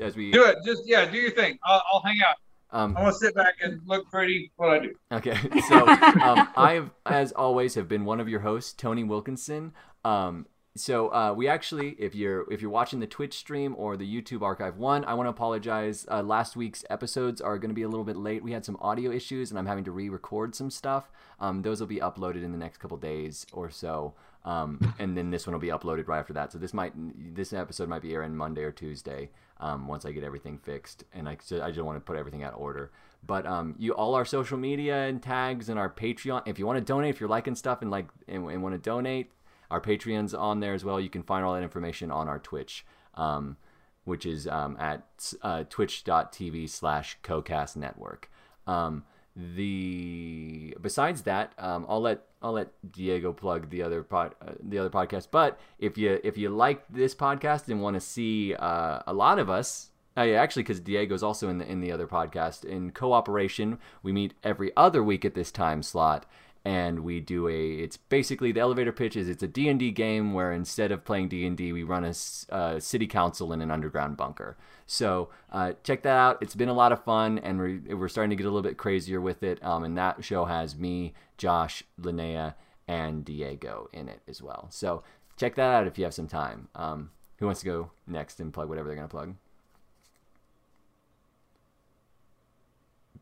[0.00, 0.30] as we?
[0.30, 2.36] do it just yeah do your thing i'll, I'll hang out
[2.70, 4.50] Um, I want to sit back and look pretty.
[4.56, 4.94] What I do.
[5.12, 5.36] Okay,
[5.68, 9.72] so um, I, as always, have been one of your hosts, Tony Wilkinson.
[10.04, 14.06] Um, so uh, we actually, if you're if you're watching the Twitch stream or the
[14.06, 16.06] YouTube archive, one, I want to apologize.
[16.10, 18.42] Uh, last week's episodes are going to be a little bit late.
[18.42, 21.10] We had some audio issues, and I'm having to re-record some stuff.
[21.40, 24.14] Um, those will be uploaded in the next couple days or so,
[24.46, 26.52] um, and then this one will be uploaded right after that.
[26.52, 26.92] So this might
[27.34, 31.28] this episode might be airing Monday or Tuesday um, once I get everything fixed, and
[31.28, 32.92] I so I just want to put everything out of order.
[33.26, 36.42] But um, you all our social media and tags and our Patreon.
[36.46, 38.78] If you want to donate, if you're liking stuff and like and, and want to
[38.78, 39.32] donate,
[39.68, 41.00] our Patreon's on there as well.
[41.00, 43.56] You can find all that information on our Twitch, um,
[44.04, 48.30] which is um, at uh, twitch.tv slash CoCast Network.
[48.68, 49.02] Um,
[49.36, 54.78] the besides that, um, I'll let I'll let Diego plug the other pod, uh, the
[54.78, 55.28] other podcast.
[55.30, 59.38] But if you if you like this podcast and want to see uh, a lot
[59.38, 62.90] of us, uh, yeah, actually, because Diego's also in the in the other podcast in
[62.92, 66.24] cooperation, we meet every other week at this time slot
[66.66, 70.50] and we do a it's basically the elevator pitch is it's a d&d game where
[70.50, 72.12] instead of playing d&d we run a
[72.52, 74.56] uh, city council in an underground bunker.
[74.84, 76.38] So uh, check that out.
[76.40, 78.76] It's been a lot of fun and we're, we're starting to get a little bit
[78.76, 79.64] crazier with it.
[79.64, 82.54] Um, and that show has me josh linnea
[82.88, 84.66] and diego in it as well.
[84.70, 85.04] So
[85.36, 86.66] check that out if you have some time.
[86.74, 89.34] Um, who wants to go next and plug whatever they're going to plug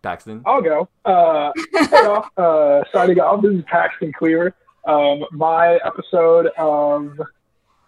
[0.04, 0.42] Paxton?
[0.46, 0.88] I'll go.
[1.04, 1.50] Uh,
[1.92, 4.54] off, uh, signing off, this is Paxton Cleaver.
[4.84, 7.18] Um, my episode of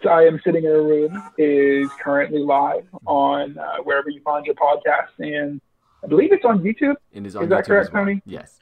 [0.08, 4.54] I Am Sitting in a Room is currently live on uh, wherever you find your
[4.54, 5.10] podcast.
[5.18, 5.60] And
[6.02, 6.96] I believe it's on YouTube.
[7.12, 8.04] It is, on is YouTube that correct, well.
[8.04, 8.22] Tony?
[8.24, 8.60] Yes.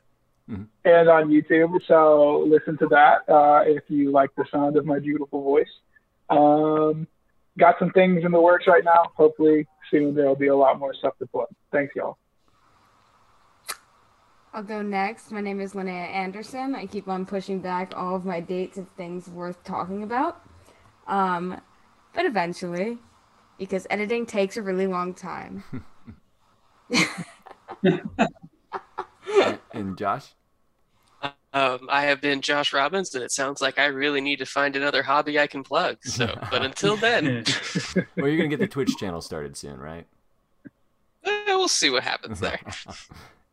[0.51, 0.64] Mm-hmm.
[0.85, 1.78] And on YouTube.
[1.86, 5.70] So listen to that uh, if you like the sound of my beautiful voice.
[6.28, 7.06] Um,
[7.56, 9.12] got some things in the works right now.
[9.14, 11.48] Hopefully soon there'll be a lot more stuff to plug.
[11.70, 12.18] Thanks, y'all.
[14.55, 15.32] I'll go next.
[15.32, 16.76] My name is Linnea Anderson.
[16.76, 20.40] I keep on pushing back all of my dates of things worth talking about.
[21.09, 21.60] Um,
[22.14, 22.98] but eventually,
[23.59, 25.64] because editing takes a really long time.
[29.72, 30.35] and Josh?
[31.52, 34.76] Um, I have been Josh Robbins, and it sounds like I really need to find
[34.76, 35.98] another hobby I can plug.
[36.05, 37.44] So, but until then,
[38.16, 40.06] well, you're gonna get the Twitch channel started soon, right?
[41.24, 42.60] Eh, we'll see what happens there.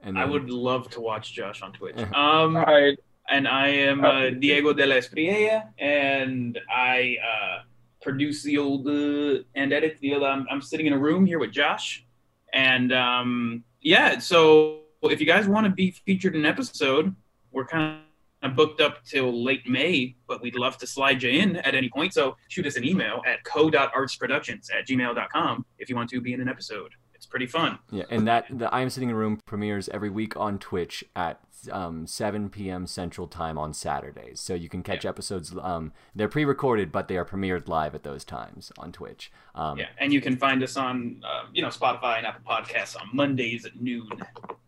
[0.03, 0.23] And then...
[0.23, 1.97] I would love to watch Josh on Twitch.
[2.13, 2.97] Um, right.
[3.29, 7.63] And I am uh, Diego de la Espriella, and I uh,
[8.01, 10.23] produce the old uh, and edit the old.
[10.23, 12.05] I'm, I'm, sitting in a room here with Josh,
[12.51, 14.19] and um, yeah.
[14.19, 17.15] So if you guys want to be featured in an episode,
[17.51, 18.01] we're kind
[18.43, 21.89] of booked up till late May, but we'd love to slide you in at any
[21.89, 22.13] point.
[22.13, 26.41] So shoot us an email at co.artsproductions at gmail.com if you want to be in
[26.41, 26.91] an episode
[27.31, 27.79] pretty fun.
[27.89, 31.03] Yeah, and that the I am sitting in a room premieres every week on Twitch
[31.15, 31.39] at
[31.71, 32.87] um, 7 p.m.
[32.87, 34.39] Central Time on Saturdays.
[34.39, 35.09] So you can catch yeah.
[35.09, 35.53] episodes.
[35.61, 39.31] Um, they're pre-recorded, but they are premiered live at those times on Twitch.
[39.55, 42.99] Um, yeah, and you can find us on uh, you know Spotify and Apple Podcasts
[42.99, 44.09] on Mondays at noon.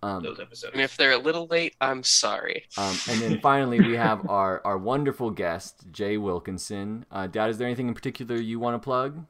[0.01, 0.73] Um, those episodes.
[0.73, 2.65] And if they're a little late, I'm sorry.
[2.77, 7.05] Um, and then finally, we have our our wonderful guest Jay Wilkinson.
[7.09, 9.25] Uh, Dad, is there anything in particular you want to plug?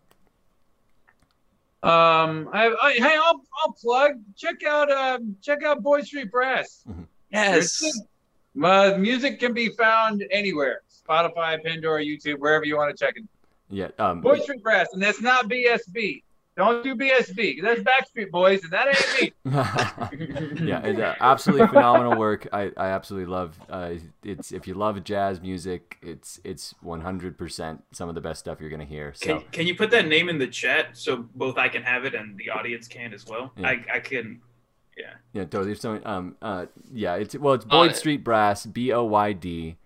[1.84, 4.14] Um, I, I, hey, I'll, I'll plug.
[4.38, 6.86] Check out, um, check out Boyd Street Brass.
[6.90, 7.04] Mm-hmm.
[7.32, 7.84] Yes.
[8.56, 13.24] My music can be found anywhere: Spotify, Pandora, YouTube, wherever you want to check it.
[13.70, 13.90] Yeah.
[14.00, 16.24] Um, Boyd Street Brass, and that's not BSB.
[16.56, 17.64] Don't do BSB.
[17.64, 19.34] That's Backstreet Boys, and that ain't
[20.62, 20.68] me.
[20.68, 22.48] yeah, it's uh, absolutely phenomenal work.
[22.54, 23.58] I, I absolutely love.
[23.68, 28.62] Uh, it's if you love jazz music, it's it's 100% some of the best stuff
[28.62, 29.14] you're gonna hear.
[29.16, 32.06] So can, can you put that name in the chat so both I can have
[32.06, 33.52] it and the audience can as well?
[33.58, 33.70] Yeah.
[33.70, 34.40] I I can.
[34.96, 35.14] Yeah.
[35.34, 35.74] Yeah, totally.
[35.74, 39.78] So, um, uh, yeah, it's well, it's Boyd Street Brass, B O Y D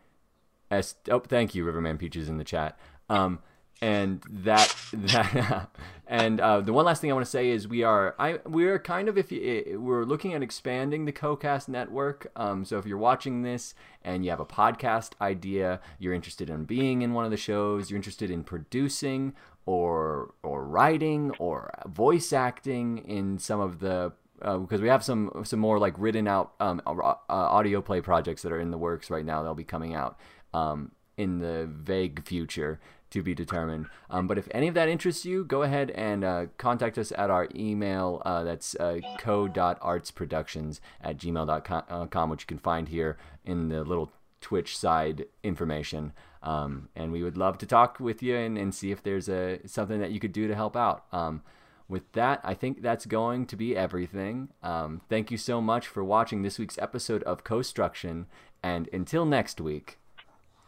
[0.69, 0.95] S.
[1.09, 2.77] Oh, thank you, Riverman Peaches in the chat.
[3.09, 3.39] Um,
[3.81, 5.69] and that that
[6.07, 8.79] and uh, the one last thing I want to say is we are I we're
[8.79, 12.31] kind of if you, we're looking at expanding the CoCast network.
[12.35, 16.65] Um, so if you're watching this and you have a podcast idea, you're interested in
[16.65, 19.33] being in one of the shows, you're interested in producing
[19.65, 25.31] or or writing or voice acting in some of the because uh, we have some
[25.43, 29.09] some more like written out um, uh, audio play projects that are in the works
[29.09, 29.43] right now.
[29.43, 30.19] They'll be coming out
[30.53, 32.79] um, in the vague future
[33.09, 33.87] to be determined.
[34.09, 37.29] Um, but if any of that interests you, go ahead and uh, contact us at
[37.29, 38.21] our email.
[38.25, 44.11] Uh, that's uh, co.artsproductions at gmail.com, which you can find here in the little
[44.41, 46.13] Twitch side information.
[46.43, 49.59] Um, and we would love to talk with you and, and see if there's a
[49.65, 51.05] something that you could do to help out.
[51.11, 51.41] Um,
[51.89, 54.49] with that, I think that's going to be everything.
[54.61, 58.27] Um, thank you so much for watching this week's episode of Co-Struction,
[58.61, 59.97] and until next week,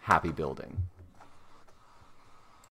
[0.01, 0.83] happy building.